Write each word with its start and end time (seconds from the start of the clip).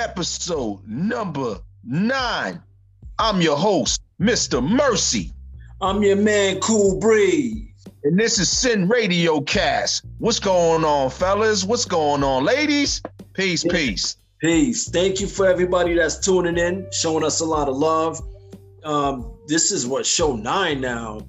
episode 0.00 0.80
number 0.88 1.58
nine. 1.84 2.62
I'm 3.18 3.42
your 3.42 3.56
host, 3.56 4.00
Mr. 4.18 4.66
Mercy. 4.66 5.30
I'm 5.82 6.02
your 6.02 6.16
man, 6.16 6.58
Cool 6.60 6.98
Breeze. 6.98 7.68
And 8.04 8.18
this 8.18 8.38
is 8.38 8.50
Sin 8.50 8.88
Radio 8.88 9.42
Cast. 9.42 10.06
What's 10.16 10.40
going 10.40 10.86
on, 10.86 11.10
fellas? 11.10 11.64
What's 11.64 11.84
going 11.84 12.24
on, 12.24 12.44
ladies? 12.44 13.02
Peace, 13.34 13.62
peace. 13.62 14.16
Peace. 14.40 14.88
Thank 14.88 15.20
you 15.20 15.26
for 15.26 15.46
everybody 15.46 15.92
that's 15.92 16.18
tuning 16.18 16.56
in, 16.56 16.86
showing 16.92 17.22
us 17.22 17.40
a 17.40 17.44
lot 17.44 17.68
of 17.68 17.76
love. 17.76 18.22
Um, 18.84 19.34
this 19.48 19.70
is 19.70 19.86
what 19.86 20.06
show 20.06 20.34
nine 20.34 20.80
now, 20.80 21.20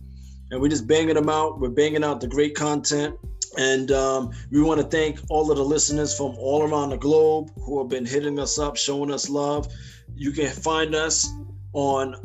and 0.50 0.62
we're 0.62 0.70
just 0.70 0.88
banging 0.88 1.16
them 1.16 1.28
out. 1.28 1.60
We're 1.60 1.68
banging 1.68 2.06
out 2.06 2.22
the 2.22 2.28
great 2.28 2.56
content. 2.56 3.18
And 3.58 3.92
um, 3.92 4.32
we 4.50 4.62
want 4.62 4.80
to 4.80 4.88
thank 4.88 5.20
all 5.30 5.52
of 5.52 5.58
the 5.58 5.64
listeners 5.64 6.16
from 6.16 6.36
all 6.38 6.64
around 6.64 6.90
the 6.90 6.98
globe 6.98 7.52
who 7.62 7.80
have 7.80 7.90
been 7.90 8.06
hitting 8.06 8.40
us 8.40 8.58
up, 8.58 8.78
showing 8.78 9.12
us 9.12 9.30
love. 9.30 9.68
You 10.16 10.32
can 10.32 10.50
find 10.50 10.96
us 10.96 11.28
on 11.74 12.16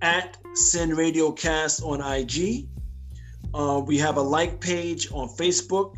at 0.00 0.36
Sin 0.54 0.90
Radio 0.90 1.32
Cast 1.32 1.82
on 1.82 2.00
IG. 2.00 2.68
Uh, 3.52 3.82
we 3.84 3.98
have 3.98 4.16
a 4.16 4.22
like 4.22 4.60
page 4.60 5.10
on 5.12 5.28
Facebook. 5.28 5.96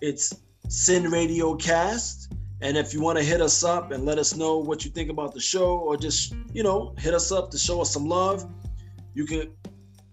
It's 0.00 0.32
Sin 0.68 1.10
Radio 1.10 1.54
Cast. 1.54 2.32
And 2.62 2.76
if 2.76 2.94
you 2.94 3.00
want 3.00 3.18
to 3.18 3.24
hit 3.24 3.40
us 3.40 3.64
up 3.64 3.90
and 3.90 4.04
let 4.04 4.18
us 4.18 4.36
know 4.36 4.56
what 4.58 4.84
you 4.84 4.90
think 4.90 5.10
about 5.10 5.34
the 5.34 5.40
show, 5.40 5.78
or 5.78 5.96
just, 5.96 6.34
you 6.52 6.62
know, 6.62 6.94
hit 6.96 7.12
us 7.12 7.32
up 7.32 7.50
to 7.50 7.58
show 7.58 7.80
us 7.80 7.92
some 7.92 8.06
love, 8.06 8.48
you 9.14 9.26
can 9.26 9.50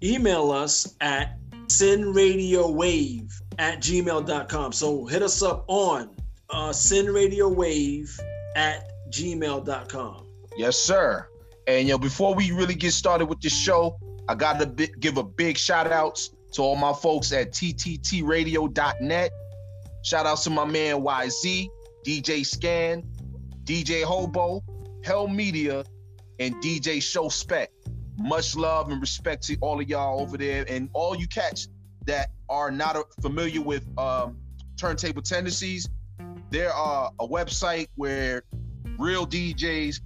email 0.04 0.52
us 0.52 0.96
at 1.00 1.38
sinradiowave 1.68 3.32
at 3.60 3.80
gmail.com. 3.82 4.72
So 4.72 5.06
hit 5.06 5.22
us 5.22 5.44
up 5.44 5.66
on 5.68 6.10
uh, 6.50 6.70
sinradiowave 6.70 8.20
at 8.56 8.90
gmail.com. 9.12 10.26
Yes, 10.58 10.78
sir. 10.78 11.28
And 11.68 11.88
you 11.88 11.94
know, 11.94 12.00
before 12.00 12.34
we 12.34 12.52
really 12.52 12.74
get 12.74 12.94
started 12.94 13.28
with 13.28 13.42
the 13.42 13.50
show, 13.50 14.00
I 14.28 14.36
gotta 14.36 14.66
bi- 14.66 14.90
give 15.00 15.18
a 15.18 15.24
big 15.24 15.58
shout 15.58 15.92
outs 15.92 16.32
to 16.54 16.64
all 16.64 16.76
my 16.76 16.94
folks 16.94 17.32
at 17.32 17.52
tttradio.net. 17.52 19.32
Shout 20.04 20.26
out 20.26 20.38
to 20.40 20.50
my 20.50 20.66
man 20.66 21.02
YZ, 21.02 21.68
DJ 22.08 22.46
Scan, 22.46 23.04
DJ 23.66 24.04
Hobo, 24.04 24.64
Hell 25.04 25.28
Media, 25.28 25.84
and 26.40 26.56
DJ 26.56 27.04
Show 27.04 27.28
Spec. 27.28 27.70
Much 28.18 28.56
love 28.56 28.90
and 28.90 29.02
respect 29.02 29.44
to 29.44 29.58
all 29.62 29.80
of 29.80 29.88
y'all 29.88 30.22
over 30.22 30.38
there 30.38 30.66
and 30.68 30.90
all 30.94 31.16
you 31.16 31.28
cats 31.28 31.68
that 32.06 32.32
are 32.50 32.72
not 32.72 32.98
familiar 33.22 33.62
with 33.62 33.88
um, 33.98 34.38
turntable 34.78 35.22
tendencies. 35.22 35.90
There 36.50 36.72
are 36.72 37.12
a 37.20 37.28
website 37.28 37.88
where 37.96 38.44
real 38.98 39.28
DJs 39.28 40.02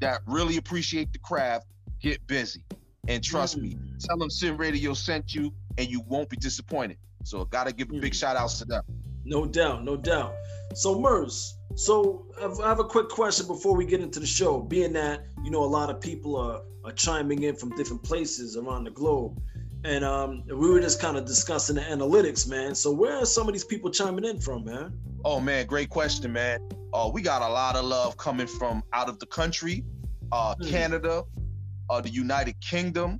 that 0.00 0.20
really 0.26 0.56
appreciate 0.56 1.12
the 1.12 1.18
craft 1.18 1.66
get 2.00 2.26
busy. 2.26 2.64
And 3.08 3.22
trust 3.22 3.58
mm. 3.58 3.62
me, 3.62 3.76
tell 4.00 4.16
them 4.16 4.30
Sin 4.30 4.56
Radio 4.56 4.94
sent 4.94 5.34
you 5.34 5.52
and 5.76 5.88
you 5.88 6.02
won't 6.06 6.28
be 6.28 6.36
disappointed. 6.36 6.98
So 7.24 7.44
gotta 7.44 7.72
give 7.72 7.90
a 7.90 7.94
big 7.94 8.12
mm. 8.12 8.16
shout 8.16 8.36
outs 8.36 8.58
to 8.58 8.64
them. 8.64 8.84
No 9.24 9.44
doubt, 9.46 9.84
no 9.84 9.96
doubt. 9.96 10.34
So 10.74 10.98
Merce, 10.98 11.56
so 11.74 12.26
I 12.40 12.68
have 12.68 12.80
a 12.80 12.84
quick 12.84 13.08
question 13.08 13.46
before 13.46 13.76
we 13.76 13.84
get 13.84 14.00
into 14.00 14.20
the 14.20 14.26
show. 14.26 14.60
Being 14.60 14.92
that 14.94 15.26
you 15.44 15.50
know 15.50 15.62
a 15.64 15.66
lot 15.66 15.90
of 15.90 16.00
people 16.00 16.36
are 16.36 16.62
are 16.84 16.92
chiming 16.92 17.42
in 17.42 17.56
from 17.56 17.70
different 17.76 18.02
places 18.02 18.56
around 18.56 18.84
the 18.84 18.90
globe, 18.90 19.40
and 19.88 20.04
um, 20.04 20.42
we 20.46 20.68
were 20.68 20.80
just 20.80 21.00
kind 21.00 21.16
of 21.16 21.24
discussing 21.24 21.76
the 21.76 21.80
analytics, 21.80 22.46
man. 22.46 22.74
So 22.74 22.92
where 22.92 23.16
are 23.16 23.24
some 23.24 23.48
of 23.48 23.54
these 23.54 23.64
people 23.64 23.90
chiming 23.90 24.26
in 24.26 24.38
from, 24.38 24.66
man? 24.66 24.92
Oh 25.24 25.40
man, 25.40 25.64
great 25.64 25.88
question, 25.88 26.30
man. 26.30 26.60
Uh, 26.92 27.10
we 27.10 27.22
got 27.22 27.40
a 27.40 27.48
lot 27.48 27.74
of 27.74 27.86
love 27.86 28.18
coming 28.18 28.46
from 28.46 28.82
out 28.92 29.08
of 29.08 29.18
the 29.18 29.24
country, 29.24 29.86
uh, 30.30 30.54
mm. 30.56 30.68
Canada, 30.68 31.24
uh, 31.88 32.02
the 32.02 32.10
United 32.10 32.60
Kingdom. 32.60 33.18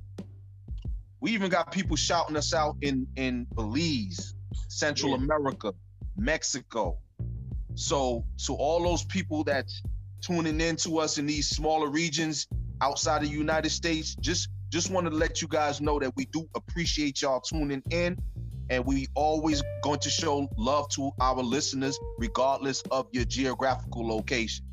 We 1.21 1.31
even 1.31 1.49
got 1.49 1.71
people 1.71 1.95
shouting 1.95 2.37
us 2.37 2.53
out 2.53 2.75
in 2.81 3.07
in 3.15 3.47
Belize, 3.55 4.35
Central 4.67 5.11
yeah. 5.11 5.23
America, 5.23 5.73
Mexico. 6.17 6.99
So, 7.73 8.25
so 8.35 8.53
all 8.53 8.83
those 8.83 9.05
people 9.05 9.43
that's 9.43 9.81
tuning 10.21 10.61
in 10.61 10.75
to 10.75 10.99
us 10.99 11.17
in 11.17 11.25
these 11.25 11.49
smaller 11.49 11.89
regions 11.89 12.47
outside 12.81 13.23
of 13.23 13.29
the 13.29 13.35
United 13.35 13.71
States, 13.71 14.15
just 14.15 14.49
just 14.69 14.91
wanted 14.91 15.11
to 15.11 15.15
let 15.15 15.41
you 15.41 15.47
guys 15.47 15.81
know 15.81 15.99
that 15.99 16.15
we 16.15 16.25
do 16.25 16.47
appreciate 16.55 17.21
y'all 17.21 17.41
tuning 17.41 17.81
in 17.89 18.17
and 18.69 18.85
we 18.85 19.07
always 19.15 19.63
going 19.83 19.99
to 19.99 20.09
show 20.09 20.47
love 20.57 20.87
to 20.89 21.11
our 21.19 21.41
listeners 21.41 21.99
regardless 22.17 22.81
of 22.91 23.07
your 23.11 23.25
geographical 23.25 24.07
location 24.07 24.65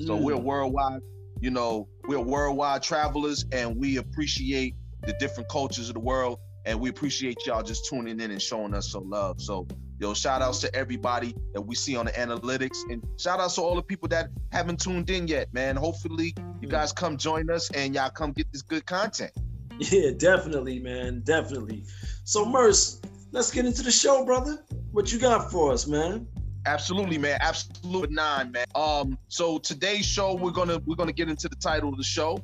so 0.00 0.16
mm. 0.16 0.22
we're 0.22 0.36
worldwide 0.36 1.00
you 1.40 1.50
know 1.50 1.88
we're 2.04 2.20
worldwide 2.20 2.82
travelers 2.82 3.44
and 3.52 3.76
we 3.76 3.96
appreciate 3.96 4.74
the 5.06 5.12
different 5.20 5.48
cultures 5.48 5.88
of 5.88 5.94
the 5.94 6.00
world 6.00 6.38
and 6.66 6.80
we 6.80 6.88
appreciate 6.88 7.36
y'all 7.46 7.62
just 7.62 7.86
tuning 7.88 8.20
in 8.20 8.30
and 8.30 8.42
showing 8.42 8.74
us 8.74 8.90
some 8.90 9.08
love 9.08 9.40
so 9.40 9.66
yo 10.00 10.14
shout 10.14 10.42
outs 10.42 10.58
to 10.58 10.74
everybody 10.74 11.34
that 11.52 11.60
we 11.62 11.74
see 11.74 11.96
on 11.96 12.06
the 12.06 12.12
analytics 12.12 12.78
and 12.90 13.06
shout 13.18 13.38
outs 13.38 13.54
to 13.54 13.60
all 13.60 13.76
the 13.76 13.82
people 13.82 14.08
that 14.08 14.28
haven't 14.50 14.80
tuned 14.80 15.08
in 15.10 15.28
yet 15.28 15.52
man 15.52 15.76
hopefully 15.76 16.34
you 16.60 16.66
mm. 16.66 16.70
guys 16.70 16.92
come 16.92 17.16
join 17.16 17.48
us 17.50 17.70
and 17.70 17.94
y'all 17.94 18.10
come 18.10 18.32
get 18.32 18.50
this 18.52 18.62
good 18.62 18.84
content 18.84 19.30
yeah, 19.78 20.10
definitely, 20.16 20.78
man. 20.78 21.22
Definitely. 21.24 21.84
So, 22.24 22.44
Merce, 22.44 23.00
let's 23.32 23.50
get 23.50 23.66
into 23.66 23.82
the 23.82 23.90
show, 23.90 24.24
brother. 24.24 24.64
What 24.92 25.12
you 25.12 25.18
got 25.18 25.50
for 25.50 25.72
us, 25.72 25.86
man? 25.86 26.26
Absolutely, 26.66 27.18
man. 27.18 27.38
Absolute 27.40 28.10
nine, 28.10 28.52
man. 28.52 28.64
Um, 28.74 29.18
so 29.28 29.58
today's 29.58 30.06
show, 30.06 30.34
we're 30.34 30.50
gonna 30.50 30.78
we're 30.86 30.96
gonna 30.96 31.12
get 31.12 31.28
into 31.28 31.48
the 31.48 31.56
title 31.56 31.90
of 31.90 31.98
the 31.98 32.04
show. 32.04 32.42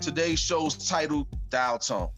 Today's 0.00 0.38
show's 0.38 0.88
titled 0.88 1.26
Dial 1.50 1.78
Tone. 1.78 2.08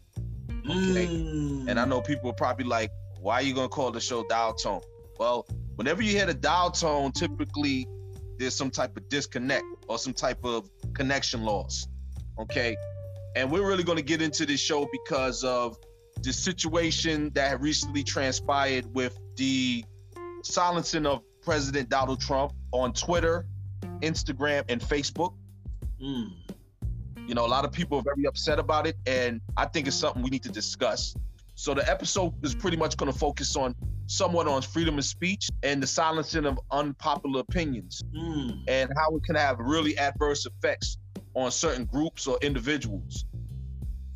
Okay. 0.49 1.07
Mm. 1.07 1.67
And 1.67 1.79
I 1.79 1.85
know 1.85 1.99
people 1.99 2.29
are 2.29 2.35
probably 2.35 2.65
like, 2.65 2.91
why 3.19 3.35
are 3.35 3.41
you 3.41 3.53
gonna 3.53 3.67
call 3.67 3.91
the 3.91 3.99
show 3.99 4.23
Dial 4.29 4.53
Tone? 4.53 4.81
Well, 5.19 5.45
whenever 5.75 6.01
you 6.01 6.11
hear 6.11 6.25
the 6.25 6.33
dial 6.33 6.71
tone, 6.71 7.11
typically 7.11 7.87
there's 8.37 8.55
some 8.55 8.71
type 8.71 8.95
of 8.95 9.07
disconnect 9.09 9.65
or 9.87 9.97
some 9.97 10.13
type 10.13 10.43
of 10.45 10.69
connection 10.93 11.43
loss. 11.43 11.87
Okay. 12.39 12.77
And 13.35 13.51
we're 13.51 13.67
really 13.67 13.83
going 13.83 13.97
to 13.97 14.03
get 14.03 14.21
into 14.21 14.45
this 14.45 14.59
show 14.59 14.87
because 14.91 15.43
of 15.43 15.77
the 16.21 16.31
situation 16.31 17.31
that 17.33 17.59
recently 17.61 18.03
transpired 18.03 18.85
with 18.93 19.17
the 19.35 19.83
silencing 20.43 21.05
of 21.05 21.21
President 21.41 21.89
Donald 21.89 22.21
Trump 22.21 22.53
on 22.71 22.93
Twitter, 22.93 23.45
Instagram, 24.01 24.63
and 24.69 24.81
Facebook. 24.81 25.33
Mm. 26.01 26.31
You 27.27 27.35
know, 27.35 27.45
a 27.45 27.47
lot 27.47 27.65
of 27.65 27.71
people 27.71 27.99
are 27.99 28.03
very 28.03 28.25
upset 28.25 28.59
about 28.59 28.85
it, 28.85 28.97
and 29.05 29.41
I 29.57 29.65
think 29.65 29.87
it's 29.87 29.95
something 29.95 30.21
we 30.21 30.29
need 30.29 30.43
to 30.43 30.51
discuss. 30.51 31.15
So 31.55 31.73
the 31.73 31.89
episode 31.89 32.33
is 32.43 32.55
pretty 32.55 32.77
much 32.77 32.97
going 32.97 33.11
to 33.11 33.17
focus 33.17 33.55
on 33.55 33.75
somewhat 34.07 34.47
on 34.47 34.61
freedom 34.61 34.97
of 34.97 35.05
speech 35.05 35.49
and 35.63 35.81
the 35.81 35.87
silencing 35.87 36.45
of 36.45 36.59
unpopular 36.71 37.39
opinions 37.39 38.03
mm. 38.15 38.63
and 38.67 38.91
how 38.97 39.15
it 39.15 39.23
can 39.23 39.35
have 39.35 39.57
really 39.59 39.97
adverse 39.97 40.45
effects 40.45 40.97
on 41.35 41.51
certain 41.51 41.85
groups 41.85 42.27
or 42.27 42.37
individuals. 42.41 43.25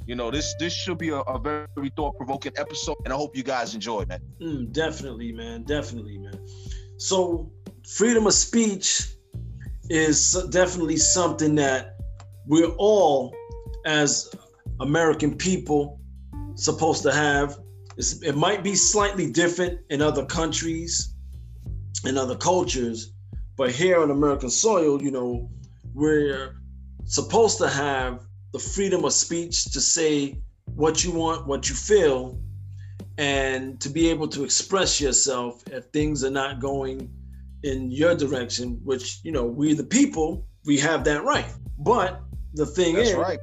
You 0.05 0.15
know, 0.15 0.31
this 0.31 0.55
this 0.59 0.73
should 0.73 0.97
be 0.97 1.09
a, 1.09 1.17
a 1.19 1.39
very 1.39 1.89
thought 1.95 2.15
provoking 2.15 2.53
episode, 2.57 2.95
and 3.03 3.13
I 3.13 3.17
hope 3.17 3.35
you 3.35 3.43
guys 3.43 3.75
enjoy, 3.75 4.05
man. 4.05 4.21
Mm, 4.41 4.71
definitely, 4.71 5.33
man. 5.33 5.63
Definitely, 5.63 6.17
man. 6.17 6.39
So, 6.97 7.51
freedom 7.85 8.25
of 8.25 8.33
speech 8.33 9.15
is 9.89 10.33
definitely 10.49 10.97
something 10.97 11.55
that 11.55 11.97
we're 12.45 12.73
all, 12.77 13.35
as 13.85 14.29
American 14.79 15.35
people, 15.35 15.99
supposed 16.55 17.03
to 17.03 17.11
have. 17.11 17.57
It's, 17.97 18.21
it 18.21 18.35
might 18.35 18.63
be 18.63 18.75
slightly 18.75 19.29
different 19.31 19.79
in 19.89 20.01
other 20.01 20.25
countries, 20.25 21.15
in 22.05 22.17
other 22.17 22.37
cultures, 22.37 23.11
but 23.57 23.71
here 23.71 24.01
on 24.01 24.11
American 24.11 24.49
soil, 24.49 25.01
you 25.01 25.11
know, 25.11 25.49
we're 25.93 26.55
supposed 27.07 27.57
to 27.57 27.69
have 27.69 28.21
the 28.53 28.59
freedom 28.59 29.05
of 29.05 29.13
speech 29.13 29.65
to 29.71 29.81
say 29.81 30.37
what 30.75 31.03
you 31.03 31.11
want, 31.11 31.47
what 31.47 31.69
you 31.69 31.75
feel, 31.75 32.39
and 33.17 33.79
to 33.81 33.89
be 33.89 34.09
able 34.09 34.27
to 34.27 34.43
express 34.43 35.01
yourself 35.01 35.63
if 35.71 35.85
things 35.85 36.23
are 36.23 36.29
not 36.29 36.59
going 36.59 37.09
in 37.63 37.89
your 37.89 38.13
direction, 38.13 38.79
which, 38.83 39.19
you 39.23 39.31
know, 39.31 39.45
we 39.45 39.73
the 39.73 39.83
people, 39.83 40.45
we 40.65 40.77
have 40.77 41.03
that 41.05 41.23
right. 41.23 41.51
But 41.79 42.21
the 42.53 42.65
thing 42.65 42.95
That's 42.95 43.09
is, 43.09 43.15
right. 43.15 43.39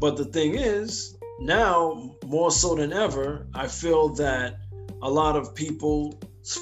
but 0.00 0.16
the 0.16 0.24
thing 0.24 0.54
is, 0.54 1.16
now 1.38 2.16
more 2.24 2.50
so 2.50 2.74
than 2.74 2.92
ever, 2.92 3.46
I 3.54 3.68
feel 3.68 4.08
that 4.14 4.56
a 5.02 5.10
lot 5.10 5.36
of 5.36 5.54
people's 5.54 6.16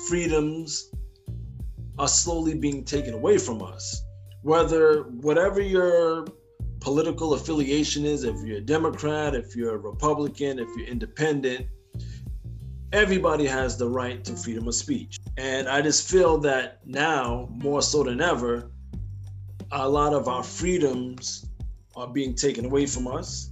freedoms 0.09 0.91
are 1.99 2.09
slowly 2.09 2.55
being 2.55 2.85
taken 2.85 3.15
away 3.15 3.39
from 3.39 3.63
us 3.63 4.04
whether 4.45 5.05
whatever 5.23 5.59
your 5.59 6.27
political 6.79 7.33
affiliation 7.33 8.05
is, 8.05 8.25
if 8.25 8.37
you're 8.45 8.59
a 8.59 8.61
Democrat, 8.61 9.35
if 9.35 9.57
you're 9.57 9.75
a 9.75 9.79
Republican, 9.79 10.59
if 10.59 10.69
you're 10.77 10.87
independent, 10.87 11.67
everybody 12.93 13.47
has 13.47 13.79
the 13.79 13.89
right 13.89 14.23
to 14.23 14.37
freedom 14.37 14.69
of 14.69 14.75
speech. 14.75 15.19
And 15.39 15.67
I 15.67 15.81
just 15.81 16.11
feel 16.11 16.37
that 16.41 16.81
now, 16.85 17.49
more 17.53 17.81
so 17.81 18.03
than 18.05 18.21
ever, 18.21 18.71
a 19.73 19.89
lot 19.89 20.13
of 20.13 20.29
our 20.29 20.43
freedoms 20.43 21.47
are 21.97 22.07
being 22.07 22.35
taken 22.35 22.67
away 22.67 22.85
from 22.85 23.07
us, 23.07 23.51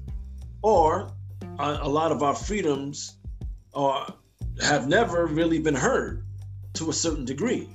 or 0.61 1.11
a, 1.59 1.89
lot 1.89 2.13
of 2.13 2.23
our 2.23 2.35
freedoms 2.35 3.17
are 3.73 4.15
have 4.63 4.89
never 4.89 5.25
really 5.25 5.59
been 5.59 5.75
heard 5.75 6.27
to 6.75 6.91
a 6.91 6.93
certain 6.93 7.25
degree 7.25 7.71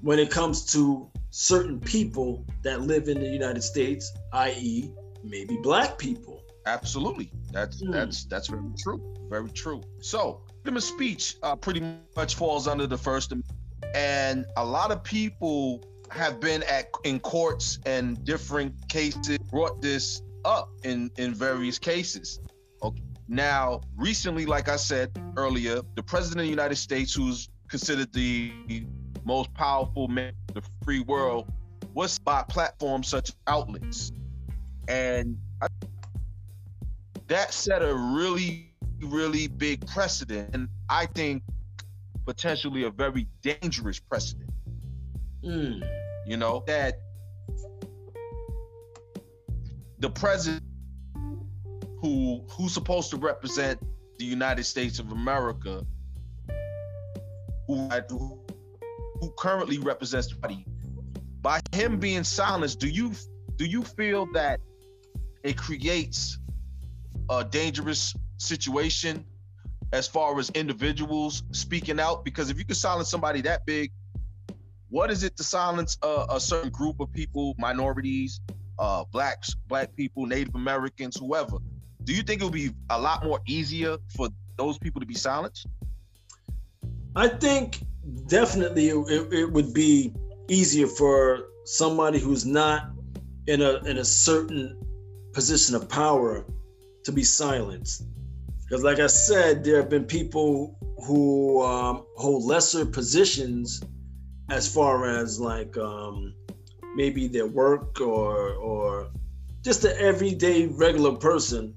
when 0.00 0.18
it 0.18 0.30
comes 0.32 0.64
to 0.72 1.08
certain 1.30 1.80
people 1.80 2.44
that 2.62 2.82
live 2.82 3.08
in 3.08 3.18
the 3.20 3.28
United 3.28 3.62
States, 3.62 4.12
i.e., 4.32 4.90
maybe 5.24 5.58
black 5.62 5.98
people. 5.98 6.42
Absolutely, 6.66 7.30
that's 7.52 7.82
mm. 7.82 7.92
that's 7.92 8.24
that's 8.24 8.48
very 8.48 8.72
true, 8.76 9.14
very 9.28 9.50
true. 9.50 9.82
So, 10.00 10.42
freedom 10.62 10.76
of 10.76 10.82
speech 10.82 11.36
uh, 11.42 11.54
pretty 11.54 11.82
much 12.16 12.34
falls 12.34 12.66
under 12.66 12.86
the 12.86 12.98
First 12.98 13.32
Amendment, 13.32 13.58
and 13.94 14.46
a 14.56 14.64
lot 14.64 14.90
of 14.90 15.04
people 15.04 15.84
have 16.10 16.40
been 16.40 16.62
at 16.64 16.86
in 17.04 17.20
courts 17.20 17.78
and 17.86 18.22
different 18.24 18.88
cases 18.88 19.38
brought 19.50 19.80
this 19.80 20.22
up 20.44 20.70
in 20.82 21.10
in 21.18 21.34
various 21.34 21.78
cases. 21.78 22.40
Okay. 22.82 23.02
Now, 23.28 23.80
recently, 23.96 24.46
like 24.46 24.68
I 24.68 24.76
said 24.76 25.10
earlier, 25.36 25.82
the 25.94 26.02
president 26.02 26.40
of 26.40 26.44
the 26.44 26.50
United 26.50 26.76
States, 26.76 27.14
who's 27.14 27.48
considered 27.68 28.12
the 28.12 28.52
most 29.26 29.52
powerful 29.54 30.06
man 30.08 30.32
in 30.48 30.54
the 30.54 30.62
free 30.84 31.00
world, 31.00 31.52
was 31.94 32.18
by 32.18 32.44
platforms 32.48 33.08
such 33.08 33.30
as 33.30 33.36
outlets, 33.46 34.12
and 34.88 35.36
I, 35.60 35.66
that 37.26 37.52
set 37.52 37.82
a 37.82 37.92
really, 37.94 38.72
really 39.02 39.48
big 39.48 39.86
precedent, 39.86 40.54
and 40.54 40.68
I 40.88 41.06
think 41.06 41.42
potentially 42.24 42.84
a 42.84 42.90
very 42.90 43.26
dangerous 43.42 43.98
precedent. 43.98 44.50
Mm. 45.44 45.86
You 46.26 46.36
know 46.36 46.62
that 46.66 47.00
the 49.98 50.10
president 50.10 50.62
who 52.00 52.44
who's 52.50 52.72
supposed 52.72 53.10
to 53.10 53.16
represent 53.16 53.80
the 54.18 54.24
United 54.24 54.64
States 54.64 54.98
of 54.98 55.10
America, 55.12 55.84
who 57.66 57.88
who 58.08 58.45
currently 59.38 59.78
represents 59.78 60.28
the 60.28 60.36
party, 60.36 60.66
by 61.42 61.60
him 61.72 61.98
being 61.98 62.24
silenced, 62.24 62.80
do 62.80 62.88
you 62.88 63.12
do 63.56 63.64
you 63.64 63.82
feel 63.82 64.26
that 64.32 64.60
it 65.42 65.56
creates 65.56 66.38
a 67.30 67.44
dangerous 67.44 68.14
situation 68.38 69.24
as 69.92 70.08
far 70.08 70.38
as 70.38 70.50
individuals 70.50 71.42
speaking 71.52 72.00
out? 72.00 72.24
Because 72.24 72.50
if 72.50 72.58
you 72.58 72.64
can 72.64 72.74
silence 72.74 73.08
somebody 73.08 73.40
that 73.42 73.64
big, 73.64 73.92
what 74.88 75.10
is 75.10 75.22
it 75.22 75.36
to 75.36 75.44
silence 75.44 75.96
a, 76.02 76.26
a 76.30 76.40
certain 76.40 76.70
group 76.70 77.00
of 77.00 77.12
people, 77.12 77.54
minorities, 77.58 78.40
uh, 78.78 79.04
blacks, 79.12 79.54
black 79.68 79.94
people, 79.94 80.26
Native 80.26 80.54
Americans, 80.54 81.16
whoever? 81.16 81.58
Do 82.04 82.12
you 82.12 82.22
think 82.22 82.40
it 82.40 82.44
would 82.44 82.52
be 82.52 82.70
a 82.90 83.00
lot 83.00 83.24
more 83.24 83.40
easier 83.46 83.98
for 84.16 84.28
those 84.56 84.78
people 84.78 85.00
to 85.00 85.06
be 85.06 85.14
silenced? 85.14 85.66
I 87.14 87.28
think 87.28 87.80
definitely 88.26 88.88
it, 88.88 89.32
it 89.32 89.52
would 89.52 89.72
be 89.74 90.14
easier 90.48 90.86
for 90.86 91.48
somebody 91.64 92.18
who's 92.18 92.46
not 92.46 92.90
in 93.46 93.62
a 93.62 93.76
in 93.84 93.98
a 93.98 94.04
certain 94.04 94.76
position 95.32 95.74
of 95.74 95.88
power 95.88 96.44
to 97.04 97.12
be 97.12 97.22
silenced. 97.22 98.04
Because, 98.64 98.82
like 98.82 98.98
I 98.98 99.06
said, 99.06 99.62
there 99.62 99.76
have 99.76 99.88
been 99.88 100.04
people 100.04 100.76
who 101.06 101.62
um, 101.62 102.04
hold 102.16 102.44
lesser 102.44 102.84
positions 102.84 103.82
as 104.50 104.72
far 104.72 105.08
as 105.08 105.38
like 105.38 105.76
um, 105.76 106.34
maybe 106.94 107.28
their 107.28 107.46
work 107.46 108.00
or 108.00 108.54
or 108.54 109.10
just 109.62 109.82
the 109.82 110.00
everyday 110.00 110.66
regular 110.66 111.12
person, 111.12 111.74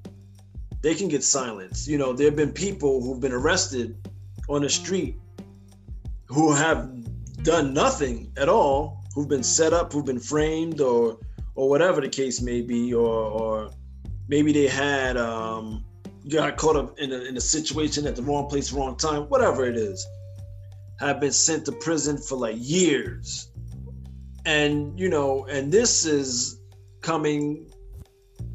they 0.82 0.96
can 0.96 1.08
get 1.08 1.24
silenced. 1.24 1.88
You 1.88 1.98
know, 1.98 2.14
there 2.14 2.28
have 2.28 2.36
been 2.36 2.54
people 2.54 3.02
who've 3.02 3.20
been 3.20 3.34
arrested 3.34 4.08
on 4.48 4.62
the 4.62 4.70
street 4.70 5.20
who 6.30 6.54
have 6.54 6.90
done 7.44 7.74
nothing 7.74 8.32
at 8.38 8.48
all, 8.48 9.04
who've 9.14 9.28
been 9.28 9.44
set 9.44 9.74
up, 9.74 9.92
who've 9.92 10.06
been 10.06 10.20
framed, 10.20 10.80
or 10.80 11.20
or 11.56 11.68
whatever 11.68 12.00
the 12.00 12.10
case 12.10 12.42
may 12.42 12.62
be, 12.62 12.94
or 12.94 13.10
or 13.10 13.72
maybe 14.28 14.54
they 14.54 14.68
had 14.68 15.18
um, 15.18 15.84
got 16.30 16.56
caught 16.56 16.76
up 16.76 17.00
in 17.00 17.12
a, 17.12 17.22
in 17.22 17.36
a 17.36 17.42
situation 17.42 18.06
at 18.06 18.16
the 18.16 18.22
wrong 18.22 18.48
place, 18.48 18.72
wrong 18.72 18.96
time, 18.96 19.24
whatever 19.24 19.66
it 19.66 19.76
is, 19.76 20.06
have 21.00 21.20
been 21.20 21.32
sent 21.32 21.66
to 21.66 21.72
prison 21.74 22.18
for 22.18 22.38
like 22.38 22.56
years. 22.58 23.52
And 24.46 24.98
you 25.00 25.10
know 25.10 25.46
and 25.48 25.72
this 25.72 26.06
is 26.06 26.62
coming 27.02 27.70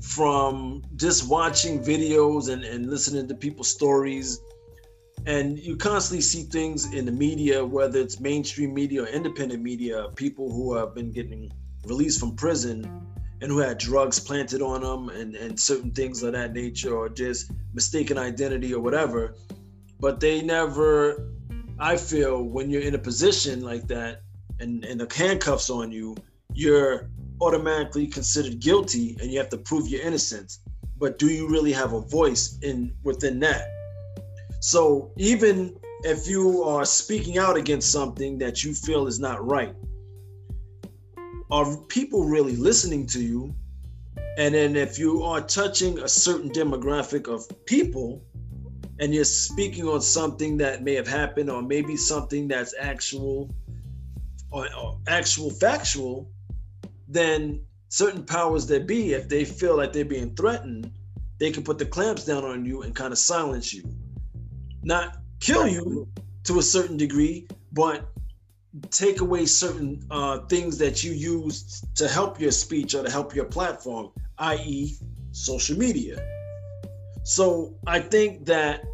from 0.00 0.82
just 0.96 1.28
watching 1.28 1.82
videos 1.82 2.52
and, 2.52 2.62
and 2.64 2.90
listening 2.90 3.26
to 3.26 3.34
people's 3.34 3.70
stories 3.70 4.38
and 5.26 5.58
you 5.58 5.76
constantly 5.76 6.20
see 6.20 6.42
things 6.42 6.92
in 6.92 7.04
the 7.04 7.12
media 7.12 7.64
whether 7.64 7.98
it's 8.00 8.20
mainstream 8.20 8.74
media 8.74 9.02
or 9.02 9.06
independent 9.06 9.62
media 9.62 10.08
people 10.16 10.50
who 10.50 10.74
have 10.74 10.94
been 10.94 11.10
getting 11.10 11.50
released 11.86 12.20
from 12.20 12.34
prison 12.36 12.84
and 13.40 13.50
who 13.50 13.58
had 13.58 13.78
drugs 13.78 14.18
planted 14.18 14.62
on 14.62 14.80
them 14.80 15.08
and, 15.08 15.34
and 15.34 15.58
certain 15.58 15.90
things 15.90 16.22
of 16.22 16.32
that 16.32 16.52
nature 16.52 16.96
or 16.96 17.08
just 17.08 17.50
mistaken 17.72 18.16
identity 18.18 18.72
or 18.72 18.80
whatever 18.80 19.34
but 20.00 20.20
they 20.20 20.42
never 20.42 21.30
i 21.78 21.96
feel 21.96 22.42
when 22.42 22.70
you're 22.70 22.82
in 22.82 22.94
a 22.94 22.98
position 22.98 23.60
like 23.60 23.86
that 23.86 24.20
and, 24.60 24.84
and 24.84 25.00
the 25.00 25.14
handcuffs 25.14 25.70
on 25.70 25.92
you, 25.92 26.16
you're 26.52 27.08
automatically 27.40 28.06
considered 28.06 28.60
guilty 28.60 29.16
and 29.20 29.30
you 29.30 29.38
have 29.38 29.48
to 29.50 29.58
prove 29.58 29.88
your 29.88 30.02
innocence. 30.02 30.60
But 30.96 31.18
do 31.18 31.28
you 31.28 31.48
really 31.48 31.72
have 31.72 31.92
a 31.92 32.00
voice 32.00 32.58
in 32.62 32.94
within 33.02 33.40
that? 33.40 33.73
So 34.64 35.12
even 35.18 35.76
if 36.04 36.26
you 36.26 36.62
are 36.62 36.86
speaking 36.86 37.36
out 37.36 37.58
against 37.58 37.92
something 37.92 38.38
that 38.38 38.64
you 38.64 38.72
feel 38.72 39.06
is 39.06 39.20
not 39.20 39.46
right, 39.46 39.74
are 41.50 41.76
people 41.88 42.24
really 42.24 42.56
listening 42.56 43.06
to 43.08 43.22
you? 43.22 43.54
And 44.38 44.54
then 44.54 44.74
if 44.74 44.98
you 44.98 45.22
are 45.22 45.42
touching 45.42 45.98
a 45.98 46.08
certain 46.08 46.48
demographic 46.48 47.28
of 47.28 47.46
people 47.66 48.24
and 49.00 49.14
you're 49.14 49.24
speaking 49.24 49.86
on 49.86 50.00
something 50.00 50.56
that 50.56 50.82
may 50.82 50.94
have 50.94 51.06
happened 51.06 51.50
or 51.50 51.60
maybe 51.60 51.94
something 51.94 52.48
that's 52.48 52.74
actual 52.80 53.50
or, 54.50 54.66
or 54.74 54.98
actual 55.08 55.50
factual, 55.50 56.30
then 57.06 57.60
certain 57.90 58.24
powers 58.24 58.66
that 58.68 58.86
be, 58.86 59.12
if 59.12 59.28
they 59.28 59.44
feel 59.44 59.76
like 59.76 59.92
they're 59.92 60.06
being 60.06 60.34
threatened, 60.34 60.90
they 61.38 61.50
can 61.50 61.62
put 61.62 61.76
the 61.76 61.84
clamps 61.84 62.24
down 62.24 62.44
on 62.44 62.64
you 62.64 62.80
and 62.80 62.94
kind 62.94 63.12
of 63.12 63.18
silence 63.18 63.74
you. 63.74 63.84
Not 64.84 65.18
kill 65.40 65.66
you 65.66 66.08
to 66.44 66.58
a 66.58 66.62
certain 66.62 66.96
degree, 66.96 67.46
but 67.72 68.06
take 68.90 69.20
away 69.20 69.46
certain 69.46 70.04
uh, 70.10 70.40
things 70.46 70.78
that 70.78 71.04
you 71.04 71.12
use 71.12 71.84
to 71.94 72.08
help 72.08 72.40
your 72.40 72.50
speech 72.50 72.94
or 72.94 73.02
to 73.02 73.10
help 73.10 73.34
your 73.34 73.44
platform, 73.44 74.10
i.e., 74.38 74.96
social 75.32 75.78
media. 75.78 76.16
So 77.24 77.74
I 77.86 78.00
think 78.00 78.44
that 78.46 78.84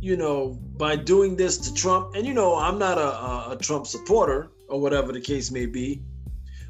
you 0.00 0.16
know 0.16 0.58
by 0.76 0.96
doing 0.96 1.36
this 1.36 1.56
to 1.58 1.74
Trump, 1.74 2.14
and 2.14 2.26
you 2.26 2.34
know 2.34 2.56
I'm 2.56 2.78
not 2.78 2.98
a, 2.98 3.52
a 3.52 3.56
Trump 3.60 3.86
supporter, 3.86 4.50
or 4.68 4.80
whatever 4.80 5.12
the 5.12 5.20
case 5.20 5.50
may 5.50 5.66
be. 5.66 6.02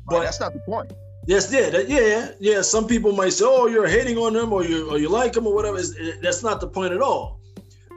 But 0.07 0.17
right, 0.17 0.25
that's 0.25 0.41
not 0.41 0.53
the 0.53 0.61
point. 0.61 0.93
Yes, 1.27 1.53
yeah, 1.53 1.79
yeah, 1.87 2.31
yeah. 2.39 2.63
Some 2.63 2.87
people 2.87 3.13
might 3.13 3.33
say, 3.33 3.45
"Oh, 3.47 3.67
you're 3.67 3.87
hating 3.87 4.19
on 4.19 4.35
them, 4.35 4.53
or 4.53 4.65
you 4.65 4.91
or 4.91 4.99
you 4.99 5.09
like 5.09 5.33
them, 5.33 5.47
or 5.47 5.55
whatever." 5.55 5.79
It's, 5.79 5.95
that's 6.23 6.43
not 6.43 6.61
the 6.61 6.69
point 6.69 6.93
at 6.93 7.01
all. 7.01 7.41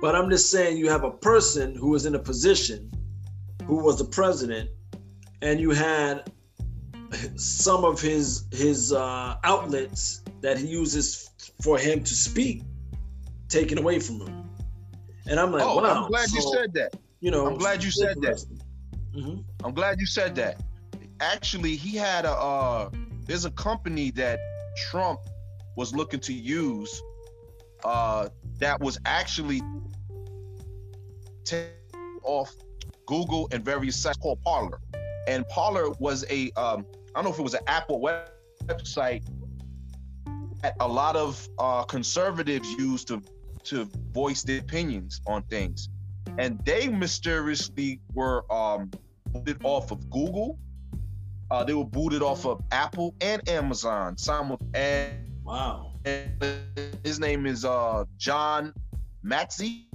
But 0.01 0.15
I'm 0.15 0.29
just 0.29 0.51
saying, 0.51 0.77
you 0.77 0.89
have 0.89 1.03
a 1.03 1.11
person 1.11 1.75
who 1.75 1.89
was 1.89 2.05
in 2.05 2.15
a 2.15 2.19
position, 2.19 2.91
who 3.65 3.77
was 3.77 3.97
the 3.97 4.05
president, 4.05 4.69
and 5.41 5.59
you 5.59 5.71
had 5.71 6.31
some 7.35 7.83
of 7.83 7.99
his 7.99 8.45
his 8.51 8.93
uh, 8.93 9.37
outlets 9.43 10.23
that 10.41 10.57
he 10.57 10.67
uses 10.67 11.31
for 11.61 11.77
him 11.77 12.03
to 12.03 12.13
speak 12.13 12.63
taken 13.49 13.77
away 13.77 13.99
from 13.99 14.21
him. 14.21 14.49
And 15.29 15.39
I'm 15.39 15.51
like, 15.51 15.63
oh, 15.63 15.81
wow. 15.81 16.03
I'm 16.03 16.09
glad 16.09 16.29
so, 16.29 16.35
you 16.35 16.53
said 16.53 16.73
that. 16.73 16.93
You 17.19 17.31
know, 17.31 17.47
I'm 17.47 17.57
glad 17.57 17.83
you 17.83 17.91
said 17.91 18.21
that. 18.21 18.43
Mm-hmm. 19.15 19.39
I'm 19.65 19.73
glad 19.73 19.99
you 19.99 20.05
said 20.05 20.35
that. 20.35 20.61
Actually, 21.19 21.75
he 21.75 21.97
had 21.97 22.25
a 22.25 22.31
uh, 22.31 22.89
there's 23.25 23.45
a 23.45 23.51
company 23.51 24.11
that 24.11 24.39
Trump 24.89 25.19
was 25.75 25.93
looking 25.93 26.19
to 26.19 26.33
use 26.33 27.01
uh, 27.83 28.29
that 28.59 28.79
was 28.79 28.97
actually 29.05 29.61
taken 31.43 31.71
off 32.23 32.55
Google 33.05 33.47
and 33.51 33.63
various 33.63 33.95
sites 33.95 34.17
called 34.17 34.41
Parler. 34.43 34.79
And 35.27 35.47
Parler 35.49 35.91
was 35.99 36.25
a 36.29 36.51
um, 36.51 36.85
I 37.15 37.21
don't 37.21 37.25
know 37.25 37.31
if 37.31 37.39
it 37.39 37.43
was 37.43 37.53
an 37.53 37.63
Apple 37.67 38.01
website 38.67 39.23
that 40.61 40.75
a 40.79 40.87
lot 40.87 41.15
of 41.15 41.47
uh, 41.59 41.83
conservatives 41.83 42.69
used 42.73 43.07
to 43.09 43.21
to 43.65 43.89
voice 44.11 44.43
their 44.43 44.59
opinions 44.59 45.21
on 45.27 45.43
things. 45.43 45.89
And 46.37 46.59
they 46.65 46.87
mysteriously 46.87 47.99
were 48.13 48.45
um, 48.51 48.91
it 49.45 49.57
off 49.63 49.91
of 49.91 50.09
Google 50.09 50.57
Uh, 51.49 51.63
they 51.63 51.73
were 51.73 51.85
booted 51.85 52.21
off 52.21 52.45
of 52.45 52.61
Apple 52.71 53.15
and 53.21 53.47
Amazon. 53.47 54.17
Simul- 54.17 54.59
and 54.73 55.31
wow. 55.43 55.86
His 57.03 57.19
name 57.19 57.45
is 57.45 57.65
uh, 57.65 58.05
John 58.17 58.73
Matze. 59.23 59.85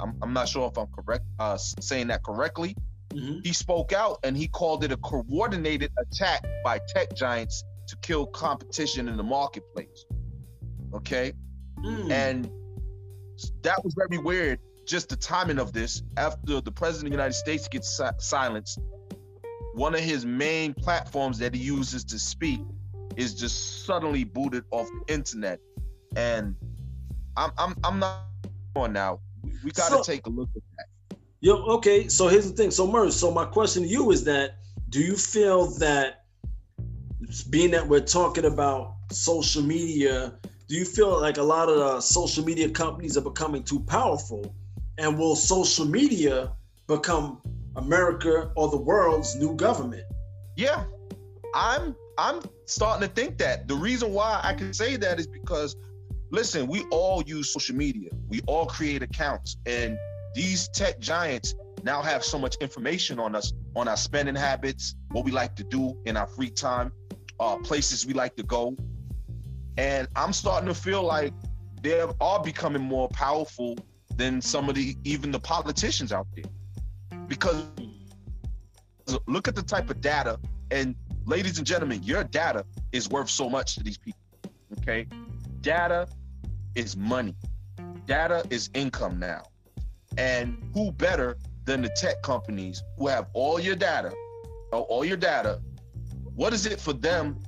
I'm, 0.00 0.14
I'm 0.22 0.32
not 0.32 0.48
sure 0.48 0.68
if 0.68 0.78
I'm 0.78 0.88
correct 0.88 1.24
uh, 1.38 1.56
saying 1.56 2.08
that 2.08 2.22
correctly. 2.22 2.76
Mm-hmm. 3.10 3.40
He 3.42 3.52
spoke 3.52 3.92
out 3.92 4.18
and 4.22 4.36
he 4.36 4.48
called 4.48 4.84
it 4.84 4.92
a 4.92 4.96
coordinated 4.98 5.90
attack 5.98 6.44
by 6.62 6.80
tech 6.88 7.14
giants 7.14 7.64
to 7.88 7.96
kill 8.02 8.26
competition 8.26 9.08
in 9.08 9.16
the 9.16 9.22
marketplace. 9.22 10.04
Okay, 10.94 11.32
mm. 11.78 12.10
and 12.10 12.50
that 13.62 13.82
was 13.84 13.94
very 13.94 14.18
weird. 14.18 14.58
Just 14.86 15.08
the 15.08 15.16
timing 15.16 15.58
of 15.58 15.72
this 15.72 16.02
after 16.16 16.60
the 16.60 16.72
president 16.72 17.08
of 17.08 17.10
the 17.12 17.16
United 17.16 17.34
States 17.34 17.68
gets 17.68 17.96
si- 17.96 18.04
silenced 18.18 18.78
one 19.74 19.94
of 19.94 20.00
his 20.00 20.26
main 20.26 20.74
platforms 20.74 21.38
that 21.38 21.54
he 21.54 21.62
uses 21.62 22.04
to 22.04 22.18
speak 22.18 22.60
is 23.18 23.34
just 23.34 23.84
suddenly 23.84 24.24
booted 24.24 24.64
off 24.70 24.88
the 24.88 25.12
internet. 25.12 25.60
And 26.16 26.54
I'm 27.36 27.50
I'm 27.58 27.74
I'm 27.84 27.98
not 27.98 28.22
on 28.76 28.92
now. 28.92 29.20
We 29.64 29.72
got 29.72 29.88
to 29.88 29.96
so, 29.96 30.02
take 30.02 30.26
a 30.26 30.30
look 30.30 30.48
at 30.56 30.62
that. 30.78 31.18
Yo, 31.40 31.56
okay. 31.76 32.08
So 32.08 32.28
here's 32.28 32.50
the 32.50 32.56
thing. 32.56 32.70
So 32.70 32.90
Merce, 32.90 33.16
so 33.16 33.30
my 33.30 33.44
question 33.44 33.82
to 33.82 33.88
you 33.88 34.10
is 34.12 34.24
that 34.24 34.56
do 34.88 35.00
you 35.00 35.16
feel 35.16 35.66
that 35.78 36.24
being 37.50 37.72
that 37.72 37.86
we're 37.86 38.00
talking 38.00 38.44
about 38.46 38.94
social 39.10 39.62
media, 39.62 40.38
do 40.68 40.76
you 40.76 40.84
feel 40.84 41.20
like 41.20 41.36
a 41.38 41.42
lot 41.42 41.68
of 41.68 41.76
the 41.76 42.00
social 42.00 42.44
media 42.44 42.70
companies 42.70 43.16
are 43.16 43.22
becoming 43.22 43.64
too 43.64 43.80
powerful? 43.80 44.54
And 44.98 45.18
will 45.18 45.36
social 45.36 45.86
media 45.86 46.52
become 46.86 47.40
America 47.76 48.50
or 48.56 48.68
the 48.68 48.76
world's 48.76 49.36
new 49.36 49.54
government. 49.54 50.02
Yeah, 50.56 50.84
I'm 51.54 51.94
I'm 52.16 52.40
starting 52.68 53.08
to 53.08 53.14
think 53.14 53.38
that. 53.38 53.66
The 53.66 53.74
reason 53.74 54.12
why 54.12 54.40
I 54.42 54.54
can 54.54 54.72
say 54.72 54.96
that 54.96 55.18
is 55.18 55.26
because 55.26 55.76
listen, 56.30 56.66
we 56.66 56.84
all 56.90 57.22
use 57.22 57.52
social 57.52 57.74
media. 57.74 58.10
We 58.28 58.40
all 58.46 58.66
create 58.66 59.02
accounts 59.02 59.56
and 59.66 59.98
these 60.34 60.68
tech 60.68 61.00
giants 61.00 61.54
now 61.82 62.02
have 62.02 62.24
so 62.24 62.38
much 62.38 62.56
information 62.56 63.18
on 63.18 63.34
us, 63.34 63.52
on 63.74 63.88
our 63.88 63.96
spending 63.96 64.34
habits, 64.34 64.94
what 65.10 65.24
we 65.24 65.30
like 65.30 65.56
to 65.56 65.64
do 65.64 65.96
in 66.04 66.16
our 66.16 66.26
free 66.26 66.50
time, 66.50 66.92
uh, 67.40 67.56
places 67.58 68.04
we 68.04 68.12
like 68.12 68.36
to 68.36 68.42
go. 68.42 68.76
And 69.76 70.08
I'm 70.16 70.32
starting 70.32 70.68
to 70.68 70.74
feel 70.74 71.02
like 71.02 71.32
they 71.82 72.00
are 72.20 72.42
becoming 72.42 72.82
more 72.82 73.08
powerful 73.08 73.76
than 74.16 74.40
some 74.40 74.68
of 74.68 74.74
the 74.74 74.96
even 75.04 75.30
the 75.30 75.38
politicians 75.38 76.12
out 76.12 76.26
there 76.34 76.44
because 77.28 77.64
look 79.26 79.46
at 79.46 79.54
the 79.54 79.62
type 79.62 79.88
of 79.88 80.00
data 80.00 80.38
and 80.70 80.96
ladies 81.28 81.58
and 81.58 81.66
gentlemen 81.66 82.02
your 82.02 82.24
data 82.24 82.64
is 82.92 83.08
worth 83.08 83.30
so 83.30 83.48
much 83.48 83.74
to 83.76 83.82
these 83.82 83.98
people 83.98 84.18
okay? 84.88 85.06
Data 85.60 86.08
is 86.74 86.96
money. 86.96 87.34
Data 88.06 88.44
is 88.50 88.70
income 88.74 89.18
now. 89.18 89.42
And 90.16 90.58
who 90.74 90.92
better 90.92 91.36
than 91.64 91.82
the 91.82 91.90
tech 91.90 92.22
companies 92.22 92.82
who 92.96 93.06
have 93.08 93.28
all 93.34 93.60
your 93.60 93.76
data 93.76 94.12
all 94.72 95.04
your 95.04 95.16
data? 95.16 95.60
What 96.34 96.52
is 96.52 96.66
it 96.66 96.80
for 96.80 96.92
them 96.92 97.38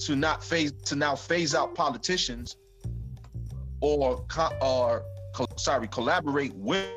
to 0.00 0.16
not 0.16 0.42
phase 0.42 0.72
to 0.72 0.96
now 0.96 1.14
phase 1.14 1.54
out 1.54 1.74
politicians 1.74 2.56
or 3.80 4.24
or 4.60 5.04
sorry 5.56 5.88
collaborate 5.88 6.54
with 6.54 6.90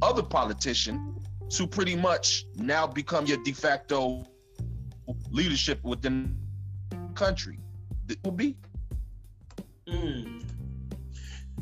other 0.00 0.22
politician 0.22 1.16
to 1.50 1.66
pretty 1.66 1.96
much 1.96 2.46
now 2.56 2.86
become 2.86 3.26
your 3.26 3.38
de 3.44 3.52
facto 3.52 4.24
leadership 5.30 5.82
within 5.82 6.36
the 6.90 6.96
country. 7.14 7.58
Will 8.24 8.32
be. 8.32 8.56
Mm. 9.88 10.44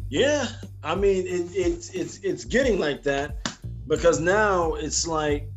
Yeah, 0.09 0.49
I 0.83 0.95
mean 0.95 1.27
it, 1.27 1.55
it, 1.55 1.91
it's 1.95 2.19
it's 2.19 2.45
getting 2.45 2.79
like 2.79 3.03
that 3.05 3.49
because 3.87 4.21
now 4.21 4.75
it's 4.75 5.07
like 5.07 5.49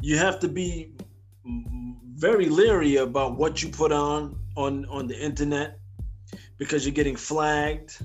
you 0.00 0.16
have 0.18 0.38
to 0.40 0.48
be 0.48 0.92
very 2.14 2.46
leery 2.46 2.96
about 2.96 3.38
what 3.38 3.62
you 3.62 3.70
put 3.70 3.92
on 3.92 4.38
on 4.56 4.84
on 4.86 5.06
the 5.06 5.18
internet 5.18 5.78
because 6.58 6.84
you're 6.84 6.94
getting 6.94 7.16
flagged 7.16 7.98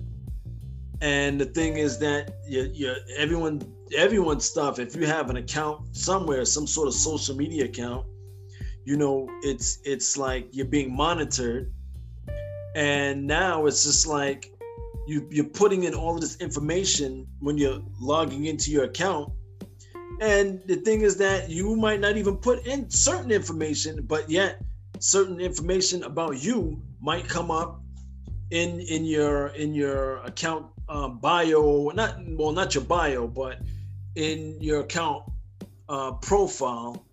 and 1.02 1.40
the 1.40 1.46
thing 1.46 1.78
is 1.78 2.00
that 2.00 2.36
you, 2.48 2.72
you 2.74 2.96
everyone 3.18 3.62
everyone's 3.98 4.46
stuff 4.46 4.80
if 4.80 4.96
you 4.96 5.06
have 5.06 5.30
an 5.30 5.36
account 5.36 5.96
somewhere 5.96 6.46
some 6.46 6.66
sort 6.66 6.88
of 6.88 6.94
social 6.94 7.36
media 7.36 7.66
account 7.66 8.06
you 8.86 8.98
know 8.98 9.28
it's 9.42 9.80
it's 9.84 10.18
like 10.18 10.48
you're 10.52 10.66
being 10.66 10.96
monitored 10.96 11.74
and 12.76 13.26
now 13.26 13.66
it's 13.66 13.84
just 13.84 14.08
like 14.08 14.52
you 15.08 15.28
you're 15.30 15.46
putting 15.46 15.84
in 15.84 15.94
all 15.94 16.16
of 16.16 16.22
this 16.22 16.38
information 16.38 17.28
when 17.40 17.58
you're 17.58 17.82
logging 18.00 18.46
into 18.46 18.72
your 18.72 18.86
account 18.86 19.32
and 20.22 20.62
the 20.68 20.78
thing 20.78 21.02
is 21.02 21.18
that 21.18 21.50
you 21.50 21.76
might 21.76 22.00
not 22.00 22.16
even 22.16 22.38
put 22.38 22.66
in 22.66 22.90
certain 22.90 23.32
information 23.32 24.04
but 24.04 24.30
yet 24.30 24.62
certain 25.00 25.40
information 25.40 26.04
about 26.04 26.42
you 26.42 26.82
might 27.02 27.28
come 27.28 27.52
up 27.52 27.82
in 28.52 28.80
in 28.80 29.04
your 29.06 29.48
in 29.48 29.74
your 29.74 30.18
account 30.18 30.66
um, 30.88 31.20
bio, 31.20 31.90
not 31.94 32.18
well, 32.28 32.52
not 32.52 32.76
your 32.76 32.84
bio, 32.84 33.28
but 33.28 33.60
in 34.16 34.58
your 34.62 34.82
account 34.82 35.24
uh, 35.90 36.12
profile. 36.14 37.05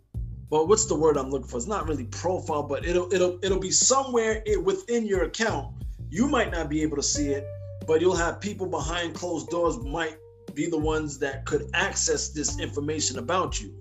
But 0.53 0.69
what's 0.69 0.85
the 0.85 0.95
word 0.95 1.17
I'm 1.17 1.31
looking 1.31 1.49
for? 1.49 1.57
It's 1.57 1.67
not 1.67 1.89
really 1.89 2.05
profile, 2.05 2.63
but 2.63 2.85
it'll 2.85 3.11
it'll 3.11 3.39
it'll 3.43 3.59
be 3.59 3.71
somewhere 3.71 4.45
within 4.63 5.07
your 5.07 5.23
account. 5.23 5.75
You 6.11 6.29
might 6.29 6.53
not 6.53 6.69
be 6.69 6.83
able 6.83 6.99
to 6.99 7.03
see 7.03 7.29
it, 7.29 7.47
but 7.87 8.03
you'll 8.03 8.15
have 8.15 8.39
people 8.39 8.67
behind 8.67 9.15
closed 9.15 9.49
doors 9.49 9.79
might 9.79 10.19
be 10.53 10.69
the 10.69 10.77
ones 10.77 11.19
that 11.21 11.47
could 11.47 11.71
access 11.73 12.29
this 12.29 12.61
information 12.61 13.19
about 13.19 13.63
you. 13.63 13.75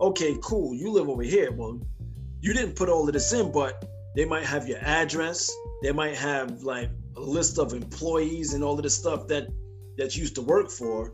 Okay, 0.00 0.36
cool. 0.42 0.74
You 0.74 0.90
live 0.90 1.08
over 1.08 1.22
here. 1.22 1.52
Well, 1.52 1.80
you 2.40 2.52
didn't 2.52 2.74
put 2.74 2.88
all 2.88 3.06
of 3.06 3.12
this 3.12 3.32
in, 3.32 3.52
but 3.52 3.88
they 4.16 4.24
might 4.24 4.44
have 4.44 4.66
your 4.66 4.78
address. 4.78 5.48
They 5.84 5.92
might 5.92 6.16
have 6.16 6.64
like 6.64 6.90
a 7.16 7.20
list 7.20 7.60
of 7.60 7.74
employees 7.74 8.54
and 8.54 8.64
all 8.64 8.74
of 8.74 8.82
the 8.82 8.90
stuff 8.90 9.28
that 9.28 9.46
that 9.98 10.16
you 10.16 10.22
used 10.22 10.34
to 10.34 10.42
work 10.42 10.68
for, 10.68 11.12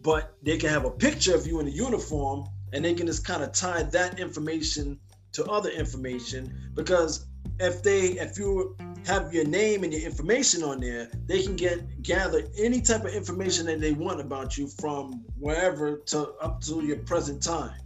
but 0.00 0.38
they 0.42 0.56
can 0.56 0.70
have 0.70 0.86
a 0.86 0.90
picture 0.90 1.34
of 1.34 1.46
you 1.46 1.60
in 1.60 1.66
a 1.66 1.70
uniform 1.70 2.46
and 2.72 2.84
they 2.84 2.94
can 2.94 3.06
just 3.06 3.24
kind 3.24 3.42
of 3.42 3.52
tie 3.52 3.82
that 3.82 4.18
information 4.18 4.98
to 5.32 5.44
other 5.46 5.70
information 5.70 6.70
because 6.74 7.26
if 7.60 7.82
they 7.82 8.12
if 8.18 8.38
you 8.38 8.76
have 9.06 9.32
your 9.32 9.44
name 9.44 9.84
and 9.84 9.92
your 9.92 10.02
information 10.02 10.62
on 10.62 10.80
there, 10.80 11.10
they 11.26 11.42
can 11.42 11.56
get 11.56 12.02
gather 12.02 12.42
any 12.58 12.80
type 12.80 13.04
of 13.04 13.14
information 13.14 13.66
that 13.66 13.80
they 13.80 13.92
want 13.92 14.20
about 14.20 14.58
you 14.58 14.66
from 14.66 15.24
wherever 15.38 15.98
to 15.98 16.30
up 16.40 16.60
to 16.62 16.84
your 16.84 16.98
present 16.98 17.42
time. 17.42 17.80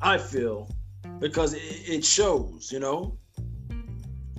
I 0.00 0.18
feel 0.18 0.70
because 1.20 1.54
it, 1.54 1.60
it 1.60 2.04
shows, 2.04 2.70
you 2.72 2.80
know, 2.80 3.18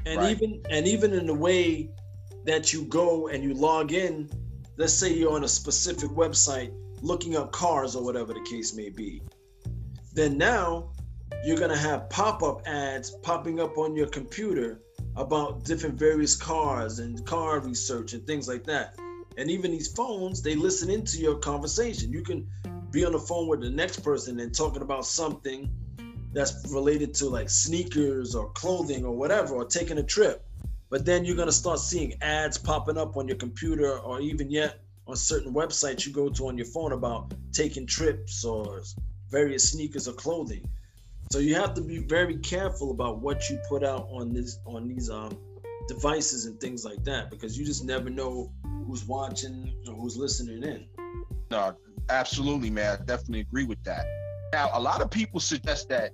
and 0.06 0.20
right. 0.20 0.32
even 0.32 0.62
and 0.70 0.88
even 0.88 1.14
in 1.14 1.28
the 1.28 1.34
way 1.34 1.90
that 2.46 2.74
you 2.74 2.86
go 2.86 3.28
and 3.28 3.44
you 3.44 3.54
log 3.54 3.92
in, 3.92 4.30
let's 4.78 4.94
say 4.94 5.14
you're 5.14 5.34
on 5.34 5.44
a 5.44 5.48
specific 5.48 6.10
website 6.10 6.74
looking 7.02 7.36
up 7.36 7.52
cars 7.52 7.96
or 7.96 8.04
whatever 8.04 8.34
the 8.34 8.42
case 8.42 8.76
may 8.76 8.90
be, 8.90 9.22
then 10.16 10.38
now 10.38 10.90
you're 11.44 11.58
gonna 11.58 11.78
have 11.78 12.10
pop-up 12.10 12.66
ads 12.66 13.12
popping 13.22 13.60
up 13.60 13.78
on 13.78 13.96
your 13.96 14.08
computer 14.08 14.80
about 15.18 15.64
different 15.66 16.00
various 16.00 16.36
cars 16.36 17.00
and 17.00 17.26
car 17.26 17.60
research 17.60 18.14
and 18.14 18.26
things 18.26 18.48
like 18.48 18.64
that. 18.64 18.98
And 19.38 19.52
even 19.52 19.72
these 19.72 19.90
phones, 19.90 20.42
they 20.42 20.56
listen 20.56 20.90
into 20.90 21.20
your 21.20 21.36
conversation. 21.36 22.14
You 22.14 22.22
can 22.22 22.48
be 22.92 23.04
on 23.06 23.12
the 23.12 23.20
phone 23.20 23.48
with 23.48 23.60
the 23.60 23.70
next 23.70 24.00
person 24.00 24.40
and 24.40 24.56
talking 24.56 24.82
about 24.82 25.06
something 25.06 25.70
that's 26.32 26.66
related 26.72 27.14
to 27.16 27.28
like 27.28 27.50
sneakers 27.50 28.36
or 28.36 28.50
clothing 28.52 29.04
or 29.06 29.12
whatever, 29.12 29.56
or 29.56 29.66
taking 29.66 29.98
a 29.98 30.04
trip. 30.04 30.46
But 30.90 31.06
then 31.06 31.26
you're 31.26 31.36
gonna 31.36 31.52
start 31.52 31.80
seeing 31.80 32.14
ads 32.22 32.58
popping 32.58 32.98
up 32.98 33.18
on 33.18 33.28
your 33.28 33.38
computer 33.38 34.00
or 34.00 34.22
even 34.22 34.50
yet 34.50 34.80
on 35.08 35.18
certain 35.18 35.54
websites 35.54 36.06
you 36.06 36.14
go 36.14 36.30
to 36.30 36.48
on 36.48 36.58
your 36.58 36.68
phone 36.68 36.94
about 36.94 37.34
taking 37.52 37.86
trips 37.86 38.46
or 38.46 38.82
various 39.36 39.70
sneakers 39.72 40.08
or 40.08 40.14
clothing. 40.14 40.66
So 41.30 41.40
you 41.40 41.56
have 41.56 41.74
to 41.74 41.82
be 41.82 41.98
very 41.98 42.38
careful 42.38 42.92
about 42.92 43.20
what 43.20 43.50
you 43.50 43.60
put 43.68 43.84
out 43.84 44.08
on 44.10 44.34
this 44.34 44.60
on 44.66 44.88
these 44.88 45.10
um 45.10 45.38
devices 45.90 46.46
and 46.46 46.60
things 46.60 46.86
like 46.86 47.04
that 47.04 47.30
because 47.30 47.58
you 47.58 47.66
just 47.66 47.84
never 47.84 48.10
know 48.10 48.52
who's 48.88 49.04
watching 49.06 49.74
or 49.88 49.94
who's 49.94 50.16
listening 50.16 50.64
in. 50.64 50.86
No, 51.52 51.76
absolutely, 52.10 52.70
man. 52.70 52.98
I 52.98 53.04
definitely 53.04 53.42
agree 53.42 53.66
with 53.66 53.84
that. 53.84 54.06
Now, 54.54 54.70
a 54.74 54.80
lot 54.80 55.02
of 55.02 55.12
people 55.12 55.40
suggest 55.42 55.90
that 55.90 56.12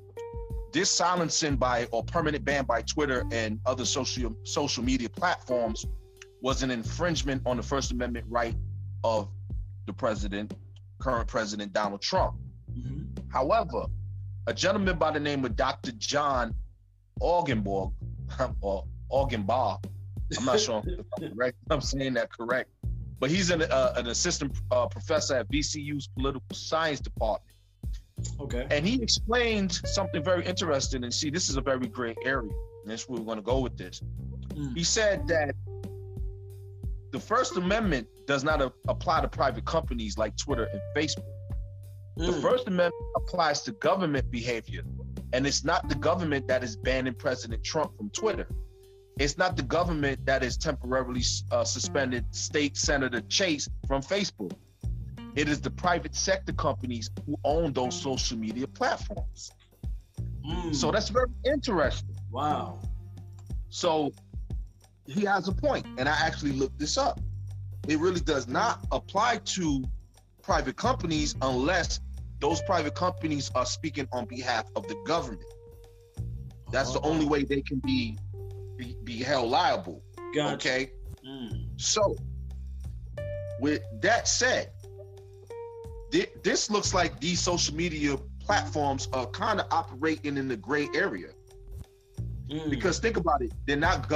this 0.74 0.90
silencing 0.90 1.58
by 1.58 1.86
or 1.92 2.04
permanent 2.04 2.44
ban 2.44 2.66
by 2.66 2.82
Twitter 2.82 3.24
and 3.32 3.60
other 3.68 3.86
social 3.86 4.36
social 4.44 4.84
media 4.84 5.10
platforms 5.10 5.86
was 6.42 6.64
an 6.64 6.72
infringement 6.72 7.44
on 7.46 7.58
the 7.58 7.64
First 7.64 7.92
Amendment 7.92 8.26
right 8.30 8.56
of 9.04 9.30
the 9.86 9.94
president, 9.94 10.56
current 10.98 11.28
president 11.28 11.72
Donald 11.72 12.02
Trump. 12.02 12.36
Mm-hmm. 12.78 13.30
However, 13.30 13.86
a 14.48 14.54
gentleman 14.54 14.98
by 14.98 15.12
the 15.12 15.20
name 15.20 15.46
of 15.46 15.56
Dr. 15.56 15.92
John 15.94 16.54
Augenborg 17.22 17.94
or 18.62 18.86
Aughenbaugh. 19.12 19.84
I'm 20.38 20.46
not 20.46 20.60
sure 20.60 20.82
if 20.86 21.06
I'm 21.20 21.34
correct. 21.34 21.58
I'm 21.70 21.82
saying 21.82 22.14
that 22.14 22.32
correct, 22.32 22.70
but 23.20 23.30
he's 23.30 23.52
an, 23.52 23.64
uh, 23.64 23.94
an 23.98 24.08
assistant 24.08 24.58
uh, 24.72 24.88
professor 24.88 25.36
at 25.36 25.52
VCU's 25.52 26.08
political 26.08 26.46
science 26.54 27.02
department. 27.02 27.52
Okay. 28.40 28.68
And 28.70 28.88
he 28.88 29.02
explained 29.02 29.74
something 29.86 30.24
very 30.24 30.46
interesting. 30.46 31.04
And 31.04 31.14
see, 31.14 31.30
this 31.30 31.50
is 31.50 31.58
a 31.58 31.62
very 31.62 31.88
great 31.88 32.18
area. 32.24 32.52
And 32.84 32.92
that's 32.92 33.10
where 33.10 33.20
we're 33.20 33.26
going 33.26 33.38
to 33.38 33.44
go 33.44 33.60
with 33.60 33.78
this. 33.78 34.02
Mm. 34.50 34.78
He 34.78 34.84
said 34.84 35.28
that 35.28 35.56
the 37.12 37.20
First 37.20 37.58
Amendment 37.58 38.08
does 38.26 38.44
not 38.44 38.62
a- 38.62 38.72
apply 38.88 39.22
to 39.22 39.28
private 39.28 39.66
companies 39.66 40.18
like 40.18 40.38
Twitter 40.38 40.68
and 40.72 40.82
Facebook. 40.96 41.26
The 42.18 42.32
Mm. 42.32 42.42
First 42.42 42.68
Amendment 42.68 42.94
applies 43.16 43.62
to 43.64 43.72
government 43.74 44.30
behavior. 44.32 44.84
And 45.34 45.48
it's 45.48 45.64
not 45.64 45.88
the 45.88 45.96
government 45.96 46.48
that 46.48 46.64
is 46.64 46.76
banning 46.76 47.14
President 47.14 47.64
Trump 47.64 47.96
from 47.98 48.10
Twitter. 48.10 48.48
It's 49.18 49.38
not 49.38 49.56
the 49.56 49.64
government 49.64 50.26
that 50.26 50.44
is 50.44 50.58
temporarily 50.58 51.24
uh, 51.52 51.64
suspended 51.64 52.26
State 52.34 52.76
Senator 52.76 53.22
Chase 53.22 53.70
from 53.88 54.02
Facebook. 54.02 54.54
It 55.36 55.48
is 55.48 55.62
the 55.62 55.70
private 55.70 56.16
sector 56.16 56.52
companies 56.54 57.10
who 57.26 57.38
own 57.46 57.72
those 57.72 58.00
social 58.00 58.38
media 58.38 58.68
platforms. 58.68 59.52
Mm. 60.46 60.76
So 60.76 60.92
that's 60.92 61.10
very 61.10 61.28
interesting. 61.46 62.16
wow. 62.32 62.80
So 63.70 64.12
he 65.06 65.22
has 65.24 65.48
a 65.48 65.54
point, 65.54 65.86
and 65.98 66.10
I 66.10 66.18
actually 66.26 66.52
looked 66.52 66.78
this 66.78 66.98
up. 66.98 67.22
It 67.88 68.00
really 68.00 68.20
does 68.20 68.48
not 68.48 68.86
apply 68.92 69.38
to 69.46 69.84
private 70.52 70.76
companies 70.76 71.34
unless 71.44 72.02
those 72.42 72.62
private 72.64 72.94
companies 72.94 73.50
are 73.56 73.66
speaking 73.66 74.06
on 74.12 74.26
behalf 74.26 74.66
of 74.76 74.86
the 74.90 74.96
government. 75.06 75.46
That's 76.74 76.92
the 76.92 77.00
only 77.04 77.26
way 77.26 77.46
they 77.46 77.62
can 77.62 77.80
be 77.80 78.18
be, 78.76 78.98
be 79.06 79.24
held 79.24 79.50
liable. 79.50 80.04
Gotcha. 80.36 80.56
Okay. 80.56 80.92
Mm. 81.26 81.70
So, 81.78 82.18
with 83.62 83.82
that 84.02 84.28
said, 84.28 84.72
thi- 86.12 86.28
this 86.44 86.70
looks 86.70 86.94
like 86.94 87.22
these 87.22 87.40
social 87.40 87.74
media 87.74 88.18
platforms 88.42 89.08
are 89.14 89.28
kind 89.28 89.62
of 89.62 89.68
operating 89.72 90.36
in 90.36 90.50
the 90.50 90.58
gray 90.58 90.90
area. 90.94 91.30
Mm. 92.50 92.70
Because 92.70 93.00
think 93.00 93.16
about 93.16 93.42
it, 93.42 93.54
they're 93.68 93.78
not 93.78 94.10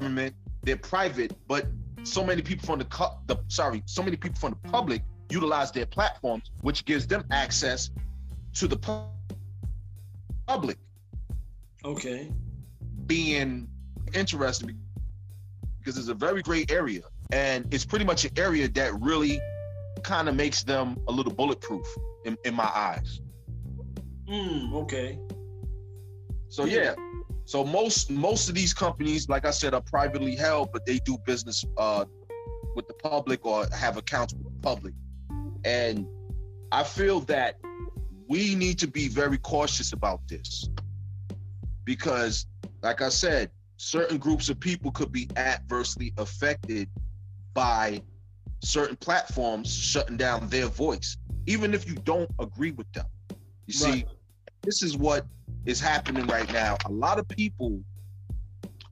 government, 0.00 0.34
they're 0.62 0.78
private, 0.78 1.34
but 1.46 1.66
so 2.04 2.24
many 2.24 2.42
people 2.42 2.66
from 2.66 2.78
the, 2.78 2.84
co- 2.86 3.18
the 3.26 3.36
sorry, 3.48 3.82
so 3.86 4.02
many 4.02 4.16
people 4.16 4.38
from 4.38 4.56
the 4.62 4.68
public 4.70 5.02
utilize 5.30 5.72
their 5.72 5.86
platforms, 5.86 6.50
which 6.60 6.84
gives 6.84 7.06
them 7.06 7.24
access 7.30 7.90
to 8.54 8.68
the 8.68 8.76
pu- 8.76 9.08
public 10.46 10.78
okay. 11.84 12.30
being 13.06 13.68
interested 14.14 14.76
because 15.78 15.98
it's 15.98 16.08
a 16.08 16.14
very 16.14 16.42
great 16.42 16.70
area 16.70 17.02
and 17.32 17.72
it's 17.72 17.84
pretty 17.84 18.04
much 18.04 18.24
an 18.24 18.30
area 18.36 18.68
that 18.68 18.94
really 19.00 19.40
kind 20.02 20.28
of 20.28 20.34
makes 20.34 20.62
them 20.62 20.98
a 21.08 21.12
little 21.12 21.32
bulletproof 21.32 21.86
in, 22.24 22.36
in 22.44 22.54
my 22.54 22.70
eyes. 22.74 23.20
Mm. 24.28 24.72
Okay. 24.74 25.18
So 26.48 26.64
yeah. 26.64 26.94
So 27.46 27.64
most 27.64 28.10
most 28.10 28.48
of 28.48 28.54
these 28.54 28.72
companies, 28.72 29.28
like 29.28 29.44
I 29.44 29.50
said, 29.50 29.74
are 29.74 29.82
privately 29.82 30.34
held, 30.34 30.70
but 30.72 30.86
they 30.86 30.98
do 30.98 31.18
business 31.26 31.64
uh, 31.76 32.04
with 32.74 32.88
the 32.88 32.94
public 32.94 33.44
or 33.44 33.66
have 33.74 33.96
accounts 33.96 34.34
with 34.34 34.44
the 34.44 34.60
public. 34.62 34.94
And 35.64 36.06
I 36.72 36.82
feel 36.82 37.20
that 37.20 37.56
we 38.28 38.54
need 38.54 38.78
to 38.78 38.86
be 38.86 39.08
very 39.08 39.38
cautious 39.38 39.92
about 39.92 40.20
this 40.28 40.68
because, 41.84 42.46
like 42.82 43.02
I 43.02 43.10
said, 43.10 43.50
certain 43.76 44.18
groups 44.18 44.48
of 44.48 44.58
people 44.58 44.90
could 44.90 45.12
be 45.12 45.28
adversely 45.36 46.12
affected 46.16 46.88
by 47.52 48.02
certain 48.62 48.96
platforms 48.96 49.72
shutting 49.72 50.16
down 50.16 50.48
their 50.48 50.66
voice, 50.66 51.18
even 51.46 51.74
if 51.74 51.86
you 51.86 51.94
don't 52.04 52.30
agree 52.40 52.70
with 52.72 52.90
them. 52.92 53.06
You 53.66 53.74
see, 53.74 53.90
Right. 53.90 54.08
This 54.64 54.82
is 54.82 54.96
what 54.96 55.26
is 55.66 55.80
happening 55.80 56.26
right 56.26 56.50
now. 56.52 56.76
A 56.86 56.92
lot 56.92 57.18
of 57.18 57.28
people 57.28 57.80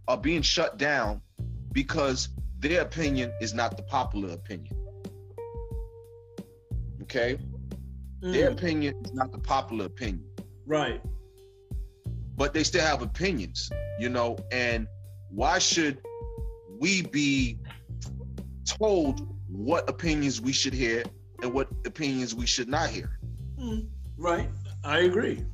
are 0.08 0.16
being 0.16 0.42
shut 0.42 0.78
down 0.78 1.20
because 1.72 2.28
their 2.58 2.82
opinion 2.82 3.32
is 3.40 3.54
not 3.54 3.76
the 3.76 3.82
popular 3.82 4.32
opinion. 4.32 4.74
Okay? 7.02 7.38
Their 8.20 8.50
Mm. 8.50 8.52
opinion 8.52 8.94
is 9.04 9.12
not 9.12 9.32
the 9.32 9.38
popular 9.38 9.86
opinion, 9.86 10.24
Right. 10.66 11.02
but 12.36 12.54
they 12.54 12.62
still 12.62 12.82
have 12.84 13.02
opinions, 13.02 13.70
you 13.98 14.08
know, 14.08 14.36
and 14.52 14.86
why 15.30 15.58
should 15.58 15.98
we 16.78 17.02
be 17.02 17.58
told 18.64 19.20
what 19.48 19.88
opinions 19.88 20.40
we 20.40 20.52
should 20.52 20.72
hear 20.72 21.02
and 21.42 21.52
what 21.52 21.68
opinions 21.84 22.34
we 22.34 22.46
should 22.46 22.68
not 22.68 22.88
hear? 22.90 23.18
Mm. 23.58 23.88
Right. 24.16 24.48
I 24.84 25.00
agree. 25.00 25.44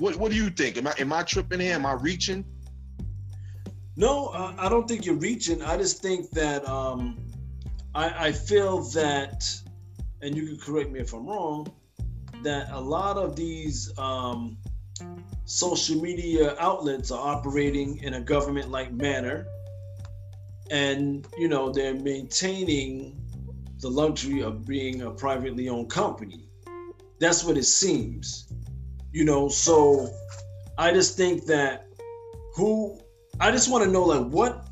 What 0.00 0.16
what 0.16 0.30
do 0.32 0.36
you 0.36 0.48
think? 0.48 0.78
Am 0.78 0.86
I 0.86 0.94
am 0.98 1.12
I 1.12 1.22
tripping 1.22 1.60
here? 1.60 1.74
Am 1.74 1.84
I 1.84 1.92
reaching? 1.92 2.44
No, 3.96 4.28
uh, 4.28 4.54
I 4.58 4.70
don't 4.70 4.88
think 4.88 5.04
you're 5.04 5.14
reaching. 5.14 5.62
I 5.62 5.76
just 5.76 6.00
think 6.00 6.30
that 6.30 6.66
um, 6.66 7.18
I, 7.94 8.28
I 8.28 8.32
feel 8.32 8.80
that, 8.94 9.44
and 10.22 10.34
you 10.34 10.46
can 10.46 10.58
correct 10.58 10.90
me 10.90 11.00
if 11.00 11.12
I'm 11.12 11.26
wrong, 11.26 11.70
that 12.42 12.70
a 12.70 12.80
lot 12.80 13.18
of 13.18 13.36
these 13.36 13.92
um, 13.98 14.56
social 15.44 16.00
media 16.00 16.56
outlets 16.58 17.10
are 17.10 17.20
operating 17.20 17.98
in 17.98 18.14
a 18.14 18.20
government-like 18.20 18.92
manner, 18.92 19.46
and 20.70 21.26
you 21.36 21.48
know 21.48 21.70
they're 21.70 21.94
maintaining 21.94 23.20
the 23.80 23.90
luxury 23.90 24.42
of 24.42 24.66
being 24.66 25.02
a 25.02 25.10
privately 25.10 25.68
owned 25.68 25.90
company. 25.90 26.48
That's 27.18 27.44
what 27.44 27.58
it 27.58 27.64
seems, 27.64 28.50
you 29.12 29.24
know. 29.24 29.48
So 29.48 30.08
I 30.78 30.92
just 30.92 31.16
think 31.16 31.46
that 31.46 31.86
who 32.54 32.98
I 33.38 33.50
just 33.50 33.70
want 33.70 33.84
to 33.84 33.90
know 33.90 34.04
like 34.04 34.26
what 34.26 34.66